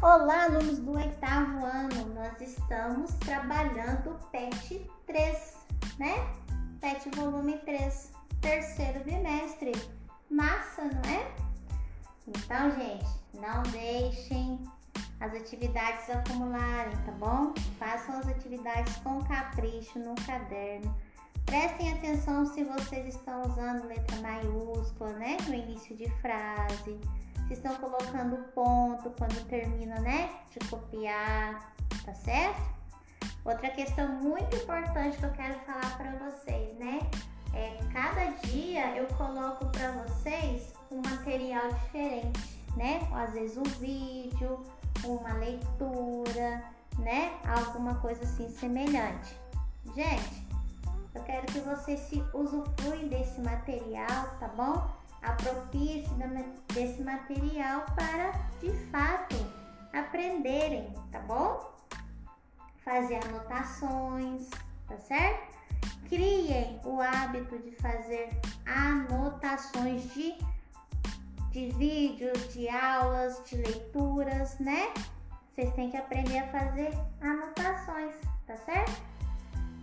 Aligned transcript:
Olá, 0.00 0.44
alunos 0.44 0.78
do 0.78 0.92
oitavo 0.92 1.66
ano. 1.66 2.14
Nós 2.14 2.40
estamos 2.40 3.12
trabalhando 3.14 4.10
o 4.10 4.26
PET 4.28 4.88
3, 5.08 5.56
né? 5.98 6.14
PET 6.80 7.10
volume 7.16 7.58
3, 7.58 8.12
terceiro 8.40 9.02
bimestre. 9.02 9.72
Massa, 10.30 10.84
não 10.84 11.02
é? 11.10 11.28
Então, 12.28 12.70
gente, 12.76 13.06
não 13.34 13.60
deixem 13.72 14.62
as 15.18 15.34
atividades 15.34 16.08
acumularem, 16.10 16.96
tá 17.04 17.10
bom? 17.18 17.52
Façam 17.76 18.20
as 18.20 18.28
atividades 18.28 18.94
com 18.98 19.20
capricho 19.24 19.98
no 19.98 20.14
caderno. 20.24 20.96
Prestem 21.44 21.92
atenção 21.94 22.46
se 22.46 22.62
vocês 22.62 23.16
estão 23.16 23.42
usando 23.42 23.88
letra 23.88 24.16
maiúscula, 24.20 25.10
né? 25.14 25.38
No 25.48 25.54
início 25.54 25.96
de 25.96 26.08
frase 26.20 27.00
se 27.48 27.54
estão 27.54 27.74
colocando 27.76 28.36
ponto 28.54 29.10
quando 29.10 29.44
termina, 29.48 29.98
né, 30.00 30.30
de 30.50 30.58
copiar, 30.68 31.74
tá 32.04 32.14
certo? 32.14 32.78
Outra 33.44 33.70
questão 33.70 34.06
muito 34.08 34.54
importante 34.54 35.16
que 35.16 35.24
eu 35.24 35.32
quero 35.32 35.58
falar 35.60 35.96
para 35.96 36.10
vocês, 36.16 36.78
né, 36.78 37.00
é 37.54 37.78
cada 37.92 38.26
dia 38.46 38.94
eu 38.96 39.06
coloco 39.16 39.66
para 39.66 39.90
vocês 39.92 40.74
um 40.90 41.00
material 41.00 41.72
diferente, 41.72 42.62
né? 42.76 43.00
Às 43.12 43.32
vezes 43.32 43.56
um 43.56 43.62
vídeo, 43.62 44.62
uma 45.04 45.32
leitura, 45.34 46.62
né? 46.98 47.32
Alguma 47.46 47.94
coisa 47.96 48.22
assim 48.24 48.48
semelhante. 48.50 49.34
Gente, 49.94 50.46
eu 51.14 51.22
quero 51.22 51.46
que 51.46 51.60
vocês 51.60 52.00
se 52.00 52.22
usufruem 52.34 53.08
desse 53.08 53.40
material, 53.40 54.36
tá 54.38 54.48
bom? 54.48 54.97
Aproprie-se 55.22 56.14
desse 56.74 57.02
material 57.02 57.84
para, 57.94 58.32
de 58.60 58.72
fato, 58.90 59.36
aprenderem, 59.92 60.92
tá 61.10 61.20
bom? 61.20 61.74
Fazer 62.84 63.20
anotações, 63.26 64.48
tá 64.86 64.96
certo? 64.96 65.58
Criem 66.08 66.80
o 66.84 67.00
hábito 67.00 67.58
de 67.58 67.72
fazer 67.76 68.30
anotações 68.64 70.12
de, 70.14 70.34
de 71.50 71.70
vídeos, 71.72 72.52
de 72.52 72.68
aulas, 72.68 73.42
de 73.44 73.56
leituras, 73.56 74.58
né? 74.58 74.92
Vocês 75.52 75.74
têm 75.74 75.90
que 75.90 75.96
aprender 75.96 76.38
a 76.38 76.46
fazer 76.48 76.96
anotações, 77.20 78.14
tá 78.46 78.56
certo? 78.56 79.02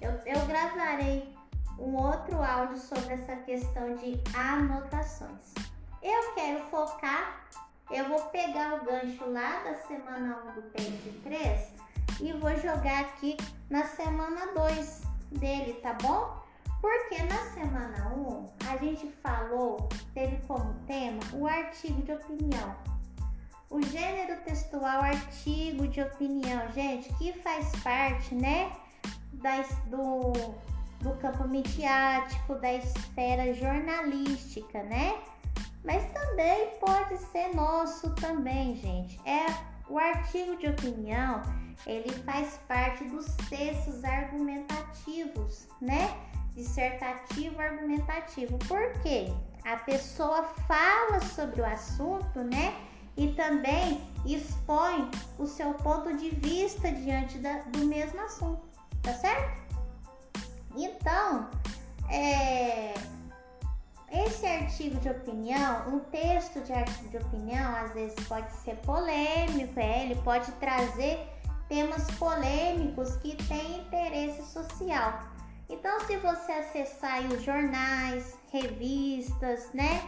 Eu, 0.02 0.12
eu 0.26 0.46
gravarei 0.46 1.36
um 1.78 1.96
outro 1.96 2.42
áudio 2.42 2.78
sobre 2.78 3.14
essa 3.14 3.36
questão 3.38 3.96
de 3.96 4.22
anotações. 4.36 5.54
Eu 6.02 6.34
quero 6.34 6.64
focar, 6.66 7.48
eu 7.92 8.08
vou 8.08 8.22
pegar 8.26 8.76
o 8.76 8.86
gancho 8.86 9.30
lá 9.30 9.64
da 9.64 9.76
semana 9.76 10.38
1 10.52 10.54
do 10.54 10.62
PET 10.72 11.22
3 11.24 11.74
e 12.22 12.34
vou 12.34 12.56
jogar 12.58 13.02
aqui 13.02 13.38
na 13.70 13.84
semana 13.86 14.54
2 14.54 15.02
dele, 15.32 15.74
tá 15.82 15.94
bom? 16.02 16.44
Porque 16.82 17.22
na 17.24 17.38
semana 17.52 18.14
1 18.16 18.46
a 18.72 18.78
gente 18.78 19.12
falou, 19.24 19.90
teve 20.14 20.38
como 20.46 20.74
tema 20.86 21.20
o 21.34 21.48
artigo 21.48 22.02
de 22.04 22.14
opinião. 22.14 22.76
O 23.70 23.82
gênero 23.82 24.40
textual 24.44 25.02
artigo 25.02 25.88
de 25.88 26.02
opinião, 26.02 26.72
gente, 26.72 27.12
que 27.16 27.34
faz 27.42 27.72
parte, 27.82 28.36
né, 28.36 28.72
das, 29.34 29.68
do 29.88 30.32
do 31.06 31.14
campo 31.18 31.48
midiático, 31.48 32.56
da 32.56 32.74
esfera 32.74 33.54
jornalística, 33.54 34.82
né? 34.84 35.16
Mas 35.84 36.04
também 36.12 36.72
pode 36.80 37.18
ser 37.18 37.56
nosso 37.56 38.10
também, 38.16 38.76
gente. 38.76 39.20
É 39.24 39.46
o 39.88 40.00
artigo 40.00 40.58
de 40.58 40.68
opinião, 40.68 41.44
ele 41.86 42.12
faz 42.24 42.60
parte 42.68 43.04
dos 43.04 43.28
textos 43.48 44.04
argumentativos, 44.04 45.68
né? 45.80 46.18
Dissertativo 46.56 47.62
argumentativo. 47.62 48.58
Por 48.68 48.92
quê? 49.04 49.32
A 49.64 49.78
pessoa 49.78 50.44
fala 50.68 51.20
sobre 51.20 51.62
o 51.62 51.66
assunto, 51.66 52.44
né? 52.44 52.76
E 53.16 53.28
também 53.34 54.02
expõe 54.26 55.10
o 55.38 55.46
seu 55.46 55.74
ponto 55.76 56.18
de 56.18 56.32
vista 56.32 56.92
diante 56.92 57.38
da, 57.38 57.60
do 57.60 57.86
mesmo 57.86 58.20
assunto, 58.22 58.62
tá 59.04 59.14
certo? 59.14 59.65
Então, 60.76 61.50
é, 62.10 62.94
esse 64.12 64.46
artigo 64.46 64.98
de 65.00 65.10
opinião, 65.10 65.90
um 65.90 66.00
texto 66.00 66.62
de 66.62 66.72
artigo 66.74 67.10
de 67.10 67.18
opinião, 67.18 67.76
às 67.76 67.94
vezes 67.94 68.16
pode 68.28 68.52
ser 68.52 68.76
polêmico, 68.78 69.80
é, 69.80 70.06
ele 70.06 70.16
pode 70.22 70.52
trazer 70.54 71.20
temas 71.68 72.10
polêmicos 72.12 73.16
que 73.18 73.36
têm 73.48 73.80
interesse 73.80 74.44
social. 74.52 75.20
Então, 75.68 76.00
se 76.02 76.18
você 76.18 76.52
acessar 76.52 77.26
os 77.26 77.42
jornais, 77.42 78.38
revistas, 78.52 79.72
né, 79.74 80.02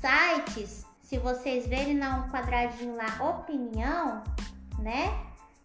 sites, 0.00 0.84
se 1.02 1.18
vocês 1.18 1.66
verem 1.66 1.98
lá 1.98 2.16
um 2.16 2.30
quadradinho 2.30 2.96
lá, 2.96 3.24
opinião, 3.24 4.22
né, 4.78 5.16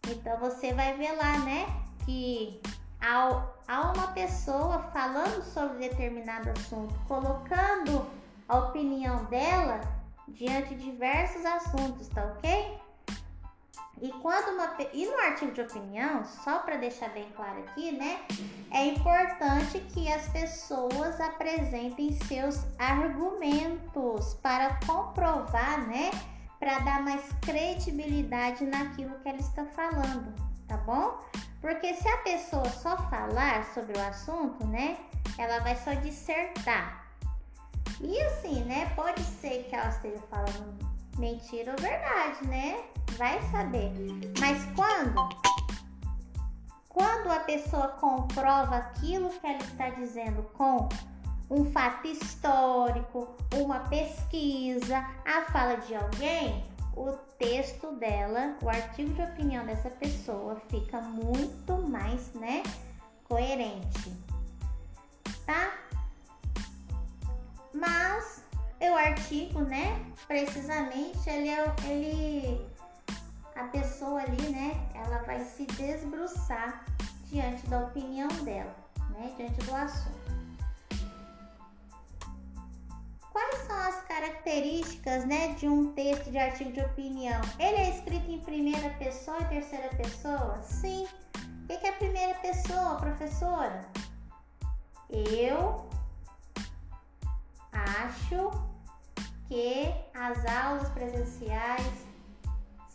então 0.07 0.37
você 0.39 0.73
vai 0.73 0.95
ver 0.95 1.11
lá, 1.13 1.39
né, 1.39 1.65
que 2.05 2.61
ao, 3.05 3.55
a 3.67 3.91
uma 3.91 4.07
pessoa 4.07 4.79
falando 4.91 5.43
sobre 5.43 5.89
determinado 5.89 6.49
assunto, 6.49 6.93
colocando 7.07 8.05
a 8.47 8.57
opinião 8.57 9.25
dela 9.25 9.81
diante 10.27 10.73
de 10.75 10.91
diversos 10.91 11.45
assuntos, 11.45 12.07
tá 12.07 12.23
ok? 12.25 12.79
E 14.01 14.11
quando 14.21 14.55
uma 14.55 14.75
e 14.91 15.05
no 15.05 15.17
artigo 15.19 15.53
de 15.53 15.61
opinião, 15.61 16.25
só 16.25 16.59
para 16.59 16.75
deixar 16.77 17.09
bem 17.09 17.27
claro 17.35 17.59
aqui, 17.59 17.93
né, 17.93 18.19
é 18.71 18.87
importante 18.87 19.79
que 19.93 20.11
as 20.11 20.27
pessoas 20.29 21.21
apresentem 21.21 22.11
seus 22.11 22.65
argumentos 22.77 24.33
para 24.41 24.77
comprovar, 24.85 25.87
né, 25.87 26.11
para 26.59 26.79
dar 26.79 27.03
mais 27.03 27.23
credibilidade 27.41 28.65
naquilo 28.65 29.17
que 29.19 29.29
ela 29.29 29.37
está 29.37 29.65
falando, 29.65 30.33
tá 30.67 30.77
bom? 30.77 31.19
Porque 31.61 31.93
se 31.95 32.07
a 32.07 32.17
pessoa 32.17 32.69
só 32.69 32.97
falar 33.09 33.65
sobre 33.73 33.97
o 33.97 34.01
assunto, 34.01 34.65
né, 34.67 34.97
ela 35.37 35.59
vai 35.59 35.75
só 35.75 35.93
dissertar. 35.93 37.05
E 38.01 38.19
assim, 38.21 38.63
né, 38.63 38.91
pode 38.95 39.21
ser 39.21 39.63
que 39.69 39.75
ela 39.75 39.89
esteja 39.89 40.21
falando 40.29 40.77
mentira 41.17 41.71
ou 41.71 41.81
verdade, 41.81 42.47
né? 42.47 42.83
Vai 43.17 43.41
saber. 43.51 43.91
Mas 44.39 44.65
quando 44.75 45.29
quando 46.95 47.29
a 47.29 47.41
pessoa 47.41 47.89
comprova 47.89 48.77
aquilo 48.77 49.29
que 49.29 49.45
ela 49.45 49.57
está 49.57 49.89
dizendo 49.89 50.43
com 50.53 50.87
um 51.49 51.69
fato 51.69 52.07
histórico, 52.07 53.35
uma 53.53 53.81
pesquisa, 53.81 55.05
a 55.25 55.41
fala 55.51 55.75
de 55.75 55.93
alguém, 55.93 56.63
o 56.95 57.11
texto 57.37 57.95
dela, 57.95 58.55
o 58.61 58.69
artigo 58.69 59.13
de 59.13 59.21
opinião 59.21 59.65
dessa 59.65 59.89
pessoa 59.89 60.55
fica 60.69 61.01
muito 61.01 61.73
mais, 61.89 62.33
né, 62.33 62.63
coerente, 63.27 64.13
tá? 65.45 65.73
Mas 67.73 68.45
o 68.95 68.97
artigo, 68.97 69.59
né, 69.59 70.05
precisamente, 70.25 71.29
ele, 71.29 71.49
é, 71.49 71.75
ele, 71.85 72.65
a 73.55 73.65
pessoa 73.65 74.21
ali, 74.21 74.49
né, 74.49 74.87
ela 74.93 75.17
vai 75.23 75.43
se 75.43 75.65
desbruçar 75.65 76.85
diante 77.25 77.67
da 77.67 77.81
opinião 77.81 78.29
dela, 78.43 78.73
né, 79.09 79.33
diante 79.35 79.61
do 79.65 79.75
assunto. 79.75 80.24
São 83.75 83.83
as 83.83 84.01
características 84.03 85.25
né, 85.25 85.49
de 85.55 85.67
um 85.67 85.91
texto 85.91 86.31
de 86.31 86.37
artigo 86.37 86.71
de 86.71 86.79
opinião? 86.79 87.41
Ele 87.59 87.75
é 87.75 87.89
escrito 87.89 88.31
em 88.31 88.39
primeira 88.39 88.89
pessoa 88.91 89.37
e 89.41 89.45
terceira 89.45 89.89
pessoa? 89.89 90.61
Sim. 90.63 91.05
O 91.63 91.67
que 91.67 91.85
é 91.85 91.89
a 91.89 91.93
primeira 91.93 92.33
pessoa, 92.35 92.95
professora? 92.95 93.81
Eu 95.09 95.89
acho 97.71 98.51
que 99.47 99.93
as 100.13 100.45
aulas 100.45 100.89
presenciais 100.89 102.05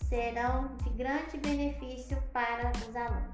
serão 0.09 0.77
de 0.79 0.91
grande 0.91 1.37
benefício 1.39 2.21
para 2.33 2.71
os 2.71 2.97
alunos. 2.97 3.30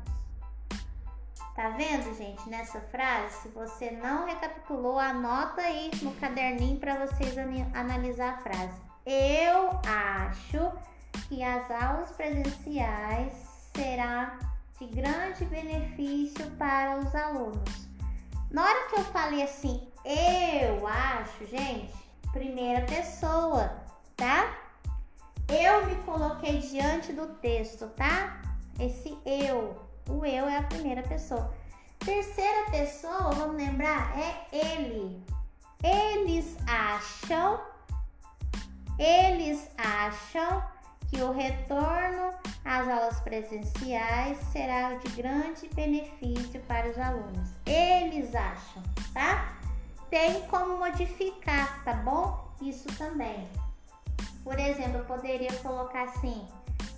Tá 1.57 1.71
vendo, 1.71 2.15
gente, 2.15 2.47
nessa 2.51 2.79
frase? 2.83 3.35
Se 3.43 3.49
você 3.49 3.91
não 3.91 4.27
recapitulou, 4.27 4.99
anota 4.99 5.63
aí 5.63 5.91
no 6.03 6.13
caderninho 6.17 6.79
para 6.79 7.07
vocês 7.07 7.35
analisar 7.73 8.35
a 8.35 8.39
frase. 8.39 8.79
Eu 9.07 9.81
acho 9.87 10.71
que 11.29 11.43
as 11.43 11.71
aulas 11.71 12.11
presenciais 12.11 13.33
será 13.75 14.39
de 14.79 14.87
grande 14.89 15.47
benefício 15.47 16.51
para 16.59 16.99
os 16.99 17.15
alunos. 17.15 17.89
Na 18.51 18.63
hora 18.63 18.89
que 18.91 18.97
eu 18.97 19.05
falei 19.07 19.43
assim, 19.43 19.89
eu 20.05 20.87
acho, 20.87 21.47
gente, 21.47 21.95
primeira 22.33 22.85
pessoa, 22.85 23.83
tá? 24.15 24.55
eu 25.49 25.87
me 25.87 25.95
coloquei 26.03 26.59
diante 26.59 27.13
do 27.13 27.27
texto, 27.37 27.89
tá? 27.97 28.43
Esse 28.79 29.17
eu. 29.25 29.86
O 30.09 30.25
eu 30.25 30.47
é 30.47 30.59
a 30.59 30.63
primeira 30.63 31.03
pessoa. 31.03 31.53
Terceira 31.99 32.71
pessoa, 32.71 33.33
vamos 33.33 33.57
lembrar, 33.57 34.17
é 34.19 34.47
ele. 34.53 35.23
Eles 35.83 36.57
acham, 36.67 37.61
eles 38.99 39.69
acham 39.77 40.63
que 41.09 41.21
o 41.21 41.33
retorno 41.33 42.31
às 42.65 42.89
aulas 42.89 43.21
presenciais 43.21 44.39
será 44.53 44.95
de 44.95 45.09
grande 45.11 45.69
benefício 45.75 46.61
para 46.63 46.89
os 46.89 46.99
alunos. 46.99 47.51
Eles 47.67 48.35
acham, 48.35 48.83
tá? 49.13 49.57
Tem 50.11 50.43
como 50.49 50.79
modificar, 50.79 51.85
tá 51.85 51.95
bom? 51.95 52.49
Isso 52.61 52.89
também. 52.97 53.49
Por 54.43 54.59
exemplo, 54.59 54.99
eu 54.99 55.05
poderia 55.05 55.53
colocar 55.55 56.05
assim: 56.05 56.47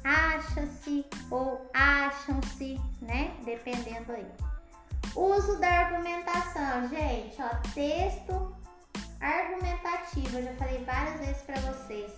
acha-se 0.05 1.05
ou 1.31 1.69
acham-se, 1.75 2.81
né? 3.01 3.35
Dependendo 3.45 4.13
aí. 4.13 4.27
Uso 5.15 5.59
da 5.59 5.69
argumentação, 5.69 6.89
gente, 6.89 7.37
ó, 7.41 7.49
texto 7.73 8.57
argumentativo, 9.21 10.39
eu 10.39 10.45
já 10.45 10.53
falei 10.55 10.85
várias 10.85 11.21
vezes 11.21 11.43
para 11.43 11.61
vocês. 11.61 12.13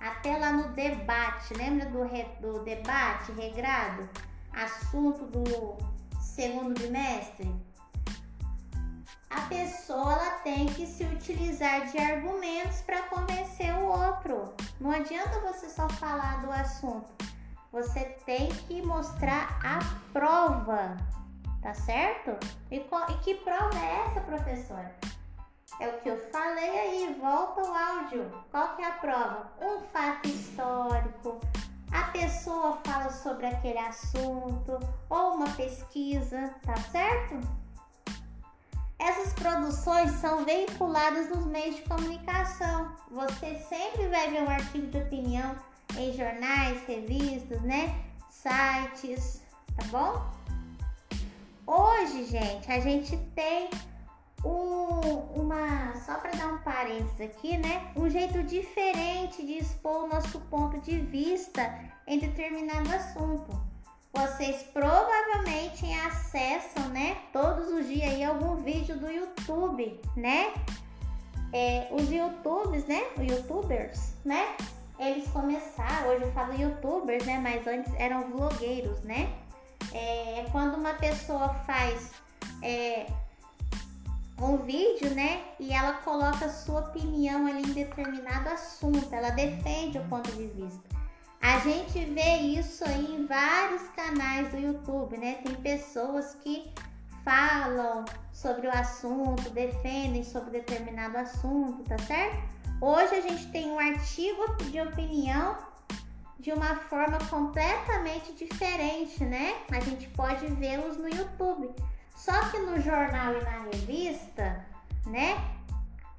Até 0.00 0.36
lá 0.36 0.52
no 0.52 0.68
debate, 0.68 1.54
lembra 1.54 1.86
do, 1.86 2.02
re, 2.04 2.24
do 2.40 2.62
debate 2.64 3.32
regrado? 3.32 4.08
Assunto 4.52 5.26
do 5.26 5.76
segundo 6.20 6.78
bimestre? 6.78 7.50
A 9.30 9.40
pessoa 9.42 10.12
ela 10.12 10.30
tem 10.40 10.66
que 10.66 10.86
se 10.86 11.04
utilizar 11.04 11.90
de 11.90 11.98
argumentos 11.98 12.80
para 12.82 13.02
convencer 13.02 13.74
o 13.74 13.86
outro. 13.86 14.54
Não 14.80 14.90
adianta 14.90 15.40
você 15.40 15.68
só 15.68 15.88
falar 15.88 16.40
do 16.42 16.52
assunto. 16.52 17.12
Você 17.72 18.04
tem 18.24 18.48
que 18.48 18.80
mostrar 18.82 19.58
a 19.64 19.80
prova, 20.12 20.96
tá 21.60 21.74
certo? 21.74 22.38
E, 22.70 22.76
e 22.76 23.18
que 23.22 23.34
prova 23.36 23.76
é 23.78 24.06
essa, 24.06 24.20
professora? 24.20 24.94
É 25.80 25.88
o 25.88 26.00
que 26.00 26.08
eu 26.08 26.18
falei 26.30 26.80
aí, 26.80 27.18
volta 27.20 27.60
o 27.60 27.74
áudio. 27.74 28.30
Qual 28.50 28.76
que 28.76 28.82
é 28.82 28.86
a 28.86 28.92
prova? 28.92 29.52
Um 29.60 29.80
fato 29.92 30.26
histórico. 30.28 31.40
A 31.92 32.04
pessoa 32.12 32.78
fala 32.84 33.10
sobre 33.10 33.46
aquele 33.46 33.78
assunto 33.78 34.78
ou 35.10 35.34
uma 35.34 35.48
pesquisa, 35.50 36.54
tá 36.64 36.76
certo? 36.76 37.65
Essas 39.06 39.32
produções 39.34 40.10
são 40.20 40.44
veiculadas 40.44 41.30
nos 41.30 41.46
meios 41.46 41.76
de 41.76 41.82
comunicação. 41.82 42.90
Você 43.12 43.54
sempre 43.68 44.08
vai 44.08 44.28
ver 44.32 44.42
um 44.42 44.50
artigo 44.50 44.88
de 44.88 44.98
opinião 44.98 45.54
em 45.96 46.12
jornais, 46.12 46.84
revistas, 46.88 47.62
né? 47.62 48.02
Sites, 48.28 49.42
tá 49.76 49.86
bom? 49.92 50.28
Hoje, 51.64 52.24
gente, 52.24 52.68
a 52.68 52.80
gente 52.80 53.16
tem 53.36 53.70
um, 54.44 55.40
uma, 55.40 55.94
só 56.04 56.16
para 56.16 56.32
dar 56.32 56.48
um 56.48 56.58
parênteses 56.58 57.20
aqui, 57.20 57.56
né? 57.58 57.92
Um 57.94 58.10
jeito 58.10 58.42
diferente 58.42 59.46
de 59.46 59.58
expor 59.58 60.06
o 60.06 60.08
nosso 60.08 60.40
ponto 60.50 60.80
de 60.80 60.98
vista 60.98 61.78
em 62.08 62.18
determinado 62.18 62.92
assunto. 62.92 63.65
Vocês 64.12 64.62
provavelmente 64.72 65.84
acessam, 66.06 66.88
né? 66.88 67.18
Todos 67.32 67.68
os 67.68 67.86
dias 67.86 68.10
aí 68.10 68.24
algum 68.24 68.56
vídeo 68.56 68.96
do 68.98 69.10
YouTube, 69.10 70.00
né? 70.16 70.54
É, 71.52 71.88
os 71.90 72.10
YouTubes, 72.10 72.86
né? 72.86 73.02
Os 73.16 73.30
YouTubers, 73.30 74.14
né? 74.24 74.56
Eles 74.98 75.28
começaram, 75.28 76.08
hoje 76.08 76.22
eu 76.22 76.32
falo 76.32 76.54
YouTubers, 76.54 77.24
né? 77.26 77.38
Mas 77.38 77.66
antes 77.66 77.92
eram 77.98 78.30
vlogueiros, 78.30 79.00
né? 79.02 79.32
É 79.92 80.46
quando 80.50 80.76
uma 80.76 80.94
pessoa 80.94 81.50
faz 81.66 82.12
é, 82.62 83.06
um 84.40 84.56
vídeo, 84.58 85.14
né? 85.14 85.42
E 85.58 85.72
ela 85.72 85.94
coloca 85.94 86.48
sua 86.48 86.80
opinião 86.80 87.46
ali 87.46 87.62
em 87.62 87.72
determinado 87.72 88.48
assunto, 88.48 89.12
ela 89.12 89.30
defende 89.30 89.98
o 89.98 90.04
ponto 90.08 90.30
de 90.32 90.46
vista. 90.46 90.95
A 91.40 91.58
gente 91.60 92.04
vê 92.04 92.36
isso 92.38 92.84
aí 92.84 93.14
em 93.14 93.26
vários 93.26 93.82
canais 93.90 94.50
do 94.50 94.58
YouTube, 94.58 95.16
né? 95.16 95.34
Tem 95.44 95.54
pessoas 95.56 96.34
que 96.42 96.72
falam 97.24 98.04
sobre 98.32 98.66
o 98.66 98.70
assunto, 98.70 99.50
defendem 99.50 100.22
sobre 100.22 100.50
determinado 100.50 101.18
assunto, 101.18 101.82
tá 101.84 101.98
certo? 101.98 102.36
Hoje 102.80 103.14
a 103.14 103.20
gente 103.20 103.46
tem 103.50 103.70
um 103.70 103.78
artigo 103.78 104.56
de 104.64 104.80
opinião 104.80 105.56
de 106.38 106.52
uma 106.52 106.76
forma 106.76 107.18
completamente 107.30 108.32
diferente, 108.32 109.24
né? 109.24 109.56
A 109.70 109.80
gente 109.80 110.06
pode 110.10 110.46
vê-los 110.46 110.96
no 110.96 111.08
YouTube. 111.08 111.74
Só 112.14 112.38
que 112.50 112.58
no 112.58 112.80
jornal 112.80 113.34
e 113.34 113.44
na 113.44 113.62
revista, 113.70 114.64
né? 115.06 115.36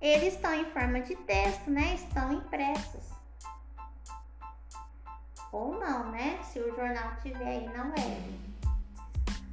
Eles 0.01 0.33
estão 0.33 0.53
em 0.53 0.65
forma 0.65 0.99
de 1.01 1.15
texto, 1.15 1.69
né? 1.69 1.95
Estão 1.95 2.33
impressos. 2.33 3.16
Ou 5.51 5.79
não, 5.79 6.11
né? 6.11 6.39
Se 6.43 6.59
o 6.59 6.75
jornal 6.75 7.13
tiver 7.21 7.45
aí, 7.45 7.69
não 7.75 7.93
é. 7.93 8.47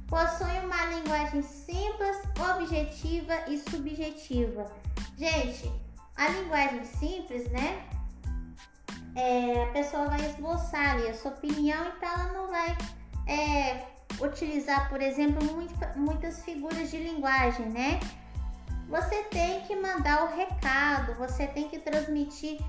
Possui 0.07 0.59
uma 0.63 0.85
linguagem 0.85 1.41
simples, 1.41 2.17
objetiva 2.53 3.33
e 3.47 3.57
subjetiva. 3.57 4.71
Gente, 5.17 5.71
a 6.15 6.29
linguagem 6.29 6.85
simples, 6.85 7.49
né? 7.51 7.83
É, 9.15 9.63
a 9.63 9.67
pessoa 9.67 10.09
vai 10.09 10.25
esboçar 10.25 10.91
ali 10.91 11.07
a 11.07 11.13
sua 11.13 11.31
opinião, 11.31 11.87
então 11.87 12.09
ela 12.09 12.33
não 12.33 12.47
vai 12.49 12.77
é, 13.27 13.87
utilizar, 14.21 14.89
por 14.89 15.01
exemplo, 15.01 15.41
muitas 15.95 16.43
figuras 16.43 16.91
de 16.91 16.97
linguagem, 16.97 17.67
né? 17.69 17.99
Você 18.89 19.23
tem 19.23 19.61
que 19.61 19.75
mandar 19.75 20.25
o 20.25 20.35
recado, 20.35 21.15
você 21.15 21.47
tem 21.47 21.67
que 21.67 21.79
transmitir 21.79 22.59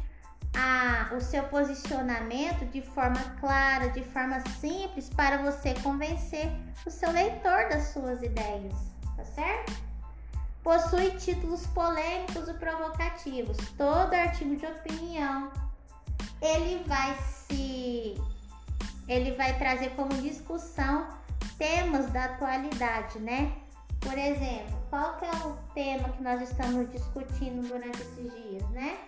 a, 0.55 1.15
o 1.15 1.21
seu 1.21 1.43
posicionamento 1.45 2.65
de 2.67 2.83
forma 2.83 3.21
clara, 3.41 3.91
de 3.91 4.03
forma 4.05 4.41
simples, 4.61 5.09
para 5.09 5.39
você 5.39 5.75
convencer 5.83 6.51
o 6.85 6.91
seu 6.91 7.11
leitor 7.11 7.69
das 7.69 7.89
suas 7.89 8.23
ideias, 8.23 8.75
tá 9.17 9.25
certo? 9.25 9.73
Possui 10.63 11.11
títulos 11.13 11.67
polêmicos 11.69 12.49
e 12.49 12.55
provocativos. 12.55 13.57
Todo 13.77 14.15
artigo 14.15 14.57
de 14.57 14.67
opinião 14.67 15.51
ele 16.43 16.83
vai 16.87 17.17
se 17.49 18.17
ele 19.09 19.33
vai 19.33 19.57
trazer 19.59 19.91
como 19.91 20.11
discussão 20.21 21.07
temas 21.59 22.11
da 22.11 22.25
atualidade, 22.25 23.19
né? 23.21 23.53
Por 24.01 24.17
exemplo, 24.17 24.77
qual 24.91 25.17
que 25.17 25.25
é 25.25 25.31
o 25.47 25.57
tema 25.75 26.09
que 26.11 26.23
nós 26.23 26.41
estamos 26.43 26.91
discutindo 26.91 27.67
durante 27.67 28.01
esses 28.01 28.33
dias, 28.33 28.69
né? 28.71 28.99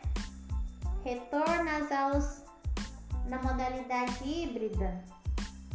Retorno 1.04 1.70
às 1.70 1.92
aulas 1.92 2.44
na 3.26 3.40
modalidade 3.42 4.24
híbrida. 4.24 5.04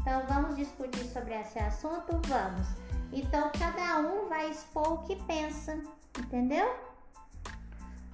Então, 0.02 0.26
vamos 0.28 0.58
discutir 0.58 1.06
sobre 1.06 1.34
esse 1.34 1.58
assunto? 1.60 2.20
Vamos. 2.28 2.68
Então, 3.12 3.50
cada 3.58 4.00
um 4.00 4.28
vai 4.28 4.50
expor 4.50 4.94
o 4.94 4.98
que 5.04 5.16
pensa, 5.24 5.80
entendeu? 6.20 6.76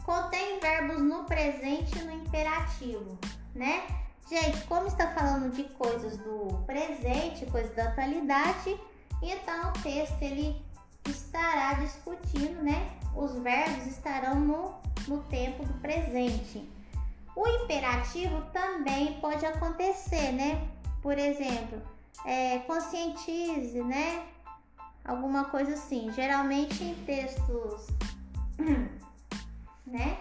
Contém 0.04 0.60
verbos 0.60 1.02
no 1.02 1.24
presente 1.24 1.98
e 1.98 2.04
no 2.04 2.12
imperativo, 2.12 3.18
né? 3.56 3.88
Gente, 4.30 4.64
como 4.68 4.88
está 4.88 5.08
falando 5.14 5.52
de 5.52 5.64
coisas 5.64 6.18
do 6.18 6.64
presente, 6.66 7.46
coisas 7.48 7.76
da 7.76 7.86
atualidade, 7.86 8.80
então 9.22 9.70
o 9.70 9.74
texto 9.82 10.22
ele 10.22 10.64
estará 11.08 11.74
discutindo, 11.74 12.62
né? 12.62 12.92
Os 13.16 13.34
verbos 13.40 13.88
estarão 13.88 14.36
no, 14.36 14.76
no 15.08 15.24
tempo 15.24 15.66
do 15.66 15.74
presente. 15.76 16.70
O 17.40 17.48
imperativo 17.48 18.42
também 18.52 19.14
pode 19.22 19.46
acontecer, 19.46 20.34
né? 20.34 20.68
Por 21.02 21.18
exemplo, 21.18 21.82
é, 22.26 22.60
conscientize, 22.60 23.82
né? 23.82 24.28
Alguma 25.06 25.46
coisa 25.46 25.76
assim. 25.76 26.12
Geralmente 26.12 26.84
em 26.84 26.96
textos, 27.06 27.88
né? 29.88 30.20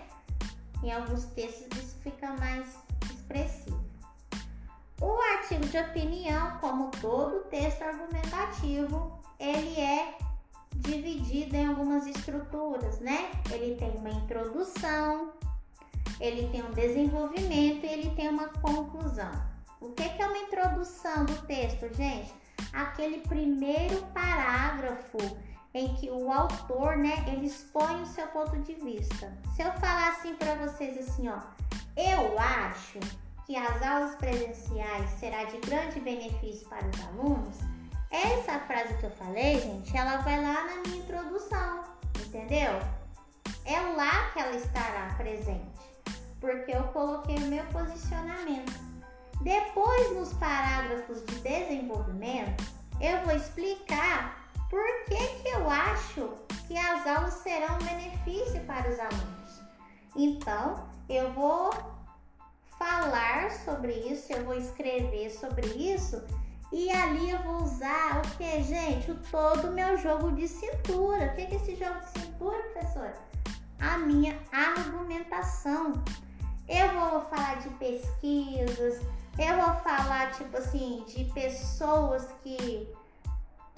Em 0.81 0.93
alguns 0.93 1.25
textos 1.25 1.67
isso 1.77 1.97
fica 2.05 2.35
mais 2.35 2.77
expressivo. 3.11 3.83
O 5.01 5.21
artigo 5.39 5.67
de 5.67 5.77
opinião, 5.77 6.57
como 6.61 6.89
todo 7.01 7.49
texto 7.51 7.83
argumentativo, 7.83 9.19
ele 9.41 9.81
é 9.81 10.17
dividido 10.77 11.57
em 11.57 11.67
algumas 11.67 12.07
estruturas, 12.07 13.01
né? 13.01 13.29
Ele 13.51 13.75
tem 13.75 13.91
uma 13.97 14.11
introdução, 14.11 15.33
ele 16.21 16.49
tem 16.49 16.63
um 16.63 16.71
desenvolvimento 16.71 17.85
e 17.85 17.89
ele 17.89 18.11
tem 18.15 18.29
uma 18.29 18.49
conclusão. 18.49 19.31
O 19.81 19.91
que 19.91 20.03
é 20.03 20.27
uma 20.27 20.39
introdução 20.39 21.25
do 21.25 21.35
texto, 21.47 21.93
gente? 21.95 22.35
Aquele 22.73 23.21
primeiro 23.21 24.03
parágrafo 24.15 25.19
em 25.73 25.95
que 25.95 26.11
o 26.11 26.33
autor, 26.33 26.97
né, 26.97 27.25
ele 27.29 27.47
expõe 27.47 28.03
o 28.03 28.07
seu 28.07 28.27
ponto 28.29 28.59
de 28.63 28.75
vista. 28.75 29.33
Se 29.55 29.63
eu 29.63 29.73
falar 29.75 30.11
assim 30.11 30.35
para 30.35 30.55
vocês 30.57 30.99
assim, 30.99 31.29
ó, 31.29 31.39
eu 31.97 32.39
acho 32.39 32.99
que 33.47 33.57
as 33.57 33.83
aulas 33.83 34.15
presenciais 34.17 35.11
será 35.19 35.45
de 35.45 35.59
grande 35.59 36.01
benefício 36.01 36.69
para 36.69 36.87
os 36.87 37.01
alunos, 37.07 37.57
essa 38.11 38.59
frase 38.61 38.95
que 38.99 39.05
eu 39.05 39.11
falei, 39.11 39.61
gente, 39.61 39.97
ela 39.97 40.19
vai 40.19 40.43
lá 40.43 40.65
na 40.65 40.83
minha 40.83 40.99
introdução, 40.99 41.85
entendeu? 42.19 42.81
É 43.65 43.81
lá 43.97 44.31
que 44.31 44.41
ela 44.41 44.57
estará 44.57 45.15
presente, 45.17 45.78
porque 46.41 46.73
eu 46.73 46.85
coloquei 46.85 47.37
o 47.37 47.49
meu 47.49 47.65
posicionamento. 47.67 48.73
Depois, 49.43 50.17
nos 50.17 50.33
parágrafos 50.35 51.25
de 51.25 51.41
desenvolvimento, 51.41 52.65
eu 53.01 53.21
vou 53.25 53.35
explicar 53.35 54.51
por 54.69 54.85
que, 55.07 55.43
que 55.43 55.49
eu 55.49 55.71
acho 55.71 56.33
que 56.67 56.77
as 56.77 57.07
aulas 57.07 57.35
serão 57.35 57.77
um 57.77 57.85
benefício 57.85 58.61
para 58.65 58.91
os 58.91 58.99
alunos. 58.99 59.63
Então, 60.17 60.89
eu 61.09 61.33
vou 61.33 61.71
falar 62.79 63.51
sobre 63.51 63.93
isso, 63.93 64.33
eu 64.33 64.45
vou 64.45 64.55
escrever 64.55 65.31
sobre 65.31 65.67
isso 65.67 66.23
e 66.71 66.91
ali 66.91 67.31
eu 67.31 67.39
vou 67.43 67.63
usar 67.63 68.19
o 68.19 68.37
que, 68.37 68.63
gente? 68.63 69.11
O 69.11 69.19
todo 69.31 69.73
meu 69.73 69.97
jogo 69.97 70.33
de 70.33 70.47
cintura. 70.47 71.27
O 71.27 71.35
que 71.35 71.43
é 71.43 71.55
esse 71.55 71.75
jogo 71.77 71.99
de 72.01 72.21
cintura, 72.21 72.63
professora? 72.73 73.15
A 73.81 73.97
minha 73.99 74.39
argumentação. 74.53 75.95
Eu 76.69 76.89
vou 76.93 77.23
falar 77.23 77.61
de 77.61 77.71
pesquisas, 77.71 79.01
eu 79.39 79.57
vou 79.57 79.75
falar, 79.77 80.33
tipo 80.33 80.57
assim, 80.57 81.05
de 81.07 81.25
pessoas 81.27 82.29
que. 82.43 82.89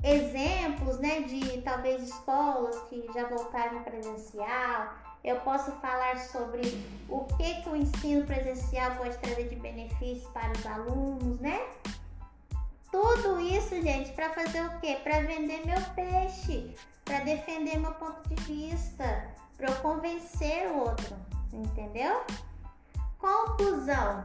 Exemplos, 0.03 0.99
né, 0.99 1.21
de 1.21 1.61
talvez 1.61 2.03
escolas 2.03 2.75
que 2.89 3.07
já 3.13 3.29
voltaram 3.29 3.83
presencial. 3.83 4.95
Eu 5.23 5.37
posso 5.41 5.71
falar 5.73 6.19
sobre 6.19 6.63
o 7.07 7.25
que, 7.37 7.61
que 7.61 7.69
o 7.69 7.77
ensino 7.77 8.25
presencial 8.25 8.97
pode 8.97 9.19
trazer 9.19 9.49
de 9.49 9.57
benefícios 9.57 10.27
para 10.33 10.51
os 10.53 10.67
alunos, 10.67 11.39
né? 11.41 11.61
Tudo 12.91 13.39
isso, 13.39 13.81
gente, 13.83 14.11
para 14.13 14.31
fazer 14.31 14.63
o 14.63 14.81
quê? 14.81 14.99
Para 15.05 15.21
vender 15.21 15.65
meu 15.67 15.81
peixe, 15.95 16.75
para 17.05 17.21
defender 17.21 17.79
meu 17.79 17.93
ponto 17.93 18.27
de 18.29 18.43
vista, 18.45 19.29
para 19.59 19.71
eu 19.71 19.77
convencer 19.77 20.69
o 20.69 20.79
outro, 20.79 21.15
entendeu? 21.53 22.25
Conclusão. 23.21 24.23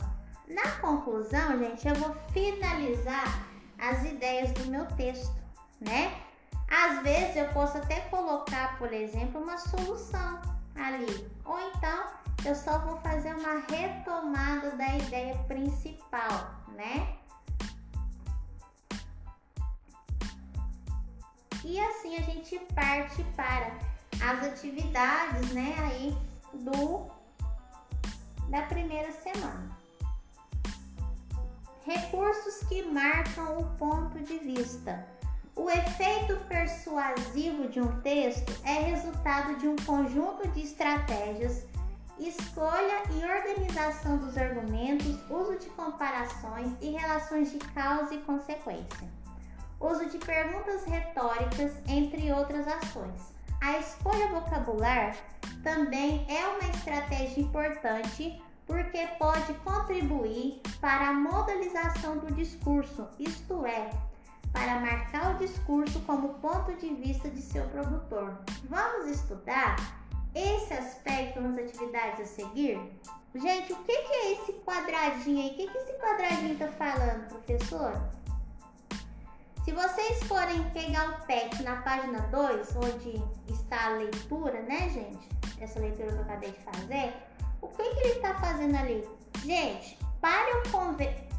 Na 0.47 0.71
conclusão, 0.79 1.57
gente, 1.59 1.87
eu 1.87 1.95
vou 1.95 2.15
finalizar 2.31 3.45
as 3.77 4.03
ideias 4.05 4.51
do 4.53 4.65
meu 4.67 4.85
texto, 4.95 5.35
né? 5.81 6.21
Às 6.69 7.03
vezes 7.03 7.35
eu 7.35 7.47
posso 7.49 7.77
até 7.77 8.01
colocar, 8.01 8.77
por 8.77 8.91
exemplo, 8.93 9.41
uma 9.41 9.57
solução 9.57 10.41
ali, 10.75 11.29
ou 11.43 11.59
então 11.69 12.05
eu 12.45 12.55
só 12.55 12.79
vou 12.79 12.97
fazer 12.97 13.35
uma 13.35 13.59
retomada 13.69 14.71
da 14.71 14.97
ideia 14.97 15.35
principal, 15.47 16.51
né? 16.75 17.17
E 21.63 21.79
assim 21.79 22.15
a 22.17 22.21
gente 22.21 22.59
parte 22.75 23.23
para 23.35 23.71
as 24.23 24.43
atividades, 24.43 25.51
né, 25.51 25.75
aí 25.79 26.17
do 26.53 27.09
da 28.49 28.61
primeira 28.63 29.11
semana. 29.11 29.69
Recursos 31.85 32.67
que 32.67 32.83
marcam 32.83 33.59
o 33.59 33.65
ponto 33.77 34.19
de 34.19 34.39
vista. 34.39 35.05
O 35.55 35.69
efeito 35.69 36.35
persuasivo 36.47 37.69
de 37.69 37.79
um 37.79 38.01
texto 38.01 38.51
é 38.63 38.73
resultado 38.73 39.57
de 39.57 39.67
um 39.67 39.75
conjunto 39.77 40.47
de 40.49 40.61
estratégias, 40.61 41.65
escolha 42.19 43.03
e 43.11 43.23
organização 43.23 44.17
dos 44.17 44.37
argumentos, 44.37 45.17
uso 45.29 45.57
de 45.57 45.67
comparações 45.69 46.73
e 46.81 46.91
relações 46.91 47.51
de 47.51 47.59
causa 47.59 48.13
e 48.13 48.21
consequência 48.21 49.07
uso 49.79 50.09
de 50.09 50.17
perguntas 50.17 50.83
retóricas, 50.85 51.71
entre 51.87 52.31
outras 52.31 52.67
ações. 52.67 53.34
A 53.61 53.79
escolha 53.79 54.27
vocabular 54.29 55.15
também 55.63 56.25
é 56.29 56.47
uma 56.47 56.69
estratégia 56.69 57.41
importante 57.41 58.41
porque 58.65 59.07
pode 59.19 59.53
contribuir 59.55 60.61
para 60.81 61.09
a 61.09 61.13
modelização 61.13 62.17
do 62.17 62.33
discurso, 62.33 63.07
isto 63.19 63.65
é, 63.65 63.91
para 64.51 64.79
marcar 64.79 65.35
o 65.35 65.37
discurso 65.37 65.99
como 66.01 66.35
ponto 66.35 66.73
de 66.75 66.93
vista 66.95 67.29
de 67.29 67.41
seu 67.41 67.63
produtor. 67.67 68.39
Vamos 68.69 69.07
estudar 69.07 69.75
esse 70.33 70.73
aspecto 70.73 71.39
nas 71.41 71.57
atividades 71.57 72.21
a 72.21 72.25
seguir? 72.25 72.79
Gente, 73.35 73.73
o 73.73 73.75
que, 73.77 73.91
é 73.91 74.31
esse 74.33 74.53
quadradinho 74.65 75.41
aí? 75.41 75.51
O 75.51 75.55
que, 75.55 75.67
que 75.67 75.77
esse 75.77 75.93
quadradinho 75.99 76.53
está 76.53 76.67
falando, 76.69 77.27
professor? 77.27 78.01
Se 79.65 79.71
vocês 79.71 80.21
forem 80.25 80.63
pegar 80.69 81.09
o 81.09 81.25
PET 81.25 81.63
na 81.63 81.77
página 81.77 82.19
2, 82.27 82.75
onde 82.75 83.19
está 83.51 83.87
a 83.87 83.89
leitura, 83.97 84.61
né, 84.61 84.87
gente? 84.91 85.27
Essa 85.59 85.79
leitura 85.79 86.11
que 86.11 86.17
eu 86.17 86.21
acabei 86.21 86.51
de 86.51 86.59
fazer, 86.59 87.13
o 87.63 87.67
que, 87.69 87.83
que 87.83 87.99
ele 88.01 88.09
está 88.09 88.35
fazendo 88.35 88.77
ali? 88.77 89.03
Gente, 89.43 89.97
para 90.21 90.51
eu, 90.51 90.61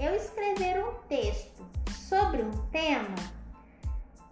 eu 0.01 0.17
escrever 0.17 0.85
um 0.85 0.93
texto 1.09 1.65
sobre 1.93 2.43
um 2.43 2.51
tema, 2.73 3.15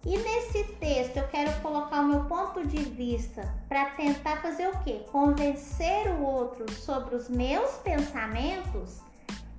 e 0.04 0.18
nesse 0.18 0.64
texto 0.80 1.18
eu 1.18 1.28
quero 1.28 1.52
colocar 1.60 2.00
o 2.00 2.06
meu 2.06 2.24
ponto 2.24 2.66
de 2.66 2.82
vista 2.82 3.54
para 3.68 3.90
tentar 3.90 4.42
fazer 4.42 4.70
o 4.70 4.78
quê? 4.80 5.06
Convencer 5.12 6.08
o 6.18 6.20
outro 6.20 6.68
sobre 6.72 7.14
os 7.14 7.28
meus 7.28 7.70
pensamentos, 7.76 8.98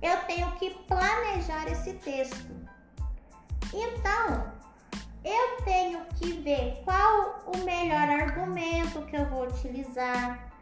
eu 0.02 0.18
tenho 0.26 0.52
que 0.56 0.74
planejar 0.86 1.66
esse 1.68 1.94
texto. 1.94 2.65
Então, 3.72 4.52
eu 5.24 5.64
tenho 5.64 6.00
que 6.16 6.32
ver 6.40 6.80
qual 6.84 7.40
o 7.46 7.58
melhor 7.64 8.08
argumento 8.08 9.02
que 9.02 9.16
eu 9.16 9.26
vou 9.26 9.48
utilizar, 9.48 10.52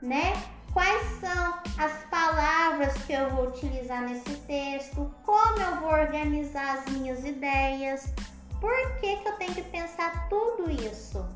né? 0.00 0.32
Quais 0.72 1.20
são 1.20 1.58
as 1.78 1.92
palavras 2.10 2.94
que 3.04 3.12
eu 3.12 3.30
vou 3.30 3.48
utilizar 3.48 4.02
nesse 4.02 4.34
texto, 4.40 5.14
como 5.24 5.58
eu 5.58 5.76
vou 5.80 5.90
organizar 5.90 6.78
as 6.78 6.86
minhas 6.92 7.24
ideias, 7.24 8.12
por 8.60 8.96
que, 9.00 9.16
que 9.16 9.28
eu 9.28 9.36
tenho 9.36 9.54
que 9.54 9.62
pensar 9.62 10.28
tudo 10.28 10.70
isso, 10.70 11.26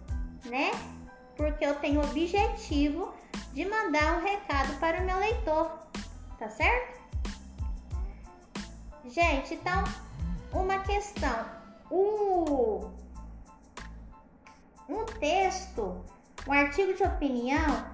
né? 0.46 0.70
Porque 1.36 1.64
eu 1.64 1.74
tenho 1.76 2.00
o 2.00 2.04
objetivo 2.04 3.14
de 3.52 3.64
mandar 3.66 4.18
um 4.18 4.22
recado 4.22 4.78
para 4.78 5.02
o 5.02 5.04
meu 5.04 5.18
leitor, 5.18 5.70
tá 6.38 6.48
certo? 6.48 7.00
Gente, 9.06 9.54
então 9.54 9.84
uma 10.52 10.78
questão. 10.80 11.44
O, 11.90 12.90
um 14.88 15.04
texto, 15.04 16.04
um 16.46 16.52
artigo 16.52 16.94
de 16.94 17.02
opinião, 17.02 17.84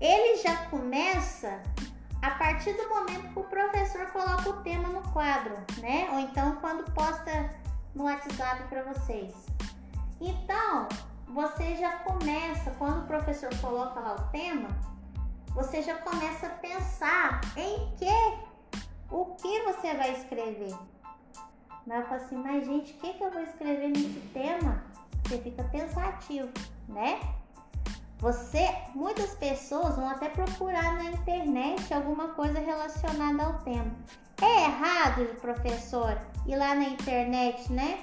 ele 0.00 0.36
já 0.42 0.56
começa 0.66 1.60
a 2.22 2.30
partir 2.32 2.72
do 2.72 2.88
momento 2.88 3.32
que 3.32 3.38
o 3.38 3.44
professor 3.44 4.06
coloca 4.06 4.50
o 4.50 4.62
tema 4.62 4.88
no 4.88 5.02
quadro, 5.12 5.54
né? 5.78 6.08
Ou 6.12 6.18
então 6.18 6.56
quando 6.56 6.90
posta 6.92 7.50
no 7.94 8.04
WhatsApp 8.04 8.64
para 8.68 8.82
vocês. 8.82 9.34
Então, 10.20 10.88
você 11.28 11.76
já 11.76 11.98
começa, 11.98 12.70
quando 12.72 13.04
o 13.04 13.06
professor 13.06 13.50
coloca 13.60 14.00
lá 14.00 14.14
o 14.14 14.30
tema, 14.30 14.68
você 15.54 15.82
já 15.82 15.96
começa 15.98 16.46
a 16.46 16.50
pensar 16.50 17.40
em 17.56 17.92
que, 17.96 18.38
o 19.10 19.34
que 19.36 19.62
você 19.62 19.94
vai 19.94 20.12
escrever. 20.12 20.74
Mas 21.88 22.00
eu 22.00 22.06
falo 22.06 22.22
assim, 22.22 22.36
mas 22.36 22.66
gente, 22.66 22.92
o 22.92 22.96
que, 22.98 23.14
que 23.14 23.24
eu 23.24 23.30
vou 23.30 23.40
escrever 23.40 23.88
nesse 23.88 24.20
tema? 24.34 24.82
Você 25.24 25.38
fica 25.38 25.64
pensativo, 25.64 26.50
né? 26.86 27.18
Você, 28.18 28.68
muitas 28.94 29.34
pessoas 29.36 29.96
vão 29.96 30.06
até 30.06 30.28
procurar 30.28 30.96
na 30.96 31.04
internet 31.04 31.94
alguma 31.94 32.28
coisa 32.34 32.60
relacionada 32.60 33.42
ao 33.42 33.54
tema. 33.60 33.90
É 34.42 34.64
errado, 34.64 35.34
professor, 35.40 36.18
ir 36.46 36.56
lá 36.56 36.74
na 36.74 36.84
internet, 36.84 37.72
né? 37.72 38.00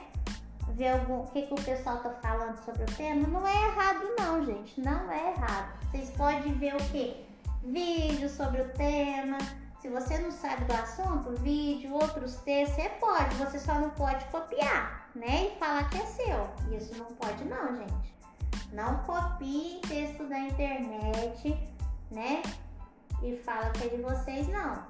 Ver 0.69 0.87
algum, 0.87 1.19
o 1.19 1.27
que, 1.27 1.43
que 1.43 1.53
o 1.53 1.63
pessoal 1.63 1.97
tá 1.99 2.09
falando 2.23 2.57
sobre 2.65 2.83
o 2.85 2.95
tema? 2.95 3.27
Não 3.27 3.47
é 3.47 3.67
errado, 3.67 4.15
não, 4.17 4.43
gente. 4.43 4.81
Não 4.81 5.11
é 5.11 5.31
errado. 5.31 5.77
Vocês 5.91 6.09
podem 6.09 6.53
ver 6.53 6.73
o 6.73 6.83
que? 6.85 7.23
Vídeos 7.63 8.31
sobre 8.31 8.61
o 8.61 8.69
tema, 8.73 9.37
se 9.85 9.91
você 9.91 10.17
não 10.17 10.31
sabe 10.31 10.65
do 10.65 10.73
assunto, 10.73 11.39
vídeo, 11.41 11.93
outros 11.93 12.37
textos, 12.37 12.75
você 12.75 12.89
pode, 12.99 13.35
você 13.35 13.59
só 13.59 13.75
não 13.75 13.91
pode 13.91 14.25
copiar, 14.25 15.11
né? 15.13 15.51
E 15.51 15.59
falar 15.59 15.87
que 15.91 15.97
é 15.97 16.05
seu. 16.07 16.49
Isso 16.75 16.97
não 16.97 17.05
pode 17.05 17.43
não, 17.43 17.75
gente. 17.75 18.15
Não 18.73 18.97
copie 19.03 19.79
texto 19.87 20.27
da 20.27 20.39
internet, 20.39 21.55
né? 22.09 22.41
E 23.21 23.37
fala 23.45 23.69
que 23.69 23.83
é 23.83 23.89
de 23.89 24.01
vocês 24.01 24.47
não, 24.47 24.83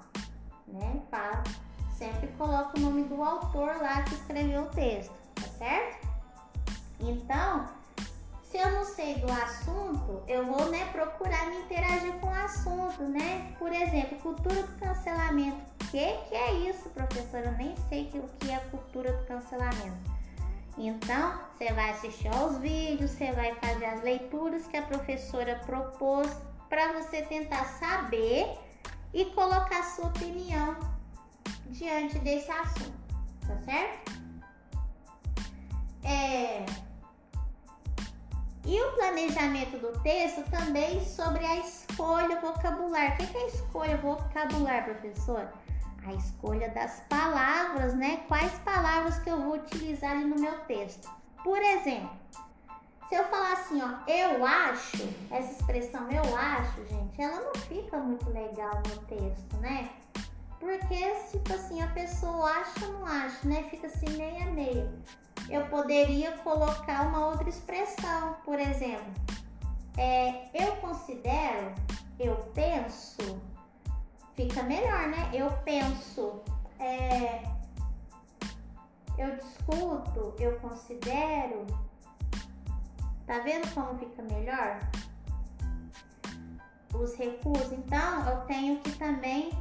né? 0.66 1.02
Fala, 1.12 1.44
sempre 1.92 2.28
coloca 2.38 2.78
o 2.78 2.82
nome 2.82 3.04
do 3.04 3.22
autor 3.22 3.76
lá 3.82 4.02
que 4.04 4.16
escreveu 4.16 4.64
o 4.64 4.70
texto, 4.70 5.14
tá 5.36 5.48
certo? 5.58 6.08
Então, 7.02 7.68
se 8.56 8.62
eu 8.62 8.72
não 8.72 8.86
sei 8.86 9.16
do 9.16 9.30
assunto, 9.30 10.24
eu 10.30 10.46
vou 10.46 10.70
né, 10.72 10.86
procurar 10.94 11.50
me 11.50 11.58
interagir 11.58 12.14
com 12.22 12.28
o 12.28 12.34
assunto, 12.34 13.04
né? 13.04 13.54
Por 13.60 13.70
exemplo, 13.70 14.18
cultura 14.20 14.64
do 14.64 14.80
cancelamento. 14.80 15.58
que, 15.92 16.14
que 16.30 16.36
é 16.36 16.54
isso, 16.70 16.88
professora? 16.92 17.48
Eu 17.48 17.52
nem 17.58 17.76
sei 17.90 18.10
o 18.14 18.30
que 18.40 18.50
é 18.50 18.58
cultura 18.72 19.12
do 19.12 19.26
cancelamento. 19.26 20.16
Então, 20.78 21.38
você 21.58 21.74
vai 21.74 21.90
assistir 21.90 22.30
aos 22.30 22.58
vídeos, 22.60 23.12
você 23.12 23.34
vai 23.34 23.54
fazer 23.56 23.86
as 23.86 24.02
leituras 24.04 24.66
que 24.68 24.78
a 24.78 24.84
professora 24.84 25.62
propôs 25.66 26.30
para 26.70 26.94
você 26.94 27.24
tentar 27.24 27.66
saber 27.66 28.58
e 29.14 29.26
colocar 29.26 29.84
sua 29.84 30.08
opinião 30.08 30.78
diante 31.68 32.20
desse 32.20 32.50
assunto, 32.52 33.16
tá 33.46 33.58
certo? 33.66 34.14
É... 36.06 36.66
E 38.66 38.82
o 38.82 38.92
planejamento 38.94 39.78
do 39.78 40.00
texto 40.02 40.44
também 40.50 41.00
sobre 41.06 41.46
a 41.46 41.58
escolha 41.58 42.42
vocabular. 42.42 43.14
O 43.14 43.18
que 43.18 43.38
é 43.38 43.42
a 43.42 43.48
escolha 43.48 43.98
vocabular, 43.98 44.86
professor? 44.86 45.48
A 46.04 46.14
escolha 46.14 46.70
das 46.70 47.00
palavras, 47.08 47.94
né? 47.94 48.24
Quais 48.28 48.52
palavras 48.60 49.20
que 49.20 49.30
eu 49.30 49.40
vou 49.40 49.56
utilizar 49.56 50.16
no 50.16 50.40
meu 50.40 50.58
texto. 50.62 51.08
Por 51.44 51.62
exemplo, 51.62 52.10
se 53.08 53.14
eu 53.14 53.24
falar 53.26 53.54
assim, 53.54 53.80
ó, 53.84 54.10
eu 54.10 54.44
acho, 54.44 55.08
essa 55.30 55.52
expressão 55.52 56.10
eu 56.10 56.36
acho, 56.36 56.86
gente, 56.88 57.22
ela 57.22 57.42
não 57.42 57.54
fica 57.62 57.98
muito 57.98 58.28
legal 58.32 58.82
no 58.90 58.98
texto, 59.06 59.58
né? 59.58 59.92
Porque, 60.60 61.16
tipo 61.32 61.54
assim, 61.54 61.82
a 61.82 61.88
pessoa 61.88 62.50
acha 62.50 62.86
ou 62.86 62.94
não 62.94 63.06
acha, 63.06 63.48
né? 63.48 63.64
Fica 63.70 63.88
assim 63.88 64.10
meia 64.18 64.46
meia. 64.52 64.92
Eu 65.50 65.66
poderia 65.68 66.32
colocar 66.40 67.08
uma 67.08 67.28
outra 67.28 67.50
expressão, 67.50 68.38
por 68.44 68.60
exemplo, 68.60 69.14
é, 69.98 70.50
eu 70.54 70.76
considero, 70.78 71.74
eu 72.20 72.36
penso, 72.54 73.40
fica 74.34 74.64
melhor, 74.64 75.08
né? 75.08 75.30
Eu 75.34 75.52
penso, 75.64 76.42
é, 76.80 77.44
eu 79.18 79.36
discuto, 79.36 80.34
eu 80.40 80.60
considero, 80.60 81.66
Tá 83.26 83.40
vendo 83.40 83.68
como 83.74 83.98
fica 83.98 84.22
melhor? 84.22 84.80
Os 86.94 87.16
recursos. 87.16 87.72
Então, 87.72 88.30
eu 88.30 88.38
tenho 88.46 88.80
que 88.82 88.92
também. 88.98 89.52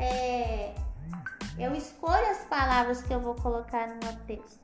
É, 0.00 0.74
eu 1.58 1.74
escolho 1.74 2.26
as 2.30 2.38
palavras 2.46 3.02
que 3.02 3.12
eu 3.12 3.20
vou 3.20 3.34
colocar 3.34 3.86
no 3.86 3.96
meu 3.96 4.16
texto. 4.26 4.58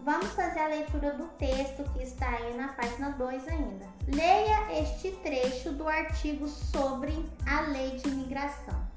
Vamos 0.00 0.28
fazer 0.32 0.58
a 0.58 0.66
leitura 0.68 1.12
do 1.12 1.28
texto 1.36 1.84
que 1.92 2.02
está 2.02 2.28
aí 2.28 2.56
na 2.56 2.72
página 2.72 3.10
2 3.10 3.46
ainda. 3.46 3.86
Leia 4.08 4.80
este 4.80 5.12
trecho 5.22 5.70
do 5.70 5.86
artigo 5.86 6.48
sobre 6.48 7.24
a 7.46 7.60
lei 7.60 7.96
de 7.98 8.08
imigração. 8.08 8.88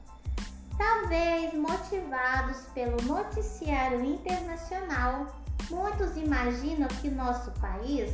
Talvez 0.78 1.54
motivados 1.54 2.62
pelo 2.74 3.00
noticiário 3.04 4.04
internacional, 4.04 5.28
muitos 5.70 6.18
imaginam 6.18 6.88
que 6.88 7.12
nosso 7.12 7.52
país 7.60 8.12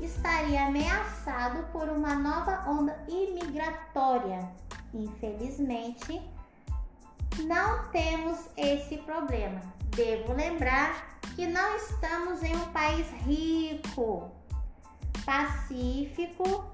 estaria 0.00 0.66
ameaçado 0.66 1.64
por 1.72 1.88
uma 1.88 2.14
nova 2.14 2.68
onda 2.68 2.98
imigratória. 3.08 4.48
Infelizmente, 4.92 6.20
não 7.44 7.88
temos 7.90 8.38
esse 8.56 8.98
problema. 8.98 9.60
Devo 9.94 10.32
lembrar 10.32 11.18
que 11.34 11.46
não 11.46 11.76
estamos 11.76 12.42
em 12.42 12.54
um 12.56 12.72
país 12.72 13.06
rico, 13.24 14.30
pacífico 15.24 16.64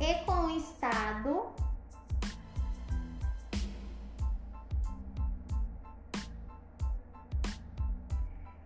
e 0.00 0.14
com 0.24 0.32
um 0.32 0.56
Estado 0.56 1.46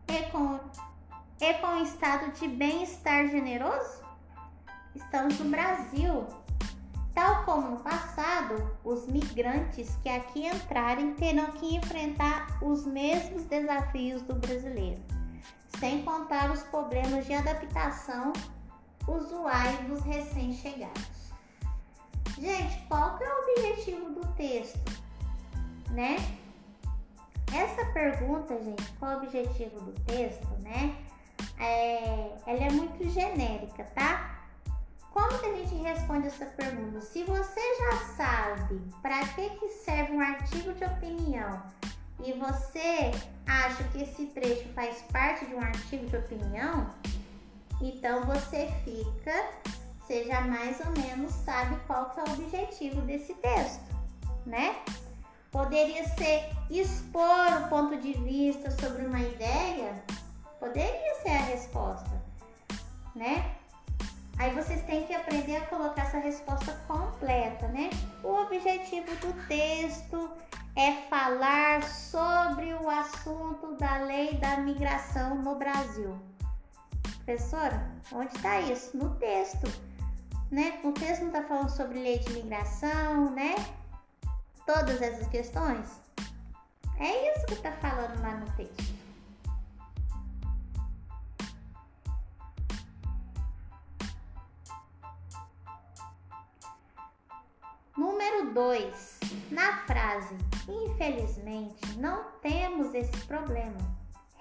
e 0.09 0.23
com, 0.31 0.59
e 1.41 1.55
com 1.55 1.69
um 1.69 1.83
estado 1.83 2.31
de 2.33 2.47
bem-estar 2.47 3.27
generoso? 3.29 4.05
Estamos 4.95 5.39
no 5.39 5.51
Brasil. 5.51 6.27
Tal 7.15 7.45
como 7.45 7.71
no 7.71 7.77
passado, 7.79 8.77
os 8.85 9.07
migrantes 9.07 9.97
que 10.03 10.11
aqui 10.11 10.47
entrarem 10.47 11.15
terão 11.15 11.51
que 11.53 11.77
enfrentar 11.77 12.63
os 12.63 12.85
mesmos 12.85 13.45
desafios 13.45 14.21
do 14.23 14.35
brasileiro, 14.35 15.03
sem 15.79 16.03
contar 16.03 16.51
os 16.51 16.63
problemas 16.65 17.25
de 17.25 17.33
adaptação 17.33 18.35
usuais 19.09 19.81
dos 19.89 20.03
recém-chegados. 20.03 21.33
Gente, 22.39 22.87
qual 22.87 23.17
que 23.17 23.25
é 23.25 23.29
o 23.29 23.41
objetivo 23.41 24.11
do 24.11 24.27
texto? 24.35 24.79
Né? 25.91 26.17
Essa 27.53 27.85
pergunta, 27.93 28.63
gente, 28.63 28.93
qual 28.99 29.15
o 29.15 29.23
objetivo 29.23 29.81
do 29.81 29.93
texto, 30.05 30.47
né? 30.61 30.95
Ela 32.51 32.65
é 32.65 32.71
muito 32.73 33.09
genérica, 33.09 33.85
tá? 33.95 34.41
Como 35.13 35.39
que 35.39 35.47
a 35.47 35.55
gente 35.55 35.75
responde 35.77 36.27
essa 36.27 36.47
pergunta? 36.47 37.01
Se 37.01 37.23
você 37.23 37.61
já 37.79 37.97
sabe 38.17 38.83
para 39.01 39.25
que, 39.29 39.51
que 39.51 39.69
serve 39.69 40.15
um 40.15 40.21
artigo 40.21 40.73
de 40.73 40.85
opinião 40.85 41.63
e 42.25 42.33
você 42.33 43.13
acha 43.47 43.85
que 43.85 44.03
esse 44.03 44.27
trecho 44.27 44.69
faz 44.73 45.01
parte 45.13 45.47
de 45.47 45.55
um 45.55 45.61
artigo 45.61 46.07
de 46.07 46.17
opinião, 46.17 46.91
então 47.81 48.25
você 48.25 48.69
fica, 48.85 49.49
você 50.01 50.25
já 50.25 50.41
mais 50.41 50.81
ou 50.81 50.91
menos 51.01 51.33
sabe 51.33 51.77
qual 51.87 52.11
que 52.11 52.19
é 52.19 52.25
o 52.25 52.33
objetivo 52.33 53.01
desse 53.03 53.33
texto, 53.35 53.95
né? 54.45 54.75
Poderia 55.53 56.03
ser 56.17 56.51
expor 56.69 57.63
o 57.65 57.69
ponto 57.69 57.97
de 57.97 58.13
vista 58.15 58.73
sobre 58.73 59.07
uma 59.07 59.21
ideia? 59.21 60.03
Poderia 60.59 61.15
ser 61.23 61.31
a 61.31 61.43
resposta, 61.43 62.20
né? 63.21 63.55
Aí 64.39 64.53
vocês 64.55 64.83
têm 64.85 65.07
que 65.07 65.15
aprender 65.15 65.57
a 65.57 65.67
colocar 65.67 66.03
essa 66.03 66.19
resposta 66.19 66.73
completa, 66.89 67.69
né? 67.69 67.91
O 68.25 68.29
objetivo 68.43 69.15
do 69.17 69.47
texto 69.47 70.31
é 70.75 70.93
falar 71.09 71.83
sobre 71.85 72.73
o 72.73 72.89
assunto 72.89 73.77
da 73.77 73.99
lei 73.99 74.35
da 74.39 74.57
migração 74.57 75.37
no 75.37 75.57
Brasil. 75.57 76.19
Professora, 77.25 77.87
onde 78.11 78.35
está 78.35 78.61
isso? 78.61 78.97
No 78.97 79.11
texto, 79.17 79.71
né? 80.51 80.81
O 80.83 80.93
texto 80.93 81.21
não 81.21 81.29
está 81.29 81.43
falando 81.43 81.69
sobre 81.69 81.99
lei 81.99 82.19
de 82.19 82.33
migração, 82.33 83.31
né? 83.31 83.55
todas 84.73 85.03
essas 85.03 85.27
questões? 85.27 86.01
É 86.99 87.33
isso 87.33 87.47
que 87.47 87.55
está 87.55 87.73
falando 87.73 88.21
lá 88.23 88.37
no 88.37 88.47
texto. 88.53 89.00
Número 97.97 98.53
2. 98.53 99.21
Na 99.51 99.79
frase 99.87 100.37
infelizmente 100.69 101.99
não 101.99 102.25
temos 102.41 102.95
esse 102.95 103.17
problema. 103.27 103.79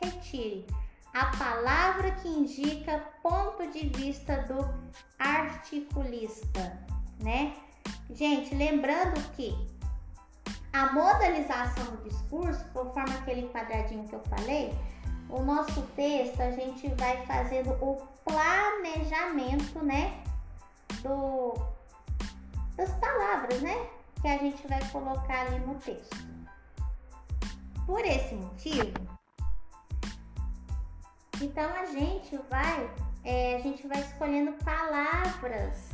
Retire 0.02 0.66
a 1.14 1.26
palavra 1.38 2.12
que 2.12 2.28
indica 2.28 3.04
ponto 3.24 3.70
de 3.72 3.90
vista 3.90 4.38
do 4.44 4.68
articulista, 5.18 6.80
né? 7.22 7.56
Gente, 8.12 8.54
lembrando 8.56 9.20
que 9.36 9.56
a 10.72 10.94
modalização 10.94 11.84
do 11.86 12.10
discurso, 12.10 12.64
conforme 12.74 13.16
aquele 13.16 13.50
quadradinho 13.50 14.08
que 14.08 14.16
eu 14.16 14.24
falei, 14.26 14.74
o 15.30 15.42
nosso 15.42 15.82
texto 15.96 16.40
a 16.42 16.52
gente 16.52 16.88
vai 16.96 17.26
fazendo 17.26 17.72
o 17.82 18.02
planejamento, 18.24 19.84
né, 19.84 20.24
do 21.02 21.54
das 22.80 22.94
palavras, 22.96 23.62
né, 23.62 23.88
que 24.22 24.28
a 24.28 24.38
gente 24.38 24.66
vai 24.68 24.80
colocar 24.90 25.48
ali 25.48 25.60
no 25.60 25.76
texto. 25.76 26.18
Por 27.86 28.06
esse 28.06 28.36
motivo, 28.36 28.94
então 31.42 31.70
a 31.74 31.86
gente 31.88 32.40
vai, 32.50 32.90
é, 33.26 33.58
a 33.58 33.60
gente 33.60 33.86
vai 33.86 34.00
escolhendo 34.00 34.54
palavras, 34.64 35.90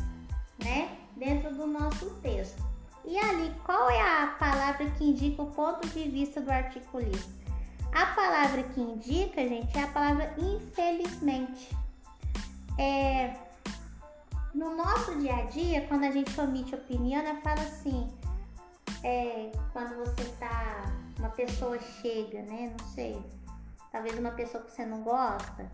né, 0.63 0.97
dentro 1.15 1.55
do 1.55 1.65
nosso 1.65 2.09
texto. 2.21 2.63
E 3.03 3.17
ali, 3.17 3.53
qual 3.63 3.89
é 3.89 4.01
a 4.01 4.35
palavra 4.39 4.89
que 4.91 5.05
indica 5.05 5.41
o 5.41 5.51
ponto 5.51 5.87
de 5.87 6.09
vista 6.09 6.41
do 6.41 6.51
articulista? 6.51 7.33
A 7.93 8.07
palavra 8.07 8.61
que 8.63 8.81
indica, 8.81 9.41
gente, 9.47 9.75
é 9.77 9.83
a 9.83 9.87
palavra 9.87 10.35
infelizmente. 10.37 11.75
É, 12.77 13.44
no 14.55 14.75
nosso 14.75 15.19
dia 15.19 15.35
a 15.35 15.41
dia, 15.43 15.85
quando 15.87 16.05
a 16.05 16.11
gente 16.11 16.39
omite 16.39 16.73
opinião, 16.73 17.21
ela 17.21 17.41
fala 17.41 17.61
assim, 17.61 18.07
é, 19.03 19.51
quando 19.73 19.95
você 19.97 20.23
tá, 20.39 20.85
uma 21.19 21.29
pessoa 21.29 21.77
chega, 22.01 22.41
né, 22.43 22.73
não 22.79 22.87
sei, 22.87 23.21
talvez 23.91 24.17
uma 24.17 24.31
pessoa 24.31 24.63
que 24.63 24.71
você 24.71 24.85
não 24.85 25.03
gosta, 25.03 25.69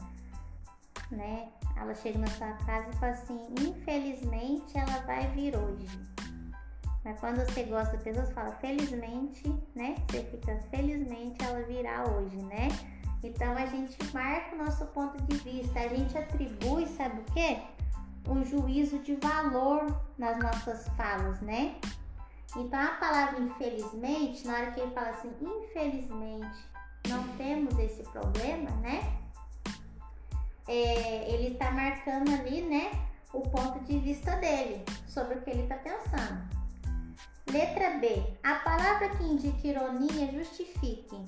né? 1.12 1.50
Ela 1.78 1.94
chega 1.94 2.20
na 2.20 2.28
sua 2.28 2.54
casa 2.54 2.90
e 2.90 2.96
fala 2.98 3.14
assim: 3.14 3.40
infelizmente 3.60 4.78
ela 4.78 5.02
vai 5.06 5.28
vir 5.32 5.56
hoje. 5.56 5.88
Mas 7.04 7.20
quando 7.20 7.38
você 7.38 7.64
gosta 7.64 7.98
da 7.98 8.04
pessoa, 8.04 8.26
você 8.26 8.34
fala 8.34 8.52
felizmente, 8.58 9.48
né? 9.76 9.96
Você 10.08 10.24
fica 10.26 10.60
felizmente 10.70 11.44
ela 11.44 11.64
virá 11.64 12.06
hoje, 12.10 12.38
né? 12.44 12.68
Então 13.24 13.54
a 13.58 13.66
gente 13.66 13.98
marca 14.14 14.56
o 14.56 14.60
nosso 14.60 14.86
ponto 14.88 15.22
de 15.24 15.38
vista, 15.38 15.80
a 15.80 15.88
gente 15.88 16.16
atribui, 16.18 16.86
sabe 16.88 17.20
o 17.22 17.24
quê? 17.34 17.62
Um 18.28 18.44
juízo 18.46 19.00
de 19.00 19.16
valor 19.16 20.02
nas 20.18 20.38
nossas 20.40 20.88
falas, 20.90 21.40
né? 21.42 21.76
Então 22.56 22.80
a 22.80 22.96
palavra 22.96 23.40
infelizmente, 23.40 24.46
na 24.46 24.54
hora 24.54 24.72
que 24.72 24.80
ele 24.82 24.92
fala 24.94 25.10
assim, 25.10 25.32
infelizmente, 25.42 26.72
não 27.08 27.28
temos 27.38 27.78
esse 27.80 28.04
problema, 28.04 28.70
né? 28.82 29.18
É, 30.68 31.34
ele 31.34 31.56
tá 31.56 31.72
marcando 31.72 32.32
ali, 32.34 32.62
né, 32.62 32.92
o 33.34 33.42
ponto 33.42 33.80
de 33.84 34.00
vista 34.00 34.36
dele 34.38 34.84
sobre 35.08 35.38
o 35.38 35.42
que 35.42 35.50
ele 35.50 35.68
tá 35.68 35.76
pensando. 35.78 36.62
Letra 37.52 37.98
B. 37.98 38.38
A 38.44 38.56
palavra 38.56 39.10
que 39.10 39.24
indica 39.24 39.68
ironia 39.68 40.32
justifique. 40.32 41.26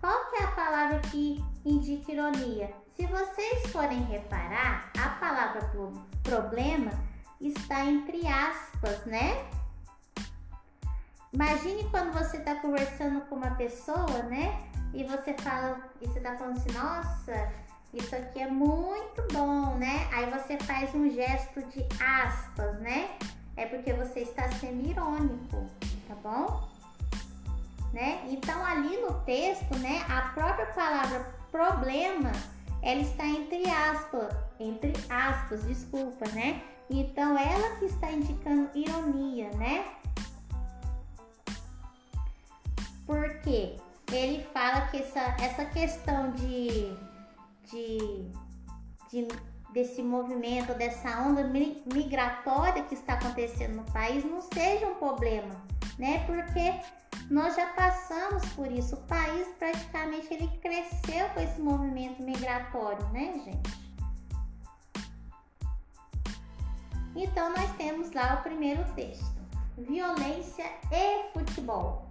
Qual 0.00 0.30
que 0.30 0.36
é 0.36 0.44
a 0.44 0.52
palavra 0.52 1.00
que 1.10 1.42
indica 1.64 2.12
ironia? 2.12 2.83
Se 2.96 3.06
vocês 3.06 3.66
forem 3.72 4.04
reparar, 4.04 4.90
a 4.96 5.08
palavra 5.20 5.68
problema 6.22 6.92
está 7.40 7.84
entre 7.84 8.24
aspas, 8.26 9.04
né? 9.04 9.44
Imagine 11.32 11.88
quando 11.90 12.12
você 12.12 12.36
está 12.36 12.54
conversando 12.54 13.22
com 13.22 13.34
uma 13.34 13.50
pessoa, 13.56 14.22
né? 14.22 14.56
E 14.92 15.02
você 15.02 15.34
fala, 15.34 15.80
e 16.00 16.06
você 16.06 16.18
está 16.18 16.36
falando 16.36 16.56
assim, 16.56 16.72
nossa, 16.72 17.52
isso 17.92 18.14
aqui 18.14 18.40
é 18.40 18.46
muito 18.48 19.26
bom, 19.32 19.74
né? 19.74 20.08
Aí 20.12 20.30
você 20.30 20.56
faz 20.58 20.94
um 20.94 21.10
gesto 21.10 21.62
de 21.62 21.84
aspas, 22.00 22.78
né? 22.80 23.10
É 23.56 23.66
porque 23.66 23.92
você 23.92 24.20
está 24.20 24.48
sendo 24.52 24.88
irônico, 24.88 25.66
tá 26.06 26.14
bom? 26.22 26.68
Né? 27.92 28.24
Então 28.28 28.64
ali 28.64 28.96
no 29.00 29.14
texto, 29.22 29.76
né, 29.78 30.04
a 30.08 30.22
própria 30.30 30.66
palavra 30.66 31.20
problema, 31.52 32.32
ela 32.84 33.00
está 33.00 33.26
entre 33.26 33.68
aspas, 33.68 34.36
entre 34.60 34.92
aspas, 35.08 35.64
desculpa, 35.64 36.28
né? 36.28 36.62
Então 36.90 37.36
ela 37.36 37.76
que 37.76 37.86
está 37.86 38.12
indicando 38.12 38.70
ironia, 38.74 39.50
né? 39.52 39.86
Porque 43.06 43.76
ele 44.12 44.44
fala 44.52 44.82
que 44.88 44.98
essa, 44.98 45.34
essa 45.40 45.64
questão 45.64 46.32
de, 46.32 46.94
de, 47.70 48.30
de 49.10 49.28
desse 49.72 50.02
movimento, 50.02 50.74
dessa 50.74 51.20
onda 51.20 51.42
migratória 51.42 52.84
que 52.84 52.94
está 52.94 53.14
acontecendo 53.14 53.76
no 53.76 53.84
país 53.92 54.24
não 54.24 54.40
seja 54.40 54.86
um 54.86 54.94
problema, 54.96 55.54
né? 55.98 56.24
Porque 56.26 56.74
nós 57.30 57.56
já 57.56 57.66
passamos 57.68 58.44
por 58.54 58.70
isso. 58.70 58.96
O 58.96 59.02
país 59.02 59.48
praticamente 59.58 60.32
ele 60.32 60.48
cresceu 60.58 61.28
com 61.30 61.40
esse 61.40 61.60
movimento 61.60 62.22
migratório, 62.22 63.06
né, 63.08 63.40
gente? 63.44 63.84
Então 67.16 67.50
nós 67.50 67.70
temos 67.76 68.10
lá 68.12 68.38
o 68.40 68.42
primeiro 68.42 68.84
texto: 68.94 69.34
violência 69.78 70.64
e 70.90 71.32
futebol. 71.32 72.10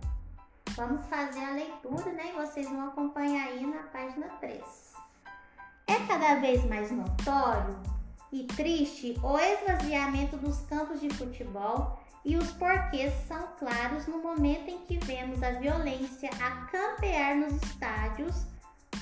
Vamos 0.76 1.06
fazer 1.06 1.44
a 1.44 1.52
leitura, 1.52 2.12
né? 2.14 2.32
E 2.32 2.34
vocês 2.34 2.68
vão 2.68 2.88
acompanhar 2.88 3.48
aí 3.48 3.66
na 3.66 3.84
página 3.84 4.28
3. 4.40 4.94
É 5.86 6.00
cada 6.08 6.36
vez 6.36 6.66
mais 6.66 6.90
notório 6.92 7.78
e 8.32 8.46
triste 8.46 9.16
o 9.22 9.38
esvaziamento 9.38 10.38
dos 10.38 10.62
campos 10.62 11.00
de 11.00 11.10
futebol 11.12 12.00
e 12.26 12.38
os 12.38 12.52
porquês 12.52 13.14
são 13.28 13.48
claros 13.60 14.08
no 14.08 14.22
momento 14.22 14.70
em 14.70 14.80
que 14.86 14.98
vemos 15.06 15.44
a 15.44 15.52
violência 15.52 16.30
a 16.42 16.66
campear 16.68 17.36
nos 17.36 17.62
estádios, 17.62 18.46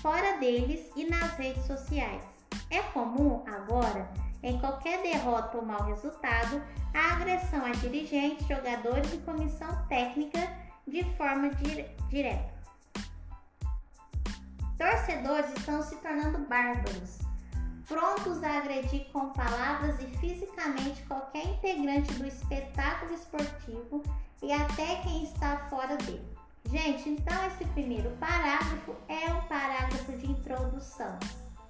fora 0.01 0.37
deles 0.37 0.89
e 0.95 1.09
nas 1.09 1.31
redes 1.37 1.65
sociais. 1.65 2.23
É 2.69 2.81
comum 2.81 3.43
agora, 3.45 4.09
em 4.41 4.59
qualquer 4.59 5.03
derrota 5.03 5.57
ou 5.57 5.65
mau 5.65 5.83
resultado, 5.83 6.61
a 6.93 7.13
agressão 7.13 7.63
a 7.65 7.71
dirigentes, 7.71 8.47
jogadores 8.47 9.13
e 9.13 9.17
comissão 9.19 9.85
técnica 9.87 10.39
de 10.87 11.03
forma 11.15 11.49
dire 11.49 11.89
direta. 12.09 12.51
Torcedores 14.77 15.53
estão 15.53 15.83
se 15.83 15.95
tornando 15.97 16.39
bárbaros, 16.47 17.19
prontos 17.91 18.41
a 18.41 18.59
agredir 18.59 19.07
com 19.11 19.31
palavras 19.31 19.99
e 19.99 20.05
fisicamente 20.17 21.03
qualquer 21.03 21.45
integrante 21.45 22.13
do 22.13 22.25
espetáculo 22.25 23.13
esportivo 23.13 24.01
e 24.41 24.53
até 24.53 24.95
quem 25.03 25.25
está 25.25 25.57
fora 25.69 25.97
dele. 25.97 26.25
Gente, 26.71 27.09
então 27.09 27.45
esse 27.47 27.65
primeiro 27.65 28.09
parágrafo 28.11 28.95
é 29.09 29.29
um 29.33 29.41
parágrafo 29.41 30.13
de 30.13 30.31
introdução, 30.31 31.19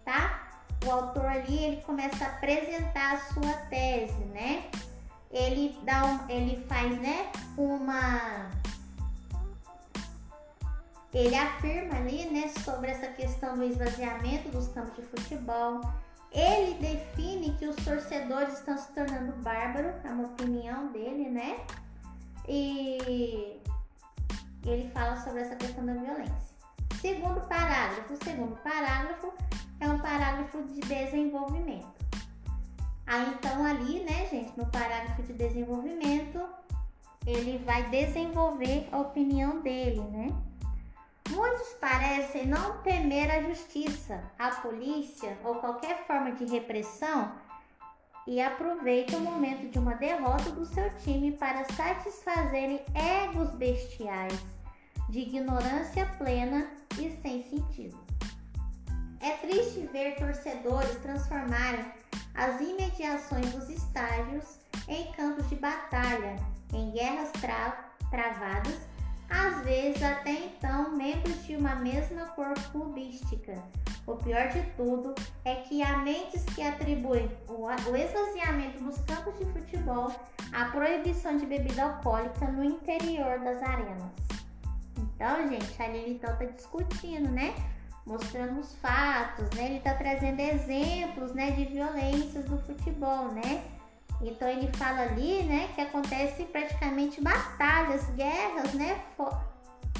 tá? 0.05 0.61
O 0.85 0.91
autor 0.91 1.25
ali 1.25 1.57
ele 1.57 1.81
começa 1.81 2.23
a 2.23 2.27
apresentar 2.27 3.15
a 3.15 3.33
sua 3.33 3.53
tese, 3.69 4.23
né? 4.25 4.69
Ele 5.31 5.75
dá 5.83 6.05
um, 6.05 6.29
ele 6.29 6.63
faz, 6.67 7.01
né, 7.01 7.31
uma 7.57 8.51
ele 11.13 11.35
afirma 11.35 11.95
ali, 11.95 12.25
né, 12.29 12.47
sobre 12.63 12.91
essa 12.91 13.07
questão 13.07 13.57
do 13.57 13.63
esvaziamento 13.63 14.49
dos 14.49 14.67
campos 14.69 14.95
de 14.95 15.01
futebol. 15.01 15.81
Ele 16.31 16.75
define 16.75 17.53
que 17.57 17.67
os 17.67 17.75
torcedores 17.77 18.53
estão 18.53 18.77
se 18.77 18.91
tornando 18.93 19.33
bárbaros, 19.41 19.93
é 20.05 20.09
uma 20.09 20.27
opinião 20.27 20.91
dele, 20.91 21.29
né? 21.29 21.59
E 22.47 23.59
ele 24.65 24.89
fala 24.93 25.17
sobre 25.17 25.41
essa 25.41 25.55
questão 25.55 25.85
da 25.85 25.93
violência. 25.93 26.51
Segundo 27.01 27.41
parágrafo, 27.47 28.13
o 28.13 28.23
segundo 28.23 28.55
parágrafo 28.57 29.33
é 29.79 29.89
um 29.89 29.99
parágrafo 29.99 30.63
de 30.63 30.79
desenvolvimento. 30.81 32.01
Aí 33.05 33.29
então 33.33 33.65
ali, 33.65 34.03
né, 34.03 34.27
gente, 34.27 34.57
no 34.57 34.65
parágrafo 34.67 35.23
de 35.23 35.33
desenvolvimento, 35.33 36.39
ele 37.25 37.57
vai 37.65 37.89
desenvolver 37.89 38.87
a 38.91 38.99
opinião 38.99 39.61
dele, 39.61 40.01
né? 40.01 40.33
Muitos 41.29 41.67
parecem 41.79 42.45
não 42.45 42.81
temer 42.81 43.31
a 43.31 43.41
justiça, 43.43 44.21
a 44.37 44.49
polícia 44.55 45.37
ou 45.43 45.55
qualquer 45.55 46.05
forma 46.05 46.33
de 46.33 46.45
repressão 46.45 47.31
e 48.27 48.41
aproveitam 48.41 49.19
o 49.19 49.23
momento 49.23 49.69
de 49.69 49.79
uma 49.79 49.95
derrota 49.95 50.51
do 50.51 50.65
seu 50.65 50.89
time 50.97 51.31
para 51.31 51.65
satisfazerem 51.73 52.83
egos 52.93 53.49
bestiais, 53.55 54.39
de 55.09 55.19
ignorância 55.19 56.05
plena 56.17 56.67
e 56.99 57.09
sem 57.21 57.43
sentido. 57.43 57.97
É 59.19 59.31
triste 59.37 59.87
ver 59.91 60.15
torcedores 60.15 60.95
transformarem 60.97 61.85
as 62.33 62.59
imediações 62.59 63.51
dos 63.53 63.69
estádios 63.69 64.59
em 64.87 65.11
campos 65.13 65.47
de 65.49 65.55
batalha, 65.55 66.35
em 66.73 66.91
guerras 66.91 67.31
tra 67.33 67.91
travadas 68.09 68.90
às 69.31 69.63
vezes 69.63 70.03
até 70.03 70.31
então 70.31 70.95
membros 70.95 71.43
de 71.45 71.55
uma 71.55 71.75
mesma 71.75 72.25
cor 72.27 72.53
clubística. 72.71 73.53
O 74.05 74.15
pior 74.15 74.49
de 74.49 74.61
tudo 74.75 75.15
é 75.45 75.55
que 75.55 75.81
há 75.81 75.99
mentes 75.99 76.43
que 76.53 76.61
atribuem 76.61 77.29
o 77.47 77.95
esvaziamento 77.95 78.83
dos 78.83 78.97
campos 79.01 79.37
de 79.39 79.45
futebol 79.45 80.11
à 80.51 80.65
proibição 80.65 81.37
de 81.37 81.45
bebida 81.45 81.83
alcoólica 81.83 82.45
no 82.47 82.63
interior 82.63 83.39
das 83.39 83.61
arenas. 83.61 84.11
Então, 84.97 85.47
gente, 85.47 85.81
ali 85.81 85.99
ele 85.99 86.13
então 86.15 86.33
está 86.33 86.45
discutindo, 86.45 87.29
né? 87.29 87.53
Mostrando 88.05 88.59
os 88.59 88.75
fatos, 88.75 89.49
né? 89.51 89.65
Ele 89.65 89.77
está 89.77 89.93
trazendo 89.93 90.39
exemplos, 90.39 91.33
né, 91.33 91.51
de 91.51 91.65
violências 91.65 92.43
do 92.45 92.57
futebol, 92.57 93.31
né? 93.31 93.63
Então 94.23 94.47
ele 94.47 94.71
fala 94.73 95.01
ali, 95.01 95.43
né, 95.43 95.69
que 95.73 95.81
acontece 95.81 96.43
praticamente 96.45 97.21
batalhas, 97.21 98.05
guerras, 98.11 98.73
né, 98.73 99.01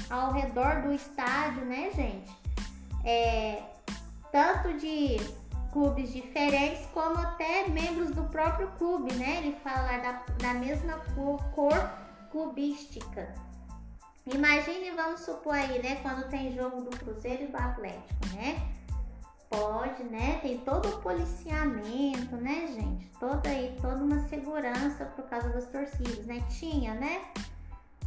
ao 0.08 0.32
redor 0.32 0.82
do 0.82 0.92
estádio, 0.92 1.64
né, 1.64 1.90
gente? 1.92 2.30
É, 3.04 3.62
tanto 4.30 4.74
de 4.78 5.16
clubes 5.72 6.12
diferentes 6.12 6.86
como 6.92 7.18
até 7.18 7.66
membros 7.68 8.10
do 8.10 8.22
próprio 8.24 8.70
clube, 8.78 9.12
né? 9.14 9.38
Ele 9.38 9.56
fala 9.64 9.98
da, 9.98 10.22
da 10.38 10.54
mesma 10.54 11.00
cor, 11.14 11.42
cor 11.54 11.90
clubística. 12.30 13.34
Imagine, 14.26 14.92
vamos 14.92 15.20
supor 15.22 15.54
aí, 15.54 15.82
né, 15.82 15.96
quando 15.96 16.28
tem 16.28 16.52
jogo 16.52 16.82
do 16.82 16.96
Cruzeiro 16.96 17.44
e 17.44 17.46
do 17.48 17.56
Atlético, 17.56 18.26
né? 18.36 18.62
Pode, 19.52 20.02
né? 20.04 20.38
Tem 20.40 20.58
todo 20.58 20.88
o 20.88 21.02
policiamento, 21.02 22.36
né, 22.36 22.66
gente? 22.68 23.06
Toda 23.20 23.48
aí, 23.48 23.76
toda 23.80 24.02
uma 24.02 24.18
segurança 24.28 25.04
por 25.04 25.24
causa 25.26 25.50
das 25.50 25.66
torcidas, 25.66 26.24
né? 26.24 26.42
Tinha, 26.48 26.94
né? 26.94 27.26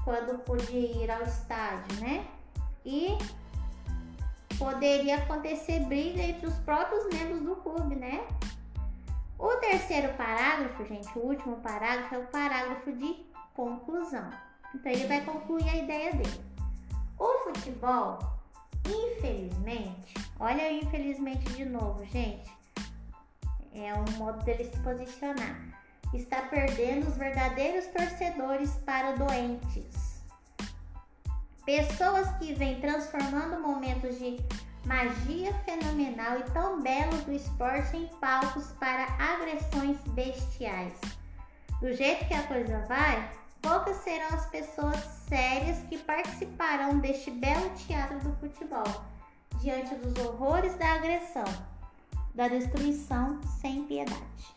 Quando 0.03 0.39
podia 0.39 1.03
ir 1.03 1.09
ao 1.09 1.21
estádio, 1.21 1.99
né? 2.01 2.27
E 2.83 3.17
poderia 4.57 5.17
acontecer 5.17 5.81
briga 5.81 6.21
entre 6.21 6.47
os 6.47 6.55
próprios 6.59 7.05
membros 7.13 7.41
do 7.41 7.55
clube, 7.57 7.95
né? 7.95 8.25
O 9.37 9.49
terceiro 9.57 10.13
parágrafo, 10.13 10.85
gente, 10.85 11.17
o 11.17 11.21
último 11.21 11.57
parágrafo 11.57 12.15
é 12.15 12.17
o 12.19 12.27
parágrafo 12.27 12.91
de 12.91 13.25
conclusão. 13.53 14.29
Então 14.73 14.91
ele 14.91 15.05
vai 15.07 15.21
concluir 15.23 15.67
a 15.69 15.75
ideia 15.75 16.11
dele. 16.13 16.45
O 17.19 17.43
futebol, 17.43 18.19
infelizmente, 18.87 20.13
olha 20.39 20.71
infelizmente 20.71 21.43
de 21.53 21.65
novo, 21.65 22.05
gente. 22.05 22.51
É 23.73 23.93
um 23.93 24.17
modo 24.17 24.43
dele 24.45 24.65
se 24.65 24.79
posicionar. 24.79 25.59
Está 26.13 26.43
perdendo 26.43 27.07
os 27.07 27.17
verdadeiros 27.17 27.87
torcedores 27.87 28.71
para 28.85 29.15
doentes. 29.15 30.23
Pessoas 31.65 32.31
que 32.37 32.53
vêm 32.53 32.79
transformando 32.79 33.59
momentos 33.59 34.17
de 34.19 34.37
magia 34.85 35.53
fenomenal 35.65 36.39
e 36.39 36.43
tão 36.51 36.81
belo 36.81 37.17
do 37.23 37.33
esporte 37.33 37.97
em 37.97 38.07
palcos 38.19 38.71
para 38.79 39.07
agressões 39.19 39.97
bestiais. 40.09 40.93
Do 41.81 41.91
jeito 41.93 42.25
que 42.27 42.33
a 42.33 42.43
coisa 42.43 42.79
vai, 42.87 43.29
poucas 43.65 43.97
serão 43.97 44.27
as 44.27 44.45
pessoas 44.45 44.95
sérias 45.27 45.79
que 45.89 45.97
participarão 45.97 46.99
deste 46.99 47.31
belo 47.31 47.67
teatro 47.71 48.19
do 48.19 48.35
futebol, 48.35 49.03
diante 49.59 49.95
dos 49.95 50.23
horrores 50.23 50.77
da 50.77 50.93
agressão, 50.93 51.45
da 52.35 52.47
destruição 52.47 53.41
sem 53.59 53.83
piedade. 53.85 54.55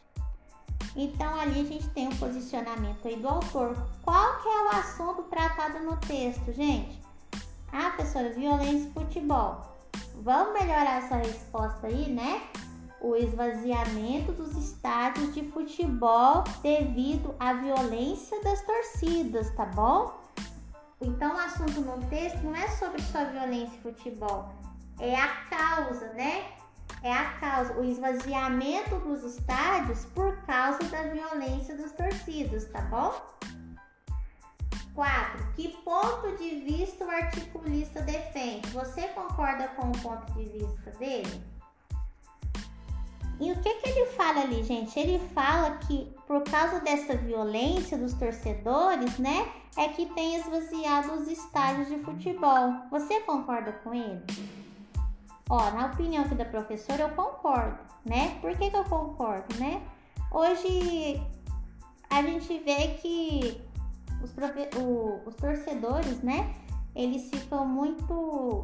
Então 0.94 1.34
ali 1.40 1.62
a 1.62 1.64
gente 1.64 1.88
tem 1.90 2.08
um 2.08 2.16
posicionamento 2.16 3.08
aí 3.08 3.16
do 3.16 3.28
autor. 3.28 3.74
Qual 4.02 4.42
que 4.42 4.48
é 4.48 4.62
o 4.64 4.68
assunto 4.76 5.22
tratado 5.22 5.78
no 5.80 5.96
texto, 5.96 6.52
gente? 6.52 7.00
Ah, 7.72 7.90
professora, 7.90 8.30
violência 8.34 8.88
e 8.88 8.92
futebol. 8.92 9.78
Vamos 10.22 10.52
melhorar 10.52 10.98
essa 10.98 11.16
resposta 11.16 11.86
aí, 11.86 12.10
né? 12.10 12.42
O 13.00 13.14
esvaziamento 13.14 14.32
dos 14.32 14.56
estádios 14.56 15.32
de 15.32 15.42
futebol 15.50 16.44
devido 16.62 17.34
à 17.38 17.52
violência 17.52 18.42
das 18.42 18.60
torcidas, 18.62 19.50
tá 19.54 19.66
bom? 19.66 20.18
Então, 21.00 21.34
o 21.36 21.38
assunto 21.38 21.80
no 21.80 22.04
texto 22.06 22.42
não 22.42 22.56
é 22.56 22.66
sobre 22.68 23.00
só 23.02 23.24
violência 23.24 23.76
e 23.76 23.80
futebol, 23.80 24.52
é 24.98 25.14
a 25.14 25.28
causa, 25.48 26.12
né? 26.14 26.44
É 27.02 27.12
a 27.12 27.38
causa, 27.38 27.74
o 27.74 27.84
esvaziamento 27.84 28.96
dos 29.00 29.22
estádios 29.22 30.04
por 30.06 30.36
causa 30.42 30.82
da 30.84 31.02
violência 31.04 31.76
das 31.76 31.92
torcidas, 31.92 32.68
tá 32.72 32.80
bom? 32.82 33.14
4. 34.94 35.52
Que 35.54 35.68
ponto 35.84 36.36
de 36.36 36.64
vista 36.64 37.04
o 37.04 37.10
articulista 37.10 38.02
defende? 38.02 38.68
Você 38.70 39.02
concorda 39.08 39.68
com 39.68 39.90
o 39.90 39.98
ponto 40.00 40.32
de 40.32 40.44
vista 40.58 40.90
dele? 40.98 41.57
E 43.40 43.52
o 43.52 43.60
que, 43.60 43.74
que 43.74 43.88
ele 43.88 44.06
fala 44.06 44.40
ali, 44.40 44.64
gente? 44.64 44.98
Ele 44.98 45.18
fala 45.32 45.76
que 45.78 46.12
por 46.26 46.42
causa 46.42 46.80
dessa 46.80 47.16
violência 47.16 47.96
dos 47.96 48.12
torcedores, 48.14 49.16
né, 49.18 49.48
é 49.76 49.88
que 49.88 50.06
tem 50.06 50.36
esvaziado 50.36 51.12
os 51.12 51.28
estádios 51.28 51.88
de 51.88 51.98
futebol. 52.00 52.74
Você 52.90 53.20
concorda 53.20 53.72
com 53.84 53.94
ele? 53.94 54.22
Ó, 55.48 55.70
na 55.70 55.86
opinião 55.86 56.24
aqui 56.24 56.34
da 56.34 56.44
professora, 56.44 57.04
eu 57.04 57.08
concordo, 57.10 57.78
né? 58.04 58.36
Por 58.40 58.56
que, 58.56 58.70
que 58.70 58.76
eu 58.76 58.84
concordo, 58.84 59.56
né? 59.58 59.80
Hoje 60.30 61.22
a 62.10 62.22
gente 62.22 62.58
vê 62.58 62.88
que 63.00 63.62
os, 64.22 64.30
o, 64.76 65.20
os 65.26 65.34
torcedores, 65.36 66.20
né? 66.22 66.54
Eles 66.94 67.30
ficam 67.30 67.66
muito. 67.66 68.60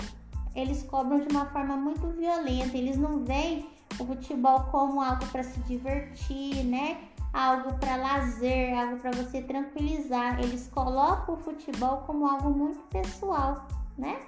Eles 0.55 0.83
cobram 0.83 1.21
de 1.21 1.29
uma 1.35 1.47
forma 1.47 1.77
muito 1.77 2.09
violenta. 2.09 2.77
Eles 2.77 2.97
não 2.97 3.25
veem 3.25 3.67
o 3.99 4.07
futebol 4.07 4.61
como 4.65 5.01
algo 5.01 5.27
para 5.27 5.43
se 5.43 5.59
divertir, 5.61 6.65
né? 6.65 6.99
Algo 7.33 7.75
para 7.79 7.97
lazer, 7.97 8.79
algo 8.79 8.97
para 8.99 9.11
você 9.13 9.43
tranquilizar. 9.43 10.39
Eles 10.41 10.69
colocam 10.73 11.35
o 11.35 11.39
futebol 11.39 11.99
como 12.07 12.27
algo 12.27 12.51
muito 12.51 12.79
pessoal, 12.89 13.67
né? 13.99 14.21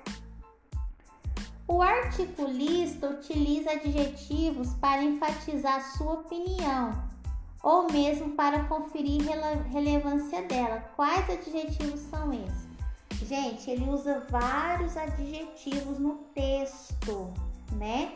O 1.69 1.83
articulista 1.83 3.11
utiliza 3.11 3.73
adjetivos 3.73 4.73
para 4.75 5.03
enfatizar 5.03 5.83
sua 5.97 6.13
opinião, 6.15 6.93
ou 7.61 7.91
mesmo 7.91 8.31
para 8.31 8.65
conferir 8.65 9.23
rele 9.23 9.69
relevância 9.71 10.43
dela. 10.43 10.81
Quais 10.95 11.29
adjetivos 11.29 12.01
são 12.01 12.33
esses? 12.33 12.67
Gente, 13.29 13.69
ele 13.69 13.91
usa 13.91 14.25
vários 14.31 14.97
adjetivos 14.97 15.99
no 15.99 16.15
texto, 16.33 17.33
né? 17.73 18.13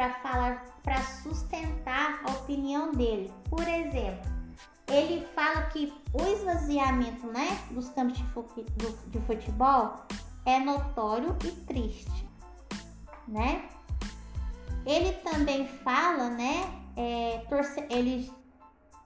Para 0.00 0.14
falar, 0.14 0.64
para 0.82 0.98
sustentar 1.02 2.22
a 2.24 2.30
opinião 2.30 2.90
dele. 2.92 3.30
Por 3.50 3.68
exemplo, 3.68 4.30
ele 4.88 5.26
fala 5.34 5.66
que 5.66 5.92
o 6.14 6.22
esvaziamento, 6.24 7.26
né, 7.26 7.58
dos 7.70 7.90
campos 7.90 8.16
de 9.08 9.20
futebol 9.26 10.06
é 10.46 10.58
notório 10.58 11.36
e 11.44 11.50
triste, 11.66 12.26
né? 13.28 13.68
Ele 14.86 15.12
também 15.16 15.68
fala, 15.68 16.30
né, 16.30 16.72
é, 16.96 17.44
torce, 17.50 17.84
ele 17.90 18.32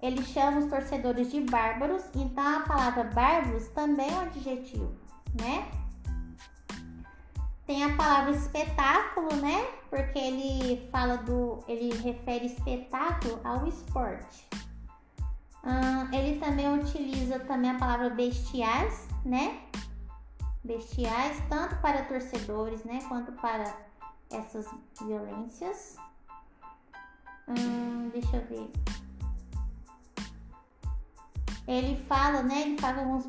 ele 0.01 0.25
chama 0.25 0.59
os 0.59 0.67
torcedores 0.67 1.29
de 1.29 1.41
bárbaros, 1.41 2.05
então 2.15 2.59
a 2.59 2.61
palavra 2.61 3.03
bárbaros 3.03 3.67
também 3.71 4.09
é 4.09 4.15
um 4.15 4.21
adjetivo, 4.21 4.95
né? 5.43 5.69
Tem 7.67 7.83
a 7.83 7.97
palavra 7.97 8.31
espetáculo, 8.31 9.35
né? 9.35 9.67
Porque 9.95 10.19
ele 10.19 10.89
fala 10.91 11.19
do. 11.19 11.63
ele 11.69 11.97
refere 11.99 12.47
espetáculo 12.47 13.41
ao 13.45 13.65
esporte. 13.69 14.45
Ele 16.13 16.41
também 16.41 16.81
utiliza 16.81 17.39
também 17.39 17.71
a 17.71 17.79
palavra 17.79 18.11
bestiais, 18.11 19.07
né? 19.25 19.63
Bestiais, 20.65 21.41
tanto 21.49 21.77
para 21.77 22.07
torcedores, 22.07 22.83
né? 22.83 23.05
Quanto 23.07 23.31
para 23.35 23.73
essas 24.33 24.67
violências. 25.01 25.97
Hum, 27.47 28.11
deixa 28.13 28.37
eu 28.37 28.47
ver. 28.49 28.73
Ele 31.69 32.05
fala, 32.07 32.43
né? 32.43 32.63
Ele 32.63 32.79
fala 32.81 32.95
que 32.95 33.01
alguns 33.01 33.27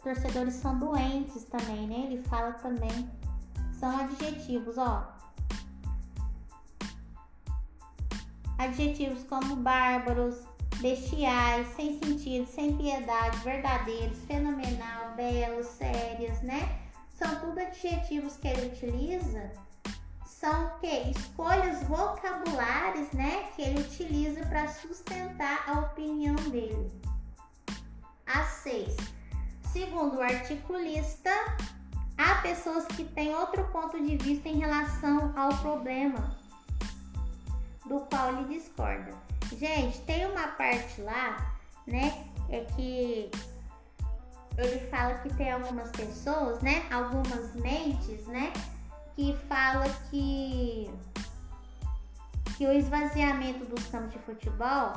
torcedores 0.00 0.54
são 0.54 0.78
doentes 0.78 1.42
também, 1.46 1.88
né? 1.88 2.06
Ele 2.06 2.22
fala 2.22 2.52
também. 2.52 3.10
São 3.72 3.98
adjetivos, 3.98 4.78
ó. 4.78 5.13
Adjetivos 8.64 9.22
como 9.24 9.56
bárbaros, 9.56 10.36
bestiais, 10.80 11.68
sem 11.76 11.98
sentido, 11.98 12.46
sem 12.46 12.74
piedade, 12.78 13.36
verdadeiros, 13.40 14.18
fenomenal, 14.20 15.14
belos, 15.14 15.66
sérias, 15.66 16.40
né? 16.40 16.80
São 17.10 17.28
tudo 17.40 17.60
adjetivos 17.60 18.38
que 18.38 18.48
ele 18.48 18.68
utiliza. 18.68 19.52
São 20.24 20.78
que 20.80 21.10
escolhas 21.10 21.82
vocabulares, 21.84 23.12
né, 23.12 23.50
que 23.54 23.60
ele 23.60 23.80
utiliza 23.80 24.40
para 24.46 24.66
sustentar 24.68 25.68
a 25.68 25.80
opinião 25.80 26.36
dele 26.50 26.90
a 28.26 28.44
6. 28.44 28.96
Segundo 29.72 30.16
o 30.16 30.22
articulista, 30.22 31.30
há 32.16 32.36
pessoas 32.36 32.86
que 32.86 33.04
têm 33.04 33.34
outro 33.34 33.62
ponto 33.68 34.02
de 34.02 34.16
vista 34.16 34.48
em 34.48 34.58
relação 34.58 35.34
ao 35.36 35.50
problema 35.58 36.43
do 37.86 38.00
qual 38.00 38.28
ele 38.34 38.54
discorda. 38.54 39.12
Gente, 39.56 40.00
tem 40.02 40.26
uma 40.26 40.48
parte 40.48 41.00
lá, 41.02 41.54
né, 41.86 42.26
é 42.48 42.60
que 42.76 43.30
ele 44.56 44.78
fala 44.88 45.14
que 45.18 45.34
tem 45.34 45.50
algumas 45.52 45.90
pessoas, 45.90 46.60
né, 46.62 46.86
algumas 46.90 47.54
mentes, 47.54 48.26
né, 48.26 48.52
que 49.14 49.36
fala 49.48 49.84
que 50.10 50.90
que 52.56 52.64
o 52.66 52.72
esvaziamento 52.72 53.64
dos 53.64 53.84
campos 53.88 54.12
de 54.12 54.18
futebol 54.20 54.92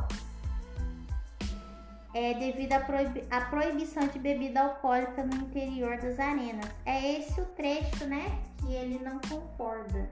é, 2.13 2.33
devido 2.35 2.73
à, 2.73 2.79
proibi 2.79 3.21
proibição 3.49 4.07
de 4.07 4.19
bebida 4.19 4.61
alcoólica 4.61 5.23
no 5.23 5.35
interior 5.35 5.97
das 5.97 6.19
arenas. 6.19 6.69
É 6.85 7.19
esse 7.19 7.39
o 7.39 7.45
trecho, 7.45 8.05
né, 8.05 8.41
que 8.59 8.73
ele 8.73 8.99
não 8.99 9.19
concorda, 9.19 10.09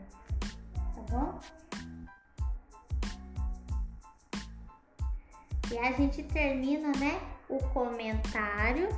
tá 0.95 1.01
bom? 1.09 1.39
E 5.71 5.77
a 5.77 5.91
gente 5.93 6.23
termina, 6.23 6.91
né, 6.99 7.19
o 7.49 7.57
comentário 7.69 8.89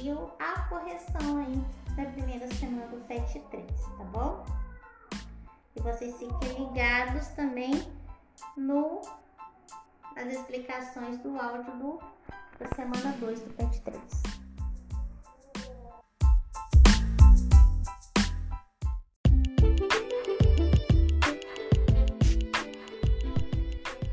e 0.00 0.10
a 0.38 0.62
correção 0.68 1.38
aí 1.38 1.94
da 1.94 2.10
primeira 2.10 2.46
semana 2.54 2.86
do 2.86 3.00
FET 3.06 3.38
3, 3.50 3.66
tá 3.98 4.04
bom? 4.04 4.44
E 5.76 5.80
vocês 5.80 6.16
fiquem 6.18 6.66
ligados 6.66 7.28
também 7.28 7.72
no 8.56 9.00
nas 10.14 10.32
explicações 10.32 11.18
do 11.18 11.38
áudio 11.38 11.72
do, 11.76 12.00
da 12.58 12.66
semana 12.74 13.16
2 13.18 13.40
do 13.40 13.50
FET 13.54 13.80
3. 13.82 14.40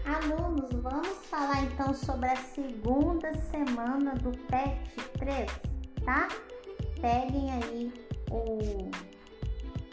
alunos, 0.06 0.72
vamos 0.82 1.17
falar 1.30 1.64
então 1.64 1.94
sobre 1.94 2.30
a 2.30 2.36
segunda 2.36 3.34
semana 3.36 4.16
do 4.16 4.32
PET 4.48 4.96
3, 5.20 5.52
tá? 6.06 6.28
Peguem 7.02 7.52
aí 7.52 7.94
o, 8.32 8.90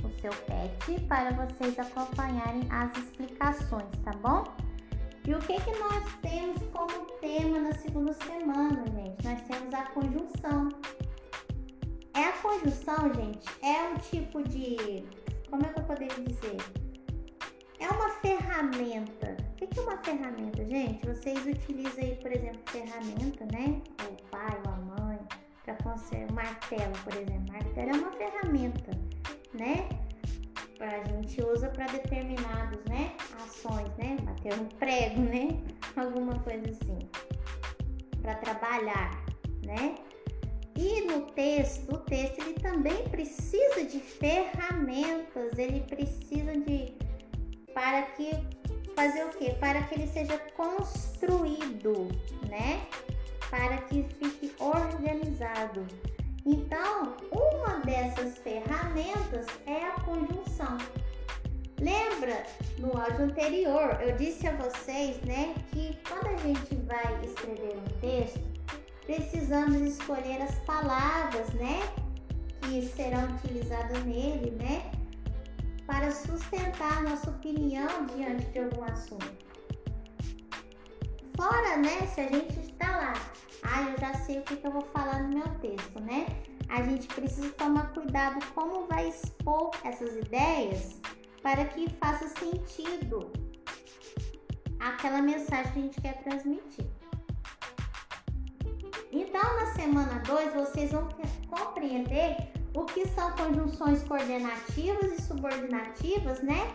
o 0.07 0.21
seu 0.21 0.33
PET 0.47 1.01
para 1.09 1.33
vocês 1.33 1.79
acompanharem 1.79 2.67
as 2.71 2.97
explicações, 2.97 3.91
tá 4.05 4.13
bom? 4.23 4.45
E 5.27 5.35
o 5.35 5.39
que, 5.41 5.61
que 5.61 5.71
nós 5.79 6.05
temos 6.23 6.63
como 6.73 7.07
tema 7.21 7.59
na 7.59 7.73
segunda 7.75 8.13
semana, 8.13 8.85
gente? 8.87 9.25
Nós 9.25 9.41
temos 9.43 9.75
a 9.75 9.83
conjunção. 9.87 10.69
É 12.15 12.25
a 12.29 12.33
conjunção, 12.33 13.13
gente, 13.15 13.49
é 13.63 13.89
um 13.89 13.97
tipo 13.97 14.43
de. 14.49 15.05
Como 15.51 15.65
é 15.65 15.69
que 15.69 15.81
eu 15.81 15.85
poderia 15.85 16.25
dizer? 16.25 16.59
É 17.81 17.89
uma 17.89 18.11
ferramenta. 18.21 19.44
O 19.65 19.67
que 19.67 19.81
é 19.81 19.83
uma 19.83 19.97
ferramenta, 20.05 20.63
gente? 20.67 21.07
Vocês 21.07 21.47
utilizam 21.47 22.05
aí, 22.05 22.15
por 22.17 22.31
exemplo, 22.31 22.61
ferramenta, 22.67 23.47
né? 23.47 23.81
O 24.03 24.31
pai 24.31 24.61
ou 24.67 24.71
a 24.71 24.77
mãe, 24.77 25.19
para 25.65 25.75
conservar 25.77 26.35
martelo, 26.35 26.93
por 27.03 27.15
exemplo. 27.15 27.51
Martelo 27.51 27.89
é 27.89 27.93
uma 27.95 28.13
ferramenta, 28.13 28.91
né? 29.55 29.89
A 30.81 31.09
gente 31.09 31.43
usa 31.43 31.71
para 31.71 31.87
determinados, 31.87 32.85
né? 32.91 33.15
Ações, 33.43 33.89
né? 33.97 34.19
Bater 34.21 34.53
um 34.53 34.67
prego, 34.67 35.23
né? 35.23 35.59
Alguma 35.97 36.39
coisa 36.41 36.71
assim. 36.71 36.99
Para 38.21 38.35
trabalhar, 38.35 39.25
né? 39.65 39.95
E 40.77 41.07
no 41.07 41.23
texto, 41.33 41.91
o 41.91 41.99
texto 42.01 42.39
ele 42.41 42.55
também 42.61 43.03
precisa 43.09 43.83
de 43.83 43.99
ferramentas, 43.99 45.57
ele 45.57 45.81
precisa 45.81 46.53
de 46.53 46.93
para 47.73 48.03
que 48.03 48.31
fazer 48.95 49.25
o 49.25 49.31
quê? 49.31 49.55
Para 49.61 49.83
que 49.83 49.95
ele 49.95 50.07
seja 50.07 50.39
construído, 50.57 52.09
né? 52.49 52.87
Para 53.51 53.79
que 53.79 54.03
fique 54.19 54.53
organizado. 54.59 55.87
Então, 56.47 57.17
uma 57.31 57.81
dessas 57.81 58.37
ferramentas 58.39 59.47
é 59.67 59.87
a 59.87 60.01
conjunção. 60.01 60.79
Lembra 61.81 62.45
no 62.79 62.97
áudio 62.99 63.25
anterior 63.25 63.99
eu 64.01 64.17
disse 64.17 64.47
a 64.47 64.57
vocês, 64.57 65.21
né, 65.23 65.55
que 65.73 65.99
quando 66.09 66.29
a 66.29 66.37
gente 66.37 66.77
vai 66.87 67.25
escrever 67.25 67.77
um 67.77 68.01
texto, 68.01 68.41
precisamos 69.05 69.81
escolher 69.81 70.41
as 70.43 70.55
palavras, 70.61 71.53
né, 71.55 71.81
que 72.63 72.87
serão 72.89 73.25
utilizadas 73.37 74.05
nele, 74.05 74.51
né, 74.53 74.91
para 75.87 76.11
sustentar 76.11 77.03
nossa 77.03 77.31
opinião 77.31 78.07
diante 78.15 78.47
de 78.47 78.59
algum 78.59 78.85
assunto. 78.85 79.45
Fora, 81.37 81.77
né, 81.77 82.07
se 82.07 82.21
a 82.21 82.29
gente 82.29 82.59
está 82.61 82.97
lá, 82.97 83.13
ah, 83.63 83.83
eu 83.91 83.99
já 83.99 84.15
sei 84.15 84.39
o 84.39 84.43
que, 84.43 84.57
que 84.57 84.67
eu 84.67 84.73
vou 84.73 84.83
falar 84.93 85.23
no 85.25 85.35
meu 85.35 85.49
texto, 85.61 86.01
né? 86.01 86.27
A 86.69 86.83
gente 86.83 87.07
precisa 87.09 87.51
tomar 87.51 87.93
cuidado 87.93 88.45
como 88.55 88.87
vai 88.87 89.09
expor 89.09 89.71
essas 89.85 90.17
ideias 90.17 91.01
para 91.43 91.65
que 91.67 91.91
faça 92.01 92.29
sentido 92.29 93.31
aquela 94.79 95.21
mensagem 95.21 95.73
que 95.73 95.79
a 95.79 95.83
gente 95.83 96.01
quer 96.01 96.23
transmitir. 96.23 96.87
Então, 99.13 99.43
na 99.43 99.67
semana 99.75 100.21
2, 100.21 100.55
vocês 100.55 100.91
vão 100.91 101.09
compreender 101.49 102.54
o 102.75 102.85
que 102.85 103.07
são 103.09 103.31
conjunções 103.33 104.03
coordenativas 104.03 105.13
e 105.13 105.23
subordinativas, 105.23 106.43
né? 106.43 106.75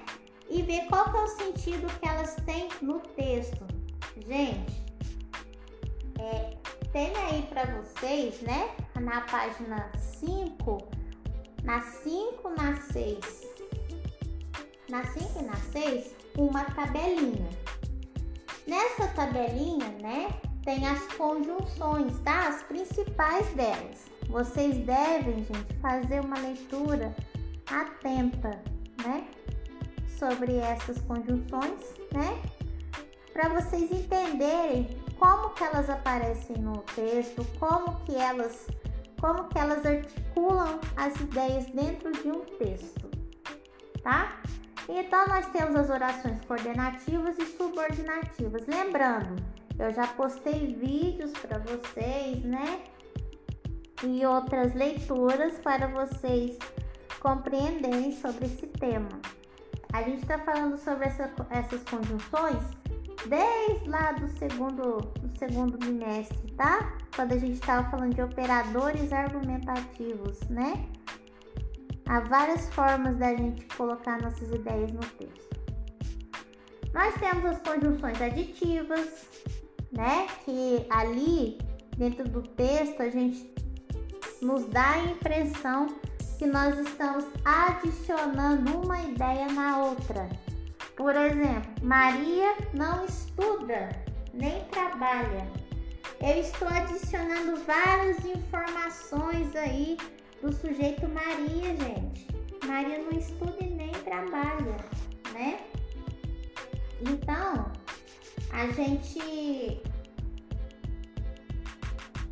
E 0.50 0.62
ver 0.62 0.86
qual 0.88 1.06
é 1.06 1.24
o 1.24 1.28
sentido 1.28 1.88
que 2.00 2.08
elas 2.08 2.36
têm 2.46 2.70
no 2.82 3.00
texto. 3.00 3.66
Gente, 4.26 4.84
é, 6.20 6.58
tem 6.92 7.16
aí 7.16 7.44
para 7.44 7.66
vocês, 7.66 8.42
né? 8.42 8.76
Na 9.00 9.22
página 9.22 9.92
5, 9.98 10.78
na 11.64 11.82
5, 11.82 12.50
na 12.50 12.76
6, 12.78 13.48
na 14.90 15.04
5 15.06 15.40
e 15.40 15.44
na 15.44 15.56
6, 15.56 16.16
uma 16.38 16.64
tabelinha. 16.66 17.50
Nessa 18.66 19.08
tabelinha, 19.10 19.90
né, 20.02 20.30
tem 20.64 20.86
as 20.88 21.02
conjunções, 21.14 22.20
tá? 22.20 22.50
As 22.50 22.64
principais 22.64 23.48
delas. 23.54 24.10
Vocês 24.30 24.78
devem, 24.86 25.44
gente, 25.44 25.74
fazer 25.82 26.22
uma 26.22 26.38
leitura 26.38 27.16
atenta, 27.66 28.62
né? 29.04 29.28
Sobre 30.20 30.56
essas 30.58 31.02
conjunções, 31.02 31.96
né? 32.14 32.40
Para 33.34 33.50
vocês 33.50 33.92
entenderem 33.92 34.88
como 35.18 35.50
que 35.56 35.64
elas 35.64 35.90
aparecem 35.90 36.58
no 36.58 36.78
texto, 36.96 37.44
como 37.60 38.00
que 38.06 38.16
elas, 38.16 38.68
como 39.20 39.46
que 39.50 39.58
elas 39.58 39.84
articulam 39.84 40.80
as 40.96 41.20
ideias 41.20 41.66
dentro 41.72 42.12
de 42.12 42.30
um 42.30 42.42
texto, 42.60 43.10
tá? 44.04 44.40
Então 44.88 45.28
nós 45.28 45.48
temos 45.48 45.76
as 45.76 45.90
orações 45.90 46.40
coordenativas 46.46 47.36
e 47.40 47.46
subordinativas. 47.46 48.66
Lembrando, 48.68 49.36
eu 49.80 49.92
já 49.92 50.06
postei 50.06 50.76
vídeos 50.76 51.32
para 51.32 51.58
vocês, 51.60 52.44
né? 52.44 52.84
E 54.04 54.26
outras 54.26 54.74
leituras 54.74 55.60
para 55.60 55.88
vocês 55.88 56.58
compreenderem 57.20 58.12
sobre 58.14 58.46
esse 58.46 58.68
tema. 58.68 59.10
A 59.92 60.04
gente 60.04 60.22
está 60.22 60.38
falando 60.40 60.78
sobre 60.78 61.08
essa, 61.08 61.32
essas 61.50 61.84
conjunções 61.84 62.64
desde 63.28 63.90
lá 63.90 64.14
do 64.14 64.28
segundo, 64.38 65.02
do 65.20 65.38
segundo 65.38 65.78
bimestre, 65.78 66.52
tá? 66.54 66.98
Quando 67.16 67.34
a 67.34 67.38
gente 67.38 67.54
estava 67.54 67.90
falando 67.90 68.14
de 68.14 68.22
operadores 68.22 69.12
argumentativos, 69.12 70.40
né? 70.50 70.88
Há 72.08 72.22
várias 72.22 72.70
formas 72.74 73.18
da 73.18 73.36
gente 73.36 73.66
colocar 73.76 74.22
nossas 74.22 74.50
ideias 74.52 74.92
no 74.92 75.00
texto. 75.00 75.60
Nós 76.94 77.14
temos 77.16 77.46
as 77.46 77.62
conjunções 77.62 78.22
aditivas, 78.22 79.28
né? 79.92 80.28
Que 80.46 80.86
ali 80.90 81.58
dentro 81.98 82.28
do 82.30 82.42
texto 82.42 83.02
a 83.02 83.10
gente 83.10 83.44
nos 84.42 84.66
dá 84.66 84.92
a 84.92 85.04
impressão 85.06 85.88
que 86.38 86.46
nós 86.46 86.78
estamos 86.80 87.26
adicionando 87.44 88.80
uma 88.80 89.02
ideia 89.02 89.48
na 89.52 89.80
outra. 89.80 90.30
Por 90.96 91.16
exemplo, 91.16 91.72
Maria 91.82 92.56
não 92.74 93.06
estuda 93.06 93.90
nem 94.34 94.64
trabalha. 94.66 95.48
Eu 96.22 96.42
estou 96.42 96.68
adicionando 96.68 97.62
várias 97.66 98.24
informações 98.26 99.56
aí 99.56 99.98
do 100.42 100.54
sujeito 100.54 101.08
Maria, 101.08 101.76
gente. 101.76 102.28
Maria 102.66 103.00
não 103.00 103.18
estuda 103.18 103.58
e 103.62 103.70
nem 103.70 103.92
trabalha, 103.92 104.78
né? 105.34 105.60
Então, 107.02 107.72
a 108.52 108.68
gente 108.68 109.82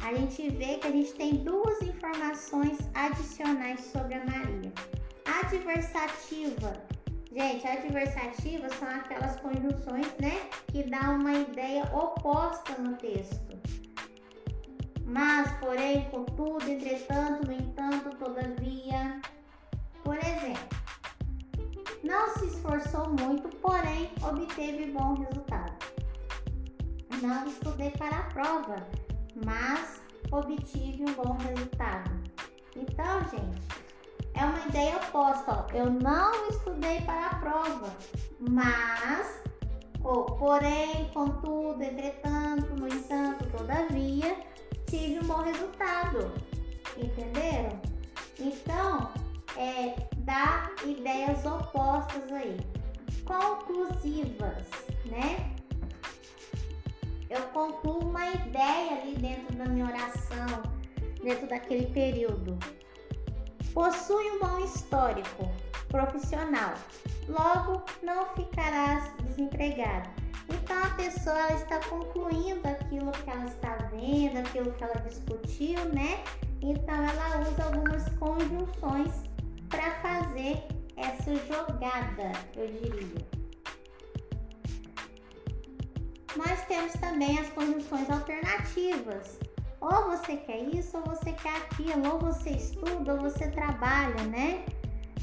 a 0.08 0.14
gente 0.14 0.50
vê 0.52 0.78
que 0.78 0.88
a 0.88 0.92
gente 0.92 1.14
tem 1.16 1.36
duas 1.36 1.82
informações 1.82 2.78
adicionais 2.94 3.82
sobre 3.82 4.14
a 4.14 4.24
Maria. 4.24 4.72
Adversativa. 5.44 6.72
Gente, 7.30 7.68
adversativas 7.68 8.74
são 8.76 8.88
aquelas 8.88 9.38
conjunções, 9.42 10.08
né, 10.22 10.50
que 10.68 10.84
dão 10.84 11.18
uma 11.18 11.34
ideia 11.34 11.84
oposta 11.94 12.82
no 12.82 12.96
texto. 12.96 13.60
Mas, 15.06 15.52
porém, 15.60 16.10
contudo, 16.10 16.64
entretanto, 16.64 17.46
no 17.46 17.52
entanto, 17.52 18.16
todavia. 18.18 19.20
Por 20.06 20.18
exemplo, 20.18 20.70
não 22.02 22.30
se 22.38 22.46
esforçou 22.46 23.10
muito, 23.10 23.50
porém 23.58 24.10
obteve 24.24 24.90
bom 24.90 25.16
resultado. 25.16 25.74
Não 27.22 27.46
estudei 27.46 27.92
para 27.92 28.20
a 28.20 28.24
prova, 28.24 28.88
mas 29.46 30.02
obtive 30.32 31.04
um 31.04 31.14
bom 31.14 31.38
resultado. 31.38 32.12
Então, 32.76 33.22
gente, 33.30 33.68
é 34.34 34.46
uma 34.46 34.66
ideia 34.68 34.98
oposta. 34.98 35.52
Ó. 35.52 35.76
Eu 35.76 35.90
não 35.90 36.50
estudei 36.50 37.02
para 37.02 37.28
a 37.28 37.36
prova, 37.36 37.96
mas, 38.40 39.42
oh, 40.04 40.24
porém, 40.24 41.10
contudo, 41.14 41.82
entretanto, 41.82 42.76
no 42.80 42.88
entanto, 42.88 43.46
todavia, 43.58 44.38
tive 44.88 45.20
um 45.20 45.28
bom 45.28 45.42
resultado. 45.42 46.32
Entenderam? 46.98 47.80
Então, 48.40 49.12
é, 49.56 49.96
dá 50.18 50.70
ideias 50.86 51.46
opostas 51.46 52.32
aí, 52.32 52.58
conclusivas, 53.26 54.68
né? 55.06 55.57
Eu 57.30 57.42
concluo 57.54 58.10
uma 58.10 58.26
ideia 58.32 59.02
ali 59.02 59.16
dentro 59.16 59.56
da 59.56 59.66
minha 59.66 59.86
oração, 59.86 60.64
dentro 61.22 61.48
daquele 61.48 61.88
período. 61.88 62.58
Possui 63.74 64.32
um 64.32 64.40
bom 64.40 64.60
histórico 64.60 65.52
profissional, 65.90 66.74
logo 67.28 67.84
não 68.02 68.26
ficarás 68.36 69.12
desempregado. 69.24 70.10
Então 70.50 70.82
a 70.82 70.90
pessoa 70.92 71.54
está 71.54 71.80
concluindo 71.90 72.68
aquilo 72.68 73.12
que 73.12 73.30
ela 73.30 73.46
está 73.46 73.76
vendo, 73.92 74.38
aquilo 74.38 74.72
que 74.74 74.84
ela 74.84 74.96
discutiu, 75.08 75.84
né? 75.94 76.24
Então 76.62 76.96
ela 76.96 77.42
usa 77.42 77.64
algumas 77.66 78.08
conjunções 78.18 79.12
para 79.70 79.92
fazer 80.02 80.64
essa 80.96 81.36
jogada, 81.36 82.32
eu 82.56 82.68
diria. 82.68 83.47
Nós 86.38 86.64
temos 86.66 86.94
também 86.94 87.40
as 87.40 87.50
conjunções 87.50 88.08
alternativas. 88.12 89.40
Ou 89.82 90.12
você 90.12 90.38
quer 90.38 90.60
isso, 90.76 90.98
ou 90.98 91.04
você 91.04 91.32
quer 91.34 91.56
aquilo, 91.58 92.14
ou 92.14 92.20
você 92.20 92.52
estuda, 92.52 93.14
ou 93.16 93.22
você 93.22 93.50
trabalha, 93.50 94.24
né? 94.26 94.64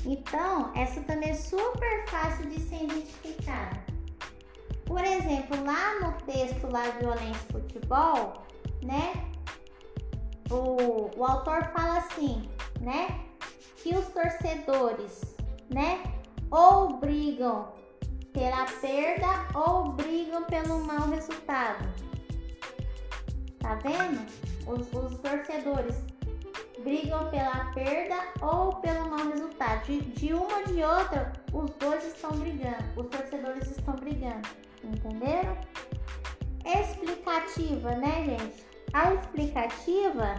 Então, 0.04 0.72
essa 0.74 1.00
também 1.02 1.30
é 1.30 1.34
super 1.34 2.06
fácil 2.08 2.46
de 2.50 2.60
ser 2.60 2.82
identificada. 2.82 3.84
Por 4.84 5.04
exemplo, 5.04 5.64
lá 5.64 6.00
no 6.00 6.12
texto 6.22 6.70
lá 6.70 6.82
Violência 7.00 7.46
e 7.48 7.52
Futebol, 7.52 8.44
né? 8.82 9.12
O, 10.50 11.10
o 11.16 11.24
autor 11.24 11.70
fala 11.72 11.98
assim, 11.98 12.48
né? 12.80 13.20
Que 13.82 13.94
os 13.96 14.06
torcedores, 14.08 15.36
né? 15.70 16.02
Ou 16.50 16.98
brigam 16.98 17.73
pela 18.34 18.66
perda 18.80 19.46
ou 19.54 19.92
brigam 19.92 20.44
pelo 20.44 20.84
mau 20.84 21.08
resultado. 21.08 21.88
Tá 23.60 23.76
vendo? 23.76 24.26
Os, 24.66 24.92
os 24.92 25.18
torcedores 25.20 25.96
brigam 26.82 27.30
pela 27.30 27.72
perda 27.72 28.16
ou 28.42 28.74
pelo 28.74 29.08
mau 29.08 29.30
resultado. 29.30 29.86
De, 29.86 30.00
de 30.00 30.34
uma 30.34 30.58
ou 30.58 30.64
de 30.64 30.82
outra, 30.82 31.32
os 31.52 31.70
dois 31.76 32.04
estão 32.04 32.32
brigando, 32.32 32.84
os 32.96 33.06
torcedores 33.06 33.70
estão 33.70 33.94
brigando. 33.94 34.48
Entenderam? 34.82 35.56
Explicativa, 36.66 37.92
né, 37.92 38.24
gente? 38.24 38.66
A 38.92 39.14
explicativa, 39.14 40.34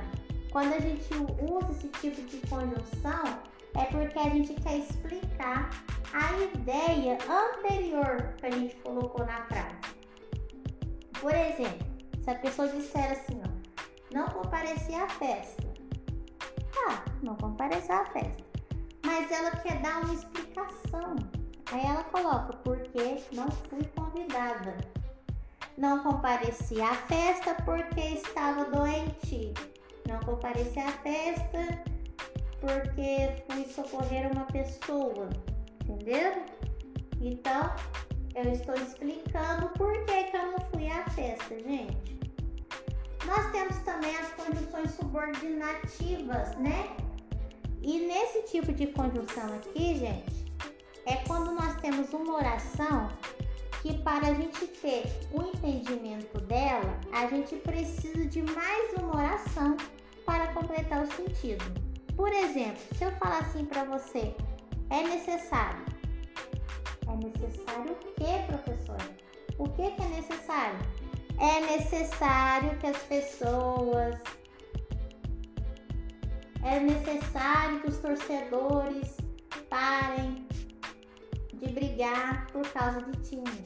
quando 0.51 0.73
a 0.73 0.79
gente 0.79 1.09
usa 1.13 1.71
esse 1.71 1.87
tipo 1.87 2.21
de 2.21 2.37
conjunção, 2.47 3.39
é 3.77 3.85
porque 3.85 4.17
a 4.17 4.29
gente 4.29 4.53
quer 4.61 4.79
explicar 4.79 5.69
a 6.13 6.37
ideia 6.57 7.17
anterior 7.29 8.33
que 8.37 8.45
a 8.45 8.51
gente 8.51 8.75
colocou 8.77 9.25
na 9.25 9.45
frase. 9.45 9.75
Por 11.19 11.33
exemplo, 11.33 11.85
se 12.23 12.29
a 12.29 12.35
pessoa 12.35 12.67
disser 12.69 13.11
assim, 13.11 13.41
ó, 13.43 14.13
não 14.13 14.27
compareci 14.27 14.95
à 14.95 15.07
festa. 15.09 15.63
Tá, 16.73 17.03
não 17.21 17.35
compareceu 17.35 17.95
à 17.95 18.05
festa. 18.05 18.43
Mas 19.05 19.29
ela 19.31 19.51
quer 19.51 19.81
dar 19.81 20.03
uma 20.03 20.13
explicação. 20.13 21.15
Aí 21.71 21.85
ela 21.85 22.03
coloca, 22.05 22.55
porque 22.57 23.21
não 23.33 23.49
fui 23.51 23.83
convidada. 23.95 24.77
Não 25.77 26.03
compareci 26.03 26.81
à 26.81 26.93
festa 26.93 27.55
porque 27.65 27.99
estava 27.99 28.65
doente. 28.65 29.53
Não 30.07 30.19
compareci 30.21 30.79
à 30.79 30.91
festa 30.91 31.94
porque 32.65 33.43
fui 33.47 33.65
socorrer 33.65 34.31
uma 34.31 34.45
pessoa. 34.45 35.29
Entendeu? 35.83 36.43
Então, 37.21 37.71
eu 38.33 38.51
estou 38.51 38.73
explicando 38.73 39.69
por 39.77 39.93
que, 40.05 40.23
que 40.23 40.35
eu 40.35 40.51
não 40.51 40.59
fui 40.71 40.89
à 40.89 41.07
festa, 41.11 41.59
gente. 41.59 42.19
Nós 43.25 43.51
temos 43.51 43.77
também 43.79 44.15
as 44.17 44.31
conjunções 44.33 44.91
subordinativas, 44.91 46.55
né? 46.57 46.95
E 47.81 48.07
nesse 48.07 48.41
tipo 48.51 48.73
de 48.73 48.87
conjunção 48.87 49.53
aqui, 49.55 49.99
gente, 49.99 50.51
é 51.05 51.17
quando 51.27 51.51
nós 51.51 51.79
temos 51.81 52.11
uma 52.13 52.35
oração 52.35 53.09
que 53.81 53.93
para 53.99 54.27
a 54.27 54.33
gente 54.33 54.65
ter 54.65 55.03
o 55.31 55.43
entendimento 55.43 56.41
dela, 56.41 56.99
a 57.11 57.27
gente 57.27 57.55
precisa 57.57 58.25
de 58.25 58.41
mais 58.41 58.93
uma 58.93 59.15
oração 59.15 59.77
para 60.25 60.47
completar 60.53 61.03
o 61.03 61.11
sentido. 61.11 61.63
Por 62.15 62.31
exemplo, 62.31 62.81
se 62.97 63.03
eu 63.03 63.11
falar 63.13 63.39
assim 63.39 63.65
para 63.65 63.83
você, 63.83 64.35
é 64.89 65.03
necessário. 65.03 65.85
É 67.07 67.15
necessário 67.17 67.91
o 67.91 67.95
que, 67.95 68.47
professor? 68.47 68.97
O 69.57 69.69
que, 69.69 69.91
que 69.91 70.01
é 70.01 70.07
necessário? 70.07 70.79
É 71.39 71.59
necessário 71.77 72.77
que 72.79 72.87
as 72.87 72.97
pessoas. 73.03 74.15
É 76.63 76.79
necessário 76.79 77.81
que 77.81 77.89
os 77.89 77.97
torcedores 77.97 79.17
parem 79.69 80.47
de 81.53 81.67
brigar 81.71 82.47
por 82.47 82.67
causa 82.69 83.01
de 83.01 83.29
time. 83.29 83.63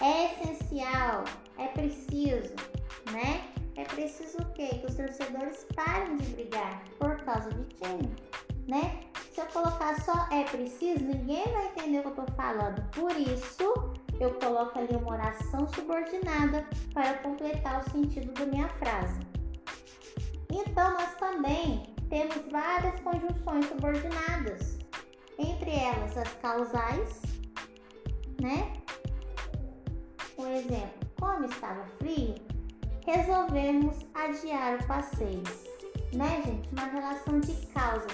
É 0.00 0.32
essencial, 0.32 1.24
é 1.58 1.66
preciso, 1.68 2.54
né? 3.10 3.51
É 3.76 3.84
preciso 3.84 4.38
o 4.38 4.52
quê? 4.52 4.68
Que 4.68 4.86
os 4.86 4.94
torcedores 4.94 5.66
parem 5.74 6.16
de 6.16 6.26
brigar 6.34 6.82
por 6.98 7.16
causa 7.24 7.50
de 7.50 7.64
time, 7.76 8.14
né? 8.68 9.00
Se 9.32 9.40
eu 9.40 9.46
colocar 9.46 9.98
só 10.02 10.28
é 10.30 10.44
preciso, 10.44 11.02
ninguém 11.04 11.50
vai 11.52 11.66
entender 11.68 12.00
o 12.00 12.02
que 12.02 12.20
eu 12.20 12.26
tô 12.26 12.32
falando. 12.32 12.82
Por 12.90 13.10
isso, 13.16 13.94
eu 14.20 14.34
coloco 14.34 14.78
ali 14.78 14.94
uma 14.94 15.12
oração 15.12 15.66
subordinada 15.68 16.66
para 16.92 17.14
completar 17.14 17.80
o 17.80 17.90
sentido 17.90 18.30
da 18.34 18.44
minha 18.44 18.68
frase. 18.68 19.20
Então, 20.50 20.92
nós 20.92 21.14
também 21.14 21.82
temos 22.10 22.36
várias 22.50 23.00
conjunções 23.00 23.66
subordinadas, 23.66 24.78
entre 25.38 25.70
elas 25.70 26.16
as 26.18 26.28
causais, 26.34 27.22
né? 28.38 28.70
Um 30.36 30.46
exemplo, 30.48 31.08
como 31.18 31.46
estava 31.46 31.86
frio, 31.98 32.34
resolvemos 33.06 33.96
adiar 34.14 34.78
o 34.80 34.86
passeio, 34.86 35.42
né, 36.14 36.42
gente? 36.44 36.68
Uma 36.72 36.86
relação 36.86 37.40
de 37.40 37.54
causa 37.66 38.08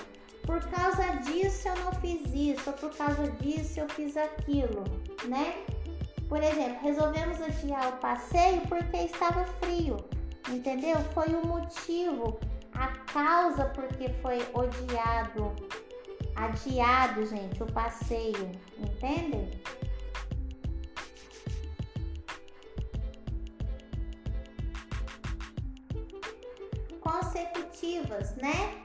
por 0.48 0.64
causa 0.70 1.04
disso 1.26 1.68
eu 1.68 1.76
não 1.76 1.92
fiz 2.00 2.22
isso, 2.32 2.70
ou 2.70 2.72
por 2.72 2.96
causa 2.96 3.30
disso 3.32 3.80
eu 3.80 3.88
fiz 3.90 4.16
aquilo, 4.16 4.82
né? 5.26 5.62
Por 6.26 6.42
exemplo, 6.42 6.78
resolvemos 6.80 7.38
adiar 7.42 7.86
o 7.90 7.96
passeio 7.98 8.62
porque 8.62 8.96
estava 8.96 9.44
frio, 9.60 9.98
entendeu? 10.48 10.96
Foi 11.12 11.26
o 11.34 11.46
motivo, 11.46 12.40
a 12.72 12.86
causa 13.12 13.66
porque 13.66 14.08
foi 14.22 14.38
odiado, 14.54 15.54
adiado, 16.34 17.26
gente, 17.26 17.62
o 17.62 17.66
passeio, 17.66 18.50
entendem? 18.78 19.50
Consecutivas, 27.18 28.36
né? 28.36 28.80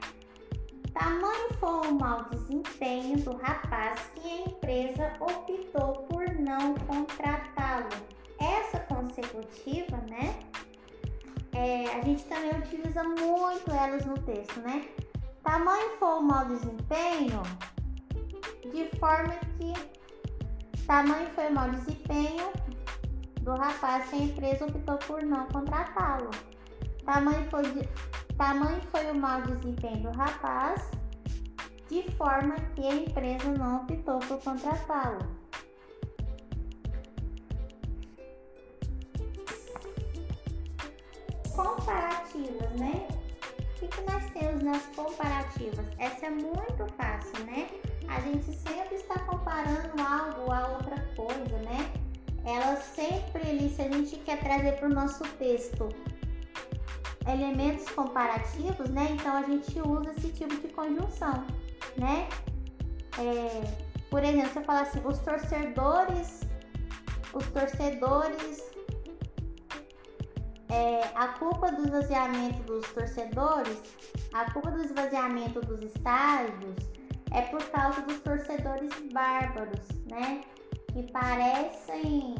Tamanho 0.92 1.54
foi 1.60 1.88
o 1.88 1.94
mau 1.94 2.24
desempenho 2.30 3.16
do 3.18 3.36
rapaz 3.36 4.10
que 4.16 4.28
a 4.28 4.48
empresa 4.48 5.12
optou 5.20 5.92
por 6.08 6.28
não 6.40 6.74
contratá-lo. 6.74 7.88
Essa 8.40 8.80
consecutiva, 8.80 9.96
né? 10.08 10.36
É, 11.52 11.94
a 11.94 12.00
gente 12.02 12.24
também 12.24 12.50
utiliza 12.58 13.04
muito 13.04 13.70
elas 13.70 14.04
no 14.04 14.14
texto, 14.14 14.60
né? 14.60 14.88
Tamanho 15.44 15.90
foi 15.98 16.18
o 16.18 16.22
mau 16.22 16.44
desempenho, 16.46 17.40
de 18.72 18.98
forma 18.98 19.34
que 19.58 19.72
tamanho 20.86 21.28
foi 21.36 21.48
o 21.50 21.54
mau 21.54 21.70
desempenho 21.70 22.50
do 23.42 23.52
rapaz 23.52 24.10
que 24.10 24.16
a 24.16 24.18
empresa 24.18 24.66
optou 24.66 24.98
por 24.98 25.22
não 25.22 25.46
contratá-lo. 25.46 26.30
Tamanho 27.04 27.50
foi 27.50 27.62
Tamanho 28.36 28.80
foi 28.90 29.10
o 29.12 29.14
mau 29.14 29.40
desempenho 29.42 30.10
do 30.10 30.10
rapaz, 30.10 30.90
de 31.88 32.02
forma 32.12 32.56
que 32.74 32.84
a 32.84 32.94
empresa 32.94 33.52
não 33.52 33.82
optou 33.82 34.18
por 34.18 34.42
contratá-lo. 34.42 35.18
Comparativas, 41.54 42.72
né? 42.72 43.06
O 43.60 43.78
que, 43.78 43.86
que 43.86 44.00
nós 44.10 44.24
temos 44.32 44.62
nas 44.64 44.82
comparativas? 44.96 45.86
Essa 45.98 46.26
é 46.26 46.30
muito 46.30 46.86
fácil, 46.96 47.44
né? 47.46 47.68
A 48.08 48.20
gente 48.20 48.52
sempre 48.52 48.96
está 48.96 49.16
comparando 49.20 49.92
algo 50.02 50.50
a 50.50 50.68
outra 50.68 51.00
coisa, 51.14 51.56
né? 51.58 51.92
Ela 52.44 52.76
sempre 52.76 53.70
se 53.70 53.80
a 53.80 53.90
gente 53.90 54.16
quer 54.16 54.40
trazer 54.40 54.72
para 54.72 54.88
o 54.88 54.92
nosso 54.92 55.22
texto 55.38 55.88
elementos 57.26 57.88
comparativos, 57.90 58.90
né? 58.90 59.08
Então 59.12 59.36
a 59.36 59.42
gente 59.42 59.80
usa 59.80 60.12
esse 60.16 60.32
tipo 60.32 60.54
de 60.56 60.68
conjunção, 60.68 61.44
né? 61.96 62.28
É, 63.18 63.84
por 64.10 64.22
exemplo, 64.22 64.50
se 64.50 64.58
eu 64.58 64.64
falar 64.64 64.82
assim, 64.82 65.00
os 65.04 65.18
torcedores, 65.18 66.40
os 67.32 67.46
torcedores, 67.48 68.70
é, 70.68 71.02
a 71.14 71.28
culpa 71.28 71.70
do 71.72 71.82
esvaziamento 71.82 72.62
dos 72.64 72.88
torcedores, 72.92 73.82
a 74.32 74.50
culpa 74.52 74.70
do 74.70 74.82
esvaziamento 74.82 75.60
dos 75.60 75.82
estádios 75.82 76.76
é 77.30 77.42
por 77.42 77.62
causa 77.70 78.00
dos 78.02 78.20
torcedores 78.20 78.92
bárbaros, 79.12 79.88
né? 80.10 80.42
Que 80.92 81.02
parecem 81.12 82.36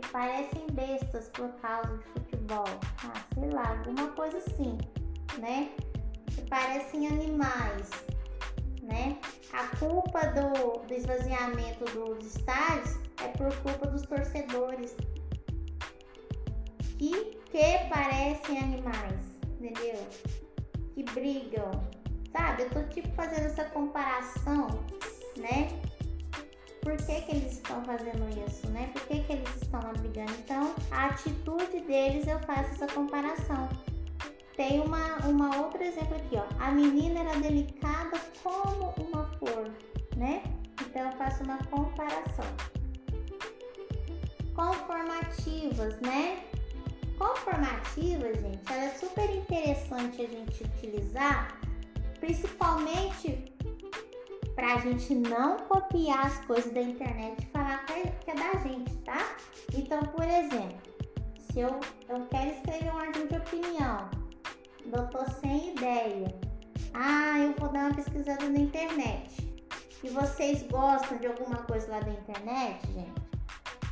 parecem 0.00 0.66
bestas 0.72 1.28
por 1.28 1.48
causa 1.60 1.96
de 1.96 2.04
futebol. 2.04 2.66
Ah, 3.04 3.24
sei 3.34 3.50
lá, 3.50 3.70
alguma 3.70 4.08
coisa 4.12 4.38
assim, 4.38 4.78
né? 5.38 5.70
Que 6.26 6.42
parecem 6.48 7.06
animais, 7.06 7.90
né? 8.82 9.18
A 9.52 9.76
culpa 9.76 10.20
do, 10.28 10.86
do 10.86 10.94
esvaziamento 10.94 11.84
dos 11.86 12.36
estádios 12.36 12.98
é 13.22 13.28
por 13.28 13.54
culpa 13.62 13.86
dos 13.86 14.02
torcedores 14.02 14.94
que, 16.98 17.38
que 17.50 17.88
parecem 17.88 18.58
animais, 18.58 19.20
entendeu? 19.60 20.06
Que 20.94 21.02
brigam, 21.04 21.70
sabe? 22.32 22.64
Eu 22.64 22.70
tô 22.70 22.82
tipo 22.84 23.08
fazendo 23.14 23.46
essa 23.46 23.64
comparação, 23.64 24.68
né? 25.36 25.68
Por 26.88 26.96
que, 26.96 27.20
que 27.20 27.32
eles 27.32 27.52
estão 27.52 27.84
fazendo 27.84 28.26
isso, 28.46 28.66
né? 28.70 28.88
Por 28.94 29.02
que, 29.02 29.20
que 29.20 29.32
eles 29.34 29.56
estão 29.60 29.78
brigando? 29.92 30.32
Então, 30.38 30.74
a 30.90 31.08
atitude 31.08 31.80
deles 31.82 32.26
eu 32.26 32.38
faço 32.40 32.70
essa 32.70 32.86
comparação. 32.86 33.68
Tem 34.56 34.80
uma, 34.80 35.18
uma 35.26 35.54
outro 35.58 35.82
exemplo 35.82 36.16
aqui, 36.16 36.36
ó. 36.36 36.46
A 36.58 36.70
menina 36.70 37.20
era 37.20 37.38
delicada 37.40 38.18
como 38.42 38.94
uma 39.06 39.26
flor, 39.36 39.70
né? 40.16 40.42
Então 40.80 41.02
eu 41.02 41.12
faço 41.18 41.44
uma 41.44 41.58
comparação. 41.64 42.46
Conformativas, 44.54 46.00
né? 46.00 46.42
Conformativa, 47.18 48.32
gente, 48.32 48.72
ela 48.72 48.84
é 48.84 48.94
super 48.94 49.28
interessante 49.28 50.22
a 50.22 50.26
gente 50.26 50.64
utilizar, 50.64 51.60
principalmente 52.18 53.47
para 54.58 54.74
a 54.74 54.78
gente 54.78 55.14
não 55.14 55.56
copiar 55.56 56.26
as 56.26 56.44
coisas 56.44 56.72
da 56.72 56.82
internet 56.82 57.44
e 57.44 57.46
falar 57.52 57.86
que 57.86 58.28
é 58.28 58.34
da 58.34 58.58
gente, 58.58 58.92
tá? 59.04 59.36
Então, 59.72 60.00
por 60.00 60.24
exemplo, 60.24 60.76
se 61.38 61.60
eu, 61.60 61.78
eu 62.08 62.26
quero 62.26 62.50
escrever 62.50 62.92
um 62.92 62.98
artigo 62.98 63.28
de 63.28 63.36
opinião, 63.36 64.10
eu 64.92 65.06
tô 65.10 65.24
sem 65.40 65.70
ideia, 65.70 66.34
ah, 66.92 67.38
eu 67.38 67.54
vou 67.56 67.68
dar 67.68 67.86
uma 67.86 67.94
pesquisada 67.94 68.48
na 68.48 68.58
internet. 68.58 69.48
E 70.02 70.08
vocês 70.08 70.64
gostam 70.64 71.18
de 71.18 71.28
alguma 71.28 71.58
coisa 71.58 71.88
lá 71.92 72.00
da 72.00 72.10
internet, 72.10 72.84
gente? 72.92 73.22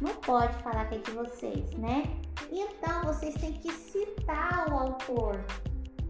Não 0.00 0.16
pode 0.16 0.52
falar 0.64 0.86
que 0.86 0.96
é 0.96 0.98
de 0.98 1.12
vocês, 1.12 1.70
né? 1.74 2.02
Então 2.50 3.04
vocês 3.04 3.36
têm 3.36 3.52
que 3.52 3.70
citar 3.70 4.68
o 4.72 4.76
autor, 4.76 5.36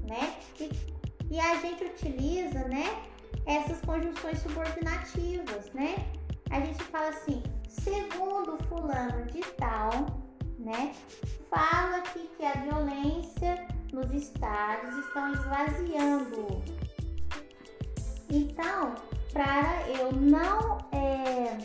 né? 0.08 0.34
E, 0.58 0.70
e 1.30 1.38
a 1.38 1.56
gente 1.56 1.84
utiliza, 1.84 2.66
né? 2.68 3.15
Essas 3.46 3.80
conjunções 3.82 4.40
subordinativas, 4.40 5.72
né? 5.72 5.96
A 6.50 6.60
gente 6.60 6.82
fala 6.84 7.08
assim, 7.08 7.42
segundo 7.68 8.58
fulano 8.64 9.24
de 9.26 9.40
tal, 9.56 9.92
né? 10.58 10.92
Fala 11.48 11.98
aqui 11.98 12.28
que 12.36 12.44
a 12.44 12.52
violência 12.52 13.66
nos 13.92 14.10
estádios 14.12 14.98
estão 15.06 15.32
esvaziando. 15.32 16.62
Então, 18.28 18.94
para 19.32 19.88
eu 19.88 20.12
não 20.12 20.78
é, 20.92 21.56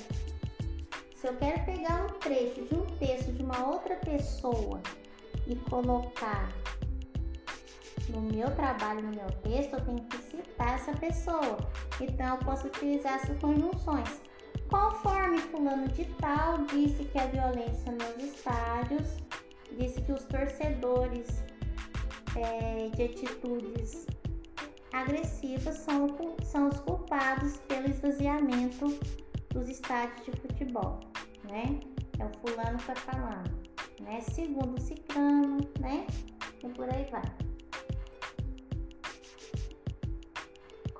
se 1.15 1.27
eu 1.27 1.35
quero 1.37 1.65
pegar 1.65 2.03
um 2.03 2.19
trecho 2.19 2.63
de 2.65 2.75
um 2.75 2.85
texto 2.97 3.31
de 3.33 3.43
uma 3.43 3.67
outra 3.67 3.95
pessoa 3.95 4.81
e 5.47 5.55
colocar 5.55 6.51
no 8.11 8.21
meu 8.21 8.53
trabalho, 8.55 9.01
no 9.01 9.15
meu 9.15 9.31
texto, 9.43 9.73
eu 9.73 9.81
tenho 9.81 10.01
que 10.03 10.17
citar 10.17 10.75
essa 10.75 10.91
pessoa. 10.93 11.57
Então, 11.99 12.35
eu 12.35 12.37
posso 12.39 12.67
utilizar 12.67 13.15
essas 13.15 13.37
conjunções. 13.39 14.21
Conforme 14.69 15.37
fulano 15.37 15.87
de 15.89 16.05
tal 16.15 16.59
disse 16.65 17.03
que 17.05 17.19
a 17.19 17.27
violência 17.27 17.91
nos 17.91 18.23
estádios, 18.23 19.17
disse 19.77 20.01
que 20.01 20.11
os 20.11 20.23
torcedores 20.25 21.43
é, 22.35 22.89
de 22.89 23.03
atitudes 23.03 24.07
agressivas 24.93 25.75
são, 25.75 26.07
são 26.43 26.69
os 26.69 26.79
culpados 26.81 27.57
pelo 27.67 27.89
esvaziamento 27.89 28.99
dos 29.49 29.69
estádios 29.69 30.25
de 30.25 30.31
futebol, 30.31 30.99
né? 31.49 31.79
É 32.19 32.25
o 32.25 32.29
fulano 32.39 32.77
que 32.77 32.85
tá 32.85 32.95
falando, 32.95 33.51
né? 34.01 34.21
Segundo 34.21 34.77
o 34.77 34.81
ciclano, 34.81 35.59
né? 35.79 36.07
E 36.63 36.69
por 36.69 36.89
aí 36.93 37.07
vai. 37.11 37.50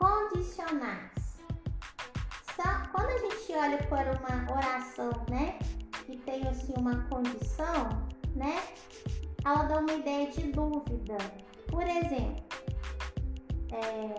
Condicionais. 0.02 1.12
Quando 2.92 3.10
a 3.10 3.18
gente 3.20 3.54
olha 3.54 3.78
para 3.88 4.12
uma 4.18 4.58
oração, 4.58 5.12
né? 5.30 5.60
Que 6.06 6.18
tem 6.18 6.48
assim 6.48 6.74
uma 6.76 7.04
condição, 7.08 7.88
né? 8.36 8.64
Ela 9.46 9.64
dá 9.64 9.78
uma 9.78 9.94
ideia 9.94 10.32
de 10.32 10.52
dúvida. 10.52 11.18
Por 11.68 11.84
exemplo, 11.84 12.44
é, 13.72 14.16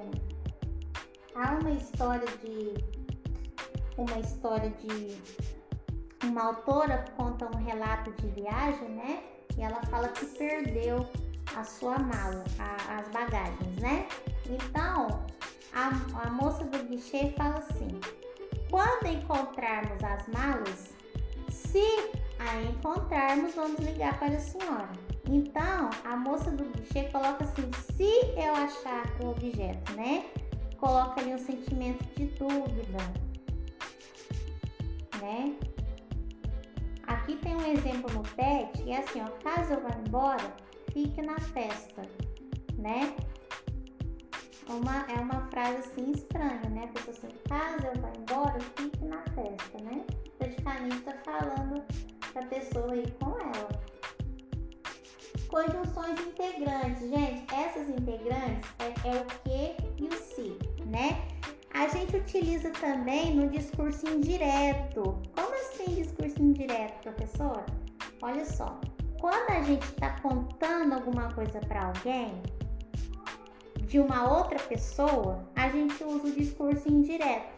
há 1.35 1.59
uma 1.59 1.71
história 1.73 2.29
de 2.39 2.75
uma 3.97 4.19
história 4.21 4.71
de 4.71 5.21
uma 6.25 6.45
autora 6.45 7.05
conta 7.17 7.47
um 7.57 7.65
relato 7.65 8.13
de 8.13 8.29
viagem, 8.29 8.89
né? 8.91 9.25
E 9.57 9.63
ela 9.63 9.83
fala 9.87 10.09
que 10.09 10.27
perdeu 10.27 11.05
a 11.57 11.65
sua 11.65 11.99
mala, 11.99 12.45
a, 12.59 12.99
as 12.99 13.09
bagagens, 13.09 13.77
né? 13.79 14.07
Então, 14.47 15.27
a, 15.75 16.27
a 16.27 16.31
moça 16.31 16.65
do 16.65 16.79
guichê 16.85 17.33
fala 17.37 17.59
assim: 17.59 17.89
quando 18.71 19.07
encontrarmos 19.07 20.03
as 20.03 20.27
malas, 20.29 20.95
se 21.49 21.85
a 22.39 22.63
encontrarmos, 22.63 23.55
vamos 23.55 23.79
ligar 23.81 24.19
para 24.19 24.37
a 24.37 24.41
senhora. 24.41 24.91
Então, 25.29 25.91
a 26.05 26.17
moça 26.17 26.51
do 26.51 26.65
guichê 26.65 27.05
coloca 27.05 27.45
assim: 27.45 27.71
se 27.95 28.11
eu 28.37 28.53
achar 28.55 29.05
o 29.23 29.31
objeto, 29.31 29.93
né? 29.93 30.27
Coloca 30.79 31.21
ali 31.21 31.35
um 31.35 31.39
sentimento 31.39 32.05
de 32.17 32.27
dúvida, 32.27 32.99
né? 35.21 35.55
Aqui 37.07 37.37
tem 37.37 37.55
um 37.55 37.67
exemplo 37.73 38.13
no 38.13 38.23
PET, 38.23 38.83
e 38.85 38.91
é 38.91 38.99
assim, 38.99 39.21
ó, 39.21 39.29
caso 39.45 39.75
eu 39.75 39.81
vá 39.81 39.91
embora, 40.07 40.57
fique 40.93 41.23
na 41.23 41.39
festa, 41.39 42.03
né? 42.79 43.15
Uma, 44.73 45.05
é 45.07 45.21
uma 45.21 45.47
frase 45.51 45.81
assim 45.81 46.13
estranha, 46.13 46.63
né? 46.71 46.85
A 46.85 46.87
pessoa 46.89 47.15
assim, 47.15 47.29
caso 47.47 47.87
eu 47.87 48.01
vá 48.01 48.11
embora, 48.19 48.59
fique 48.77 49.05
na 49.05 49.23
festa, 49.35 49.79
né? 49.85 50.03
Praticamente 50.39 51.01
tá 51.01 51.13
falando 51.27 51.85
pra 52.33 52.43
pessoa 52.47 52.97
ir 52.97 53.13
com 53.21 53.39
ela. 53.39 53.69
Conjunções 55.49 56.19
integrantes, 56.21 57.11
gente, 57.11 57.55
essas 57.55 57.87
integrantes 57.91 58.71
é, 58.79 59.09
é 59.09 59.21
o 59.21 59.27
que 59.27 60.03
e 60.03 60.09
o 60.09 60.13
se, 60.13 60.59
né? 60.87 61.23
A 61.75 61.87
gente 61.89 62.17
utiliza 62.17 62.71
também 62.71 63.37
no 63.37 63.51
discurso 63.51 64.09
indireto. 64.09 65.21
Como 65.35 65.55
assim 65.55 65.97
discurso 65.97 66.41
indireto, 66.41 67.03
professor? 67.03 67.63
Olha 68.23 68.45
só, 68.47 68.81
quando 69.21 69.51
a 69.51 69.63
gente 69.63 69.85
está 69.85 70.19
contando 70.21 70.95
alguma 70.95 71.31
coisa 71.35 71.61
para 71.61 71.89
alguém 71.89 72.43
de 73.93 74.01
uma 74.01 74.39
outra 74.39 74.59
pessoa, 74.59 75.47
a 75.55 75.69
gente 75.69 76.03
usa 76.03 76.27
o 76.27 76.33
discurso 76.33 76.89
indireto 76.89 77.53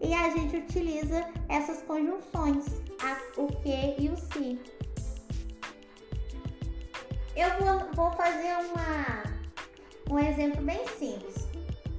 e 0.00 0.14
a 0.14 0.30
gente 0.30 0.56
utiliza 0.56 1.30
essas 1.50 1.82
conjunções, 1.82 2.64
a, 3.02 3.20
o 3.38 3.46
que 3.46 3.94
e 3.98 4.08
o 4.08 4.16
se. 4.16 4.58
Eu 7.36 7.50
vou, 7.60 7.92
vou 7.92 8.10
fazer 8.12 8.56
uma, 8.72 9.22
um 10.10 10.18
exemplo 10.18 10.62
bem 10.62 10.82
simples. 10.98 11.46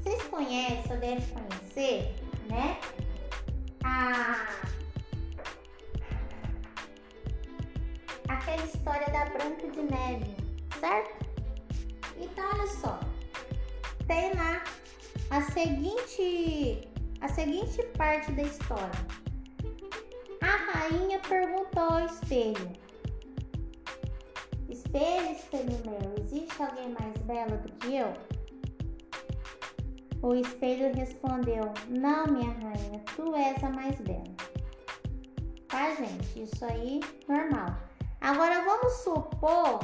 Vocês 0.02 0.24
conhecem 0.24 0.92
ou 0.92 0.98
devem 0.98 1.28
conhecer, 1.28 2.16
né? 2.50 2.80
A... 3.84 4.48
Aquela 8.28 8.66
história 8.66 9.08
da 9.12 9.26
Branca 9.26 9.68
de 9.68 9.82
Neve, 9.84 10.36
certo? 10.80 11.28
Então, 12.20 12.44
olha 12.52 12.68
só. 12.68 13.07
Tem 14.08 14.34
lá 14.34 14.64
a 15.30 15.42
seguinte, 15.52 16.88
a 17.22 17.28
seguinte 17.28 17.84
parte 17.98 18.32
da 18.32 18.44
história. 18.44 19.08
A 20.42 20.72
rainha 20.72 21.20
perguntou 21.20 21.84
ao 21.84 22.06
espelho: 22.06 22.72
Espelho, 24.70 25.32
espelho 25.32 25.82
meu, 25.86 26.24
existe 26.24 26.62
alguém 26.62 26.90
mais 27.00 27.18
bela 27.24 27.58
do 27.58 27.72
que 27.74 27.96
eu? 27.98 28.14
O 30.22 30.34
espelho 30.34 30.96
respondeu: 30.96 31.74
Não, 31.90 32.26
minha 32.28 32.52
rainha, 32.52 33.04
tu 33.16 33.36
és 33.36 33.64
a 33.64 33.70
mais 33.70 34.00
bela. 34.02 34.24
Tá, 35.68 35.94
gente? 35.96 36.44
Isso 36.44 36.64
aí, 36.66 37.02
normal. 37.28 37.78
Agora 38.22 38.62
vamos 38.64 38.94
supor, 39.04 39.80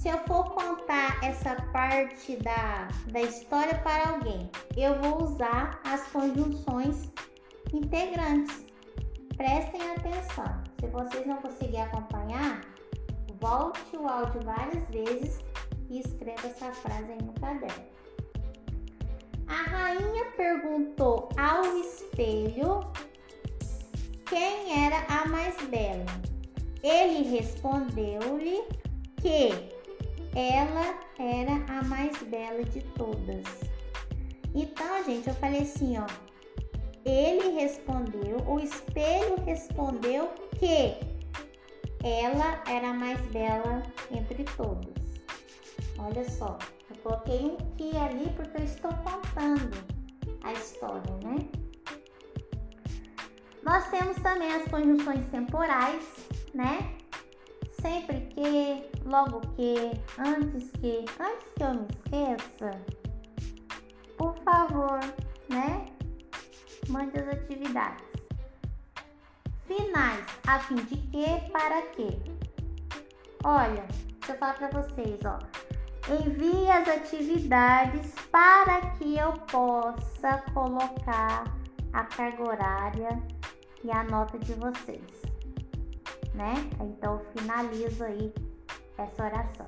se 0.00 0.08
eu 0.08 0.16
for 0.26 0.44
contar 0.54 1.22
essa 1.22 1.54
parte 1.72 2.34
da, 2.36 2.88
da 3.12 3.20
história 3.20 3.74
para 3.80 4.12
alguém, 4.12 4.50
eu 4.74 4.98
vou 4.98 5.24
usar 5.24 5.78
as 5.84 6.06
conjunções 6.06 7.12
integrantes, 7.70 8.64
prestem 9.36 9.82
atenção. 9.90 10.62
Se 10.80 10.86
vocês 10.86 11.26
não 11.26 11.36
conseguirem 11.36 11.82
acompanhar, 11.82 12.62
volte 13.42 13.94
o 13.98 14.08
áudio 14.08 14.40
várias 14.42 14.82
vezes 14.88 15.38
e 15.90 16.00
escreva 16.00 16.46
essa 16.46 16.72
frase 16.72 17.12
aí 17.12 17.22
no 17.22 17.34
caderno. 17.34 17.84
A 19.48 19.62
rainha 19.68 20.24
perguntou 20.34 21.28
ao 21.36 21.76
espelho 21.76 22.90
quem 24.24 24.86
era 24.86 25.04
a 25.12 25.28
mais 25.28 25.54
bela. 25.66 26.06
Ele 26.82 27.28
respondeu-lhe 27.28 28.62
que 29.20 29.79
ela 30.34 30.98
era 31.18 31.78
a 31.78 31.84
mais 31.84 32.16
bela 32.24 32.62
de 32.64 32.80
todas. 32.94 33.44
Então, 34.54 35.04
gente, 35.04 35.28
eu 35.28 35.34
falei 35.34 35.62
assim, 35.62 35.98
ó. 35.98 36.06
Ele 37.04 37.60
respondeu, 37.60 38.38
o 38.46 38.60
espelho 38.60 39.36
respondeu 39.44 40.28
que 40.58 40.96
ela 42.04 42.62
era 42.68 42.90
a 42.90 42.94
mais 42.94 43.20
bela 43.26 43.82
entre 44.10 44.44
todas. 44.56 45.00
Olha 45.98 46.28
só, 46.28 46.58
eu 46.90 46.96
coloquei 47.02 47.38
um 47.40 47.56
que 47.76 47.96
ali 47.96 48.30
porque 48.36 48.58
eu 48.58 48.64
estou 48.64 48.90
contando 48.92 49.70
a 50.42 50.52
história, 50.52 51.12
né? 51.22 51.48
Nós 53.62 53.88
temos 53.90 54.16
também 54.16 54.52
as 54.52 54.64
conjunções 54.68 55.26
temporais, 55.28 56.04
né? 56.54 56.96
Sempre 57.80 58.20
que, 58.30 58.89
logo 59.04 59.40
que, 59.56 59.92
antes 60.18 60.70
que, 60.72 61.04
antes 61.18 61.52
que 61.56 61.62
eu 61.62 61.74
me 61.74 61.86
esqueça, 61.90 62.80
por 64.16 64.36
favor, 64.44 65.00
né? 65.48 65.86
Mande 66.88 67.18
as 67.18 67.28
atividades. 67.28 68.04
Finais, 69.66 70.24
a 70.46 70.58
fim 70.58 70.76
de 70.76 70.96
que, 70.96 71.50
para 71.52 71.82
quê? 71.92 72.18
Olha, 73.44 73.86
deixa 74.18 74.32
eu 74.32 74.38
falar 74.38 74.54
para 74.54 74.82
vocês, 74.82 75.18
ó. 75.24 75.38
Envie 76.12 76.68
as 76.68 76.88
atividades 76.88 78.12
para 78.32 78.80
que 78.96 79.16
eu 79.16 79.32
possa 79.50 80.42
colocar 80.52 81.44
a 81.92 82.04
carga 82.04 82.42
horária 82.42 83.22
e 83.84 83.90
a 83.90 84.02
nota 84.04 84.38
de 84.38 84.54
vocês, 84.54 85.22
né? 86.34 86.54
Então 86.80 87.20
finalizo 87.34 88.04
aí 88.04 88.32
essa 89.02 89.24
oração. 89.24 89.66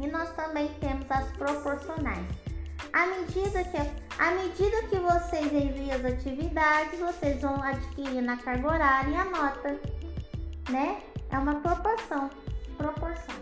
E 0.00 0.06
nós 0.06 0.30
também 0.34 0.68
temos 0.80 1.10
as 1.10 1.30
proporcionais. 1.32 2.26
À 2.92 3.06
medida 3.06 3.64
que, 3.64 3.76
à 4.18 4.30
medida 4.32 4.82
que 4.88 4.96
vocês 4.96 5.52
enviam 5.52 5.96
as 5.96 6.04
atividades, 6.04 6.98
vocês 6.98 7.40
vão 7.40 7.60
adquirir 7.62 8.22
na 8.22 8.36
carga 8.36 8.68
horária 8.68 9.10
e 9.10 9.16
a 9.16 9.24
nota, 9.24 9.80
né? 10.70 11.02
É 11.30 11.38
uma 11.38 11.56
proporção, 11.56 12.30
proporção. 12.76 13.34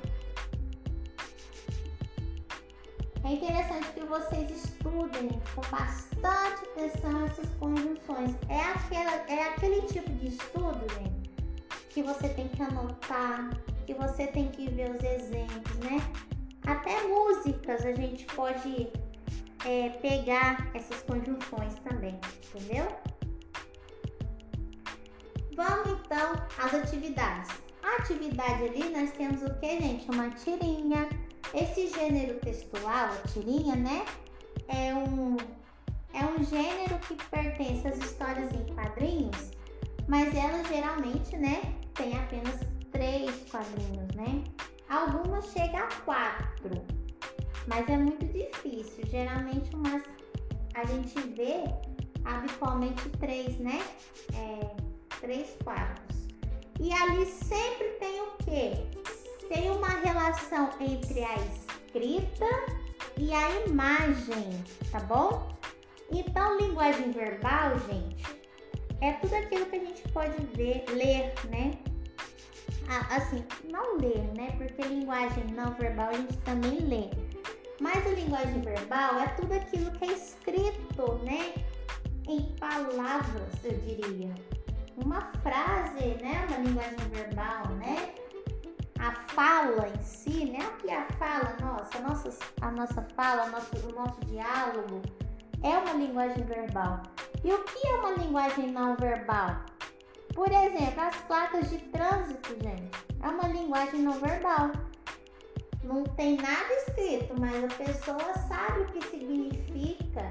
É 3.24 3.32
interessante 3.32 3.86
que 3.93 4.01
vocês 4.01 4.51
estudem 4.51 5.28
com 5.55 5.61
bastante 5.70 6.64
atenção 6.72 7.26
essas 7.26 7.49
conjunções. 7.59 8.34
É, 8.49 8.61
aquela, 8.61 9.12
é 9.28 9.49
aquele 9.49 9.82
tipo 9.82 10.11
de 10.11 10.28
estudo, 10.28 10.80
gente, 10.95 11.30
que 11.90 12.03
você 12.03 12.28
tem 12.30 12.49
que 12.49 12.62
anotar, 12.62 13.51
que 13.83 13.95
você 13.95 14.26
tem 14.26 14.49
que 14.49 14.68
ver 14.70 14.91
os 14.91 15.03
exemplos, 15.03 15.76
né? 15.78 15.99
Até 16.66 17.03
músicas 17.07 17.85
a 17.85 17.93
gente 17.95 18.24
pode 18.26 18.89
é, 19.64 19.89
pegar 20.01 20.70
essas 20.74 21.03
conjunções 21.03 21.74
também, 21.80 22.18
entendeu? 22.55 22.87
Vamos 25.55 26.01
então 26.01 26.33
às 26.59 26.74
atividades. 26.74 27.51
A 27.83 27.97
atividade 27.97 28.64
ali 28.64 28.89
nós 28.91 29.11
temos 29.12 29.43
o 29.43 29.55
que, 29.59 29.80
gente? 29.80 30.11
Uma 30.11 30.30
tirinha 30.30 31.09
esse 31.55 31.89
gênero 31.89 32.39
textual, 32.41 33.11
a 33.11 33.28
tirinha, 33.28 33.76
né? 33.76 34.07
É 34.68 34.95
um, 34.95 35.37
é 36.14 36.24
um 36.24 36.43
gênero 36.45 36.99
que 37.01 37.14
pertence 37.30 37.87
às 37.87 37.99
histórias 37.99 38.51
em 38.53 38.74
quadrinhos, 38.74 39.51
mas 40.09 40.35
ela 40.35 40.64
geralmente, 40.64 41.37
né, 41.37 41.61
tem 41.95 42.16
apenas 42.16 42.61
três 42.93 43.30
quadrinhos, 43.51 44.14
né? 44.14 44.45
Algumas 44.88 45.51
chegam 45.53 45.80
a 45.80 45.88
quatro, 46.05 46.82
mas 47.66 47.88
é 47.88 47.97
muito 47.97 48.26
difícil. 48.26 49.05
Geralmente 49.07 49.74
umas 49.74 50.03
a 50.74 50.84
gente 50.84 51.18
vê 51.30 51.64
habitualmente 52.24 53.09
três, 53.18 53.59
né? 53.59 53.82
É, 54.34 55.16
três 55.20 55.57
quadros. 55.64 56.28
E 56.80 56.93
ali 56.93 57.26
sempre 57.26 57.88
tem 57.99 58.20
o 58.20 58.32
quê? 58.45 59.03
tem 59.53 59.70
uma 59.70 59.88
relação 59.88 60.70
entre 60.80 61.22
a 61.22 61.34
escrita 61.36 62.47
e 63.18 63.32
a 63.34 63.66
imagem, 63.66 64.64
tá 64.90 65.01
bom? 65.01 65.47
Então, 66.11 66.59
linguagem 66.59 67.11
verbal, 67.11 67.78
gente, 67.80 68.24
é 69.03 69.12
tudo 69.12 69.34
aquilo 69.34 69.66
que 69.66 69.76
a 69.76 69.78
gente 69.78 70.09
pode 70.09 70.47
ver, 70.55 70.84
ler, 70.90 71.34
né? 71.51 71.72
Assim, 72.89 73.45
não 73.70 73.97
ler, 73.97 74.22
né? 74.37 74.55
Porque 74.59 74.83
linguagem 74.83 75.45
não 75.53 75.72
verbal 75.74 76.11
a 76.11 76.14
gente 76.14 76.37
também 76.39 76.78
lê. 76.80 77.11
Mas 77.80 78.07
a 78.07 78.11
linguagem 78.11 78.61
verbal 78.61 79.18
é 79.20 79.28
tudo 79.28 79.55
aquilo 79.55 79.91
que 79.93 80.05
é 80.05 80.12
escrito, 80.12 81.14
né? 81.24 81.55
Em 82.28 82.43
palavras, 82.59 83.64
eu 83.64 83.76
diria. 83.78 84.35
Uma 84.97 85.20
frase, 85.43 86.16
né? 86.22 86.47
Uma 86.49 86.59
linguagem 86.59 87.09
verbal, 87.11 87.68
né? 87.76 88.14
a 89.03 89.11
fala 89.35 89.89
em 89.89 90.03
si, 90.03 90.45
né? 90.45 90.61
O 90.61 90.76
que 90.76 90.89
é 90.89 90.99
a 90.99 91.07
fala 91.14 91.57
nossa, 91.61 91.99
a 91.99 92.01
nossa, 92.03 92.39
a 92.61 92.70
nossa 92.70 93.03
fala, 93.16 93.49
nosso, 93.49 93.76
o 93.89 93.93
nosso 93.93 94.20
diálogo 94.26 95.03
é 95.62 95.76
uma 95.76 95.95
linguagem 95.95 96.45
verbal. 96.45 97.03
E 97.43 97.53
o 97.53 97.64
que 97.64 97.87
é 97.87 97.95
uma 97.95 98.12
linguagem 98.12 98.70
não 98.70 98.97
verbal? 98.97 99.57
Por 100.35 100.51
exemplo, 100.51 101.01
as 101.01 101.16
placas 101.22 101.70
de 101.70 101.78
trânsito, 101.78 102.55
gente, 102.62 102.91
é 103.22 103.28
uma 103.28 103.49
linguagem 103.49 104.01
não 104.01 104.18
verbal. 104.20 104.72
Não 105.83 106.05
tem 106.05 106.37
nada 106.37 106.72
escrito, 106.87 107.35
mas 107.39 107.64
a 107.64 107.68
pessoa 107.68 108.35
sabe 108.49 108.80
o 108.80 108.87
que 108.87 109.03
significa, 109.09 110.30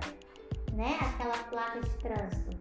né? 0.74 0.97
Aquela 1.02 1.38
placa 1.49 1.82
de 1.82 1.89
trânsito. 1.97 2.58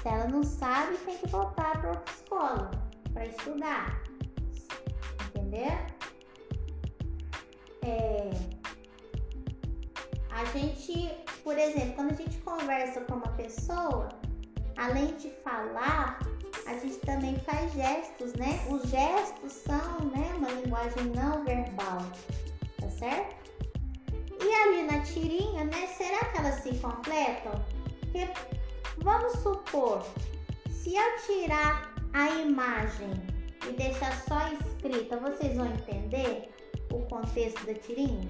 Se 0.00 0.08
ela 0.08 0.28
não 0.28 0.42
sabe, 0.42 0.96
tem 0.98 1.18
que 1.18 1.28
voltar 1.28 1.80
para 1.80 1.90
outra 1.90 2.14
escola 2.14 2.70
para 3.12 3.26
estudar 3.26 4.00
entender? 5.50 5.86
É, 7.82 8.30
a 10.30 10.44
gente, 10.56 11.10
por 11.42 11.58
exemplo, 11.58 11.94
quando 11.94 12.12
a 12.12 12.14
gente 12.14 12.38
conversa 12.38 13.00
com 13.02 13.14
uma 13.14 13.32
pessoa, 13.32 14.08
além 14.76 15.16
de 15.16 15.30
falar, 15.42 16.20
a 16.66 16.78
gente 16.78 16.98
também 16.98 17.38
faz 17.40 17.72
gestos, 17.72 18.32
né? 18.34 18.60
Os 18.70 18.88
gestos 18.90 19.52
são, 19.52 20.06
né, 20.06 20.32
uma 20.36 20.50
linguagem 20.50 21.04
não 21.14 21.44
verbal, 21.44 21.98
tá 22.80 22.88
certo? 22.90 23.36
E 24.42 24.54
ali 24.54 24.82
na 24.84 25.02
tirinha, 25.02 25.64
né, 25.64 25.86
será 25.86 26.24
que 26.26 26.38
elas 26.38 26.62
se 26.62 26.74
completam? 26.78 27.52
Porque 28.00 28.28
vamos 28.98 29.32
supor, 29.40 30.04
se 30.70 30.94
eu 30.94 31.16
tirar 31.26 31.94
a 32.12 32.30
imagem 32.30 33.10
e 33.68 33.72
deixar 33.72 34.12
só 34.22 34.48
escrita, 34.48 35.16
vocês 35.18 35.56
vão 35.56 35.66
entender 35.66 36.48
o 36.92 37.00
contexto 37.06 37.64
da 37.66 37.74
tirinha? 37.74 38.28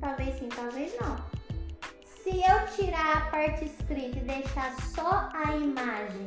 Talvez 0.00 0.38
sim, 0.38 0.48
talvez 0.48 0.96
não. 1.00 1.16
Se 2.22 2.30
eu 2.30 2.66
tirar 2.76 3.16
a 3.16 3.30
parte 3.30 3.64
escrita 3.64 4.18
e 4.18 4.22
deixar 4.22 4.74
só 4.94 5.28
a 5.32 5.56
imagem, 5.56 6.26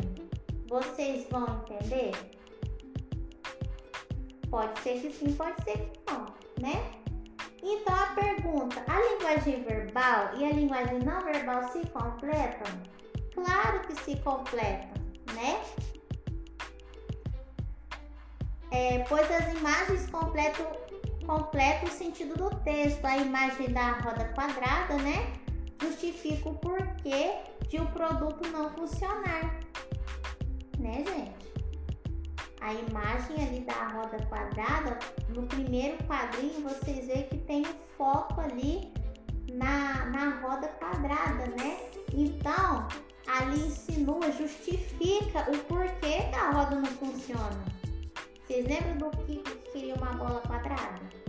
vocês 0.68 1.28
vão 1.30 1.64
entender? 1.64 2.12
Pode 4.50 4.80
ser 4.80 5.02
que 5.02 5.12
sim, 5.12 5.34
pode 5.34 5.62
ser 5.64 5.78
que 5.78 6.00
não, 6.12 6.26
né? 6.62 6.92
Então 7.62 7.94
a 7.94 8.08
pergunta: 8.16 8.84
a 8.88 9.00
linguagem 9.00 9.64
verbal 9.64 10.38
e 10.38 10.46
a 10.46 10.52
linguagem 10.52 11.00
não 11.00 11.22
verbal 11.22 11.68
se 11.70 11.86
completam? 11.90 12.74
Claro 13.34 13.80
que 13.82 13.96
se 14.02 14.16
completam, 14.18 14.94
né? 15.34 15.62
é, 18.76 19.00
pois 19.08 19.30
as 19.32 19.54
imagens 19.54 20.10
completam, 20.10 20.66
completam 21.26 21.88
o 21.88 21.92
sentido 21.92 22.36
do 22.36 22.50
texto. 22.58 23.06
A 23.06 23.18
imagem 23.18 23.70
da 23.70 23.94
roda 24.00 24.26
quadrada, 24.36 24.98
né, 24.98 25.34
justifica 25.82 26.50
o 26.50 26.56
porquê 26.56 27.36
de 27.70 27.78
o 27.78 27.84
um 27.84 27.88
produto 27.88 28.48
não 28.50 28.70
funcionar, 28.72 29.60
né, 30.86 31.04
gente? 31.04 31.56
A 32.62 32.74
imagem 32.74 33.48
ali 33.48 33.60
da 33.62 33.88
roda 33.90 34.18
quadrada, 34.26 34.98
no 35.30 35.44
primeiro 35.48 35.98
quadrinho, 36.06 36.62
vocês 36.62 37.08
veem 37.08 37.28
que 37.28 37.38
tem 37.40 37.62
o 37.64 37.76
foco 37.98 38.42
ali 38.42 38.92
na, 39.52 40.06
na 40.06 40.40
roda 40.42 40.68
quadrada, 40.68 41.48
né? 41.58 41.78
Então, 42.14 42.88
ali 43.28 43.60
insinua, 43.68 44.32
justifica 44.32 45.52
o 45.52 45.58
porquê 45.66 46.24
que 46.30 46.36
a 46.36 46.52
roda 46.52 46.76
não 46.76 46.86
funciona. 46.86 47.66
Vocês 48.46 48.66
lembram 48.68 49.10
do 49.10 49.18
que 49.26 49.38
queria 49.72 49.96
uma 49.96 50.14
bola 50.14 50.42
quadrada? 50.42 51.25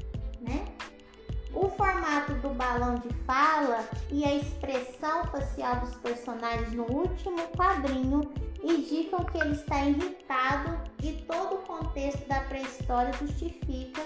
O 1.57 1.71
formato 1.71 2.35
do 2.35 2.51
balão 2.51 2.97
de 2.97 3.09
fala 3.25 3.89
e 4.13 4.23
a 4.27 4.35
expressão 4.35 5.25
facial 5.29 5.81
dos 5.81 5.95
personagens 5.97 6.71
no 6.75 6.85
último 6.85 7.49
quadrinho 7.57 8.21
indicam 8.63 9.25
que 9.25 9.39
ele 9.39 9.53
está 9.53 9.83
irritado 9.87 10.79
e 11.03 11.13
todo 11.23 11.55
o 11.55 11.63
contexto 11.63 12.29
da 12.29 12.41
pré-história 12.41 13.11
justifica 13.15 14.03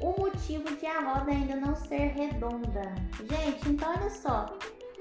o 0.00 0.18
motivo 0.18 0.74
de 0.74 0.86
a 0.86 1.00
roda 1.00 1.32
ainda 1.32 1.56
não 1.56 1.76
ser 1.76 2.12
redonda. 2.12 2.94
Gente, 3.18 3.68
então 3.68 3.90
olha 3.90 4.08
só, 4.08 4.46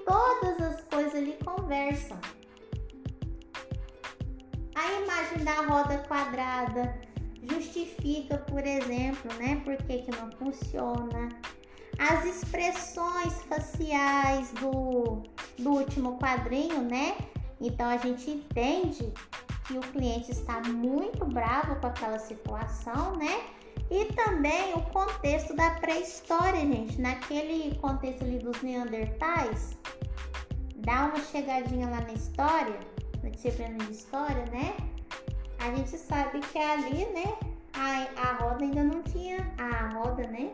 todas 0.05 0.61
as 0.61 0.83
coisas 0.83 1.15
ali 1.15 1.37
conversam. 1.45 2.19
A 4.75 4.91
imagem 5.01 5.45
da 5.45 5.61
roda 5.61 5.97
quadrada 6.09 6.99
justifica, 7.41 8.37
por 8.39 8.67
exemplo, 8.67 9.33
né, 9.35 9.61
por 9.63 9.77
que, 9.77 9.99
que 9.99 10.11
não 10.11 10.29
funciona. 10.33 11.29
As 11.97 12.25
expressões 12.25 13.33
faciais 13.43 14.51
do, 14.53 15.23
do 15.57 15.69
último 15.71 16.17
quadrinho, 16.19 16.81
né? 16.81 17.15
Então 17.59 17.87
a 17.87 17.97
gente 17.97 18.29
entende 18.29 19.13
que 19.65 19.77
o 19.77 19.81
cliente 19.81 20.31
está 20.31 20.61
muito 20.61 21.25
bravo 21.25 21.75
com 21.77 21.87
aquela 21.87 22.19
situação, 22.19 23.15
né? 23.15 23.43
E 23.89 24.05
também 24.13 24.73
o 24.73 24.81
contexto 24.81 25.55
da 25.55 25.71
pré-história, 25.71 26.59
gente. 26.59 26.99
Naquele 26.99 27.75
contexto 27.75 28.23
ali 28.23 28.39
dos 28.39 28.61
Neandertais, 28.61 29.77
dá 30.77 31.05
uma 31.05 31.21
chegadinha 31.21 31.89
lá 31.89 32.01
na 32.01 32.13
história, 32.13 32.79
na 33.23 33.29
disciplina 33.29 33.77
de 33.85 33.91
história, 33.91 34.45
né? 34.51 34.75
A 35.59 35.75
gente 35.75 35.97
sabe 35.97 36.39
que 36.41 36.57
ali, 36.59 37.05
né, 37.07 37.35
a, 37.73 38.29
a 38.29 38.33
roda 38.35 38.63
ainda 38.63 38.83
não 38.83 39.01
tinha 39.03 39.37
a 39.57 39.89
roda, 39.95 40.27
né? 40.27 40.51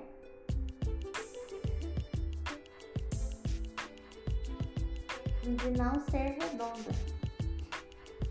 De 5.43 5.71
não 5.71 5.99
ser 6.09 6.37
redonda. 6.39 6.91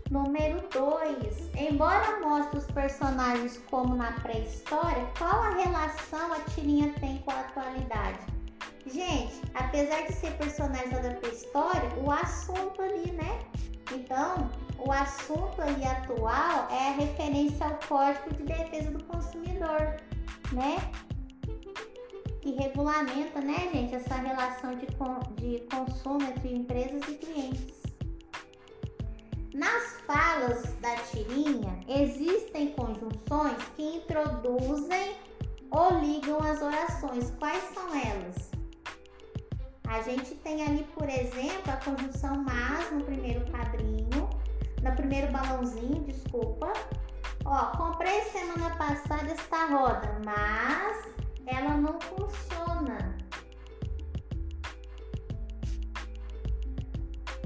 Número 0.09 0.61
2. 0.69 1.49
Embora 1.55 2.19
mostre 2.19 2.59
os 2.59 2.65
personagens 2.65 3.57
como 3.69 3.95
na 3.95 4.11
pré-história, 4.19 5.05
qual 5.17 5.41
a 5.41 5.49
relação 5.51 6.33
a 6.33 6.39
tirinha 6.51 6.93
tem 6.99 7.17
com 7.19 7.31
a 7.31 7.39
atualidade? 7.39 8.19
Gente, 8.85 9.41
apesar 9.53 10.01
de 10.07 10.13
ser 10.13 10.31
personagens 10.37 10.91
da 10.91 11.13
pré-história, 11.15 11.89
o 12.03 12.11
assunto 12.11 12.81
ali, 12.81 13.11
né? 13.11 13.39
Então, 13.93 14.49
o 14.79 14.91
assunto 14.91 15.61
ali 15.61 15.85
atual 15.85 16.67
é 16.71 16.89
a 16.89 16.93
referência 16.93 17.65
ao 17.65 17.79
Código 17.87 18.33
de 18.33 18.43
Defesa 18.43 18.91
do 18.91 19.03
Consumidor, 19.05 19.97
né? 20.51 20.91
Que 22.41 22.51
regulamenta, 22.53 23.39
né, 23.39 23.69
gente, 23.71 23.93
essa 23.93 24.15
relação 24.15 24.75
de, 24.75 24.87
de 25.35 25.59
consumo 25.67 26.23
entre 26.23 26.55
empresas 26.55 27.07
e 27.07 27.13
clientes. 27.13 27.81
Nas 29.53 30.01
falas 30.07 30.63
da 30.81 30.95
tirinha, 30.95 31.79
existem 31.87 32.71
conjunções 32.71 33.57
que 33.75 33.97
introduzem 33.97 35.15
ou 35.69 35.99
ligam 35.99 36.39
as 36.39 36.63
orações. 36.63 37.31
Quais 37.37 37.63
são 37.75 37.93
elas? 37.93 38.49
A 39.87 40.01
gente 40.01 40.33
tem 40.35 40.63
ali, 40.63 40.83
por 40.95 41.07
exemplo, 41.07 41.71
a 41.71 41.77
conjunção 41.77 42.43
mas 42.43 42.91
no 42.91 43.03
primeiro 43.03 43.45
quadrinho, 43.51 44.29
no 44.81 44.95
primeiro 44.95 45.31
balãozinho, 45.31 46.03
desculpa. 46.05 46.73
Ó, 47.45 47.65
comprei 47.77 48.21
semana 48.23 48.75
passada 48.77 49.31
esta 49.31 49.65
roda, 49.67 50.19
mas 50.25 51.20
ela 51.45 51.77
não 51.77 51.99
funciona. 52.01 53.17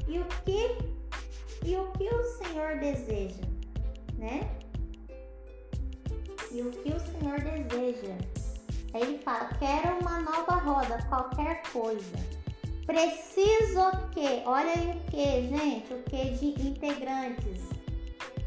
E 0.07 0.19
o 0.19 0.25
que 0.45 0.95
e 1.65 1.75
o 1.75 1.91
que 1.93 2.07
o 2.07 2.23
Senhor 2.23 2.77
deseja, 2.79 3.41
né? 4.17 4.55
E 6.51 6.61
o 6.61 6.71
que 6.71 6.89
o 6.89 6.99
Senhor 6.99 7.39
deseja? 7.39 8.15
Aí 8.93 9.01
ele 9.01 9.17
fala: 9.17 9.49
quero 9.59 9.99
uma 9.99 10.21
nova 10.21 10.55
roda, 10.55 11.03
qualquer 11.09 11.63
coisa. 11.71 12.17
Preciso 12.85 13.79
o 13.79 14.09
quê? 14.11 14.43
Olha 14.45 14.71
aí 14.71 14.91
o 14.91 15.11
que, 15.11 15.47
gente? 15.47 15.91
O 15.91 16.03
que 16.03 16.29
de 16.31 16.67
integrantes, 16.67 17.67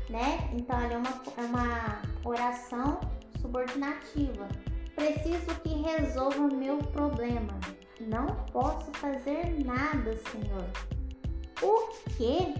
né? 0.09 0.49
Então, 0.55 0.78
olha, 0.78 0.94
é 0.94 0.96
uma, 0.96 1.22
é 1.36 1.40
uma 1.40 2.03
oração 2.24 3.01
subordinativa. 3.40 4.49
Preciso 4.99 5.61
que 5.62 5.68
resolva 5.68 6.40
o 6.40 6.57
meu 6.57 6.78
problema. 6.78 7.57
Não 8.01 8.26
posso 8.46 8.90
fazer 8.94 9.64
nada, 9.64 10.16
Senhor. 10.16 10.64
O 11.62 11.86
que? 12.16 12.53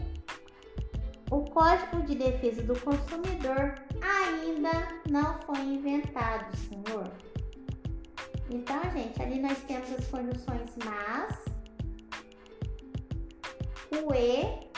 O 1.33 1.43
Código 1.51 2.01
de 2.07 2.15
Defesa 2.15 2.63
do 2.63 2.79
Consumidor 2.79 3.75
ainda 4.01 4.71
não 5.11 5.37
foi 5.43 5.59
inventado, 5.59 6.57
senhor. 6.57 7.11
Então, 8.49 8.81
gente, 8.93 9.21
ali 9.21 9.41
nós 9.41 9.59
temos 9.65 9.91
as 9.93 10.07
conjunções 10.07 10.71
mas, 10.85 11.45
o 13.93 14.15
e 14.15 14.69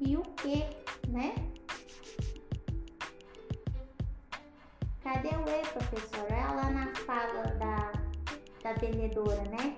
e 0.00 0.16
o 0.16 0.22
que, 0.22 0.64
né? 1.08 1.34
Cadê 5.06 5.28
o 5.28 5.48
e, 5.48 5.64
professora? 5.68 6.34
Ela 6.34 6.70
na 6.70 6.92
fala 7.06 7.44
da, 7.60 7.92
da 8.60 8.72
vendedora, 8.72 9.40
né? 9.50 9.76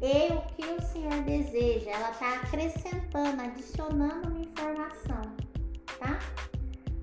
e 0.00 0.32
o 0.32 0.40
que 0.54 0.64
o 0.64 0.80
Senhor 0.80 1.20
deseja. 1.24 1.90
Ela 1.90 2.12
está 2.12 2.34
acrescentando, 2.34 3.42
adicionando 3.42 4.28
uma 4.28 4.40
informação, 4.40 5.22
tá? 5.98 6.20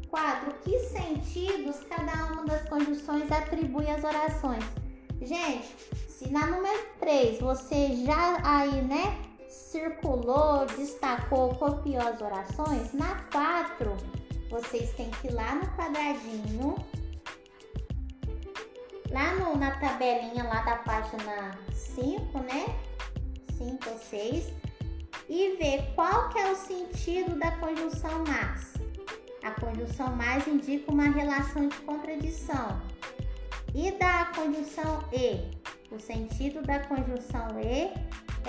4. 0.10 0.54
Que 0.64 0.80
sentidos 0.80 1.84
cada 1.90 2.32
uma 2.32 2.46
das 2.46 2.64
conjunções 2.70 3.30
atribui 3.30 3.90
às 3.90 4.06
orações? 4.06 4.64
Gente, 5.22 5.76
se 6.08 6.30
na 6.30 6.48
número 6.48 6.80
3 7.02 7.42
você 7.42 8.06
já 8.06 8.40
aí, 8.42 8.82
né, 8.84 9.22
circulou, 9.50 10.66
destacou, 10.78 11.54
copiou 11.56 12.08
as 12.08 12.22
orações, 12.22 12.94
na 12.94 13.16
4 13.34 13.98
vocês 14.50 14.94
têm 14.94 15.10
que 15.10 15.28
ir 15.28 15.34
lá 15.34 15.56
no 15.56 15.68
quadradinho, 15.76 16.76
lá 19.12 19.36
no, 19.36 19.56
na 19.56 19.72
tabelinha 19.80 20.44
lá 20.44 20.62
da 20.62 20.76
página 20.78 21.58
5, 21.72 22.40
né? 22.40 22.76
5 23.58 23.90
ou 23.90 23.98
6 23.98 24.54
e 25.30 25.56
ver 25.58 25.84
qual 25.96 26.30
que 26.30 26.40
é 26.40 26.52
o 26.52 26.56
sentido 26.56 27.38
da 27.38 27.52
conjunção 27.58 28.24
mas. 28.28 28.74
A 29.44 29.52
conjunção 29.60 30.16
mais 30.16 30.48
indica 30.48 30.92
uma 30.92 31.10
relação 31.10 31.68
de 31.68 31.78
contradição. 31.78 32.82
E 33.74 33.92
da 33.92 34.26
conjunção 34.36 35.04
e? 35.12 35.56
O 35.94 36.00
sentido 36.00 36.62
da 36.64 36.80
conjunção 36.80 37.60
e 37.60 37.92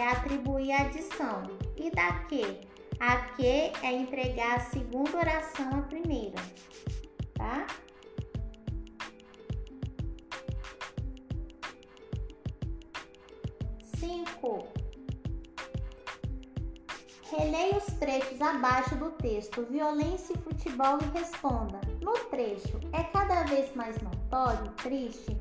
é 0.01 0.09
atribuir 0.09 0.73
adição. 0.73 1.43
E 1.77 1.91
da 1.91 2.13
que? 2.25 2.61
A 2.99 3.17
que 3.35 3.73
é 3.83 3.93
entregar 3.93 4.57
a 4.57 4.61
segunda 4.61 5.19
oração 5.19 5.79
à 5.79 5.83
primeira, 5.83 6.41
tá? 7.35 7.67
5. 14.07 14.69
Releia 17.29 17.77
os 17.77 17.87
trechos 17.99 18.41
abaixo 18.41 18.95
do 18.95 19.11
texto 19.11 19.67
Violência 19.69 20.33
e 20.33 20.39
Futebol 20.39 20.99
e 21.03 21.19
responda. 21.19 21.81
No 22.01 22.13
trecho, 22.31 22.79
é 22.93 23.03
cada 23.03 23.43
vez 23.43 23.75
mais 23.75 24.01
notório, 24.01 24.71
triste, 24.75 25.37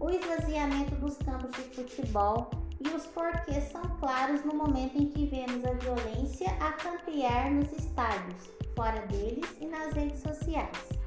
o 0.00 0.10
esvaziamento 0.10 0.96
dos 0.96 1.16
campos 1.18 1.50
de 1.52 1.62
futebol 1.76 2.50
e 2.80 2.88
os 2.88 3.06
porquês 3.06 3.70
são 3.70 3.82
claros 4.00 4.44
no 4.44 4.52
momento 4.52 5.00
em 5.00 5.06
que 5.10 5.26
vemos 5.26 5.64
a 5.64 5.74
violência 5.74 6.50
a 6.58 6.72
campear 6.72 7.52
nos 7.52 7.70
estádios, 7.70 8.50
fora 8.74 9.06
deles 9.06 9.46
e 9.60 9.66
nas 9.66 9.92
redes 9.92 10.20
sociais. 10.20 10.97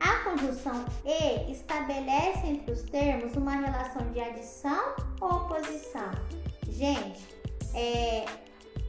A 0.00 0.24
conjunção 0.24 0.84
e 1.04 1.52
estabelece 1.52 2.46
entre 2.46 2.72
os 2.72 2.82
termos 2.82 3.36
uma 3.36 3.52
relação 3.52 4.10
de 4.12 4.20
adição 4.20 4.94
ou 5.20 5.28
oposição. 5.28 6.10
Gente, 6.68 7.28
é, 7.74 8.24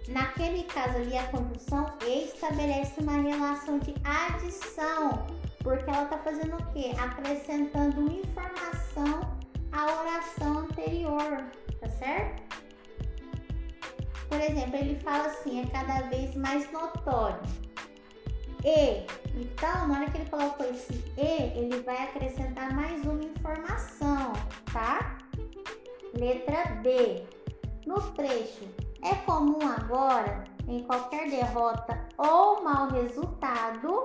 naquele 0.07 0.63
caso 0.63 0.97
ali, 0.97 1.17
a 1.17 1.27
conjunção 1.27 1.85
e 2.05 2.25
estabelece 2.25 3.01
uma 3.01 3.17
relação 3.17 3.79
de 3.79 3.93
adição, 4.03 5.27
porque 5.59 5.89
ela 5.89 6.03
está 6.03 6.17
fazendo 6.19 6.55
o 6.55 6.65
quê? 6.71 6.93
Acrescentando 6.97 8.11
informação 8.11 9.37
à 9.71 9.85
oração 10.01 10.59
anterior, 10.59 11.43
tá 11.79 11.89
certo? 11.89 12.41
Por 14.29 14.39
exemplo, 14.39 14.75
ele 14.77 14.97
fala 15.01 15.25
assim, 15.25 15.61
é 15.61 15.65
cada 15.67 16.07
vez 16.07 16.33
mais 16.35 16.71
notório. 16.71 17.41
E, 18.63 19.05
então, 19.35 19.87
na 19.87 19.99
hora 19.99 20.11
que 20.11 20.17
ele 20.17 20.29
colocou 20.29 20.69
esse 20.69 20.93
E, 21.17 21.57
ele 21.57 21.81
vai 21.81 21.97
acrescentar 22.03 22.73
mais 22.75 23.03
uma 23.03 23.23
informação, 23.23 24.33
tá? 24.71 25.17
Letra 26.13 26.75
B. 26.83 27.25
No 27.85 27.99
trecho, 28.11 28.67
é 29.01 29.15
comum 29.25 29.59
agora, 29.67 30.43
em 30.67 30.83
qualquer 30.83 31.29
derrota 31.29 32.07
ou 32.17 32.63
mau 32.63 32.89
resultado, 32.89 34.03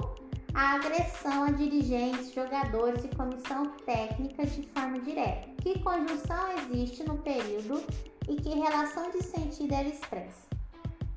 a 0.54 0.76
agressão 0.76 1.44
a 1.44 1.50
dirigentes, 1.50 2.32
jogadores 2.32 3.04
e 3.04 3.14
comissão 3.14 3.66
técnica 3.84 4.46
de 4.46 4.62
forma 4.68 4.98
direta. 5.00 5.50
Que 5.60 5.78
conjunção 5.80 6.52
existe 6.52 7.04
no 7.04 7.18
período 7.18 7.84
e 8.26 8.36
que 8.36 8.48
relação 8.54 9.10
de 9.10 9.22
sentido 9.22 9.74
ela 9.74 9.88
expressa? 9.88 10.45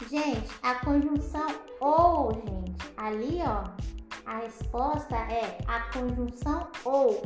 Gente, 0.08 0.50
a 0.64 0.76
conjunção 0.76 1.48
ou, 1.82 2.34
gente, 2.34 2.94
ali 2.98 3.40
ó, 3.46 3.64
a 4.26 4.38
resposta 4.38 5.16
é 5.16 5.58
a 5.68 5.82
conjunção 5.92 6.68
ou, 6.86 7.22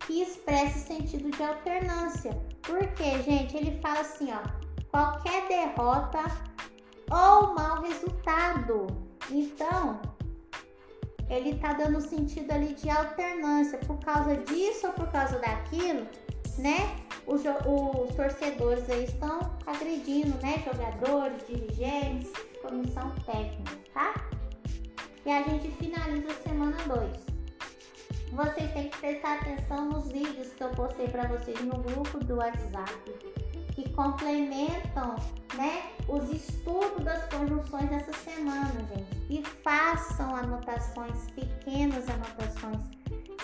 que 0.00 0.22
expressa 0.22 0.78
o 0.78 0.82
sentido 0.82 1.30
de 1.30 1.42
alternância. 1.42 2.32
Porque, 2.62 3.22
gente, 3.22 3.56
ele 3.56 3.78
fala 3.80 4.00
assim, 4.00 4.28
ó, 4.32 4.42
qualquer 4.90 5.46
derrota 5.48 6.24
ou 7.10 7.54
mau 7.54 7.82
resultado. 7.82 8.86
Então, 9.30 10.00
ele 11.28 11.58
tá 11.58 11.72
dando 11.72 12.00
sentido 12.00 12.50
ali 12.52 12.74
de 12.74 12.90
alternância 12.90 13.78
por 13.78 13.98
causa 14.00 14.36
disso 14.36 14.86
ou 14.88 14.92
por 14.92 15.10
causa 15.10 15.38
daquilo, 15.38 16.06
né? 16.58 16.96
Os, 17.26 17.42
os 17.42 18.14
torcedores 18.14 18.88
aí 18.90 19.04
estão 19.04 19.38
agredindo, 19.66 20.36
né? 20.42 20.62
Jogadores, 20.64 21.46
dirigentes, 21.46 22.30
comissão 22.60 23.10
técnica, 23.26 23.76
tá? 23.92 24.14
E 25.24 25.30
a 25.30 25.42
gente 25.42 25.70
finaliza 25.72 26.32
a 26.32 26.48
semana 26.48 26.76
2. 26.86 27.34
Vocês 28.32 28.72
têm 28.72 28.88
que 28.88 28.98
prestar 28.98 29.34
atenção 29.34 29.88
nos 29.88 30.10
vídeos 30.10 30.52
que 30.52 30.64
eu 30.64 30.70
postei 30.70 31.08
para 31.08 31.28
vocês 31.28 31.60
no 31.60 31.78
grupo 31.78 32.18
do 32.18 32.36
WhatsApp, 32.36 32.92
que 33.74 33.88
complementam, 33.90 35.14
né, 35.54 35.84
os 36.08 36.30
estudos 36.30 37.04
das 37.04 37.24
conjunções 37.32 37.88
dessa 37.88 38.12
semana, 38.12 38.74
gente. 38.92 39.24
E 39.30 39.44
façam 39.62 40.34
anotações, 40.34 41.30
pequenas 41.30 42.08
anotações. 42.08 42.82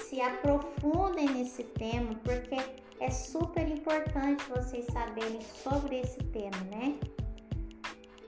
Se 0.09 0.21
aprofundem 0.21 1.29
nesse 1.31 1.63
tema, 1.63 2.15
porque 2.25 2.57
é 3.01 3.11
super 3.11 3.67
importante 3.67 4.45
vocês 4.49 4.87
saberem 4.93 5.41
sobre 5.43 6.01
esse 6.01 6.19
tema, 6.25 6.61
né? 6.71 6.99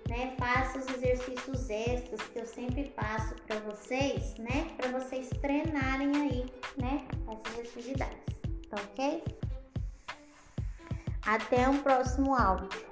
né? 0.08 0.34
Faça 0.38 0.78
os 0.78 0.88
exercícios 0.88 1.70
extras 1.70 2.20
que 2.22 2.38
eu 2.38 2.46
sempre 2.46 2.84
passo 2.90 3.34
para 3.46 3.60
vocês, 3.60 4.34
né? 4.36 4.66
Para 4.76 4.98
vocês 4.98 5.28
treinarem 5.40 6.10
aí, 6.16 6.46
né? 6.76 7.06
Essas 7.28 7.60
atividades, 7.60 8.38
tá 8.68 8.76
ok? 8.82 9.24
Até 11.26 11.68
um 11.68 11.82
próximo 11.82 12.34
áudio. 12.34 12.91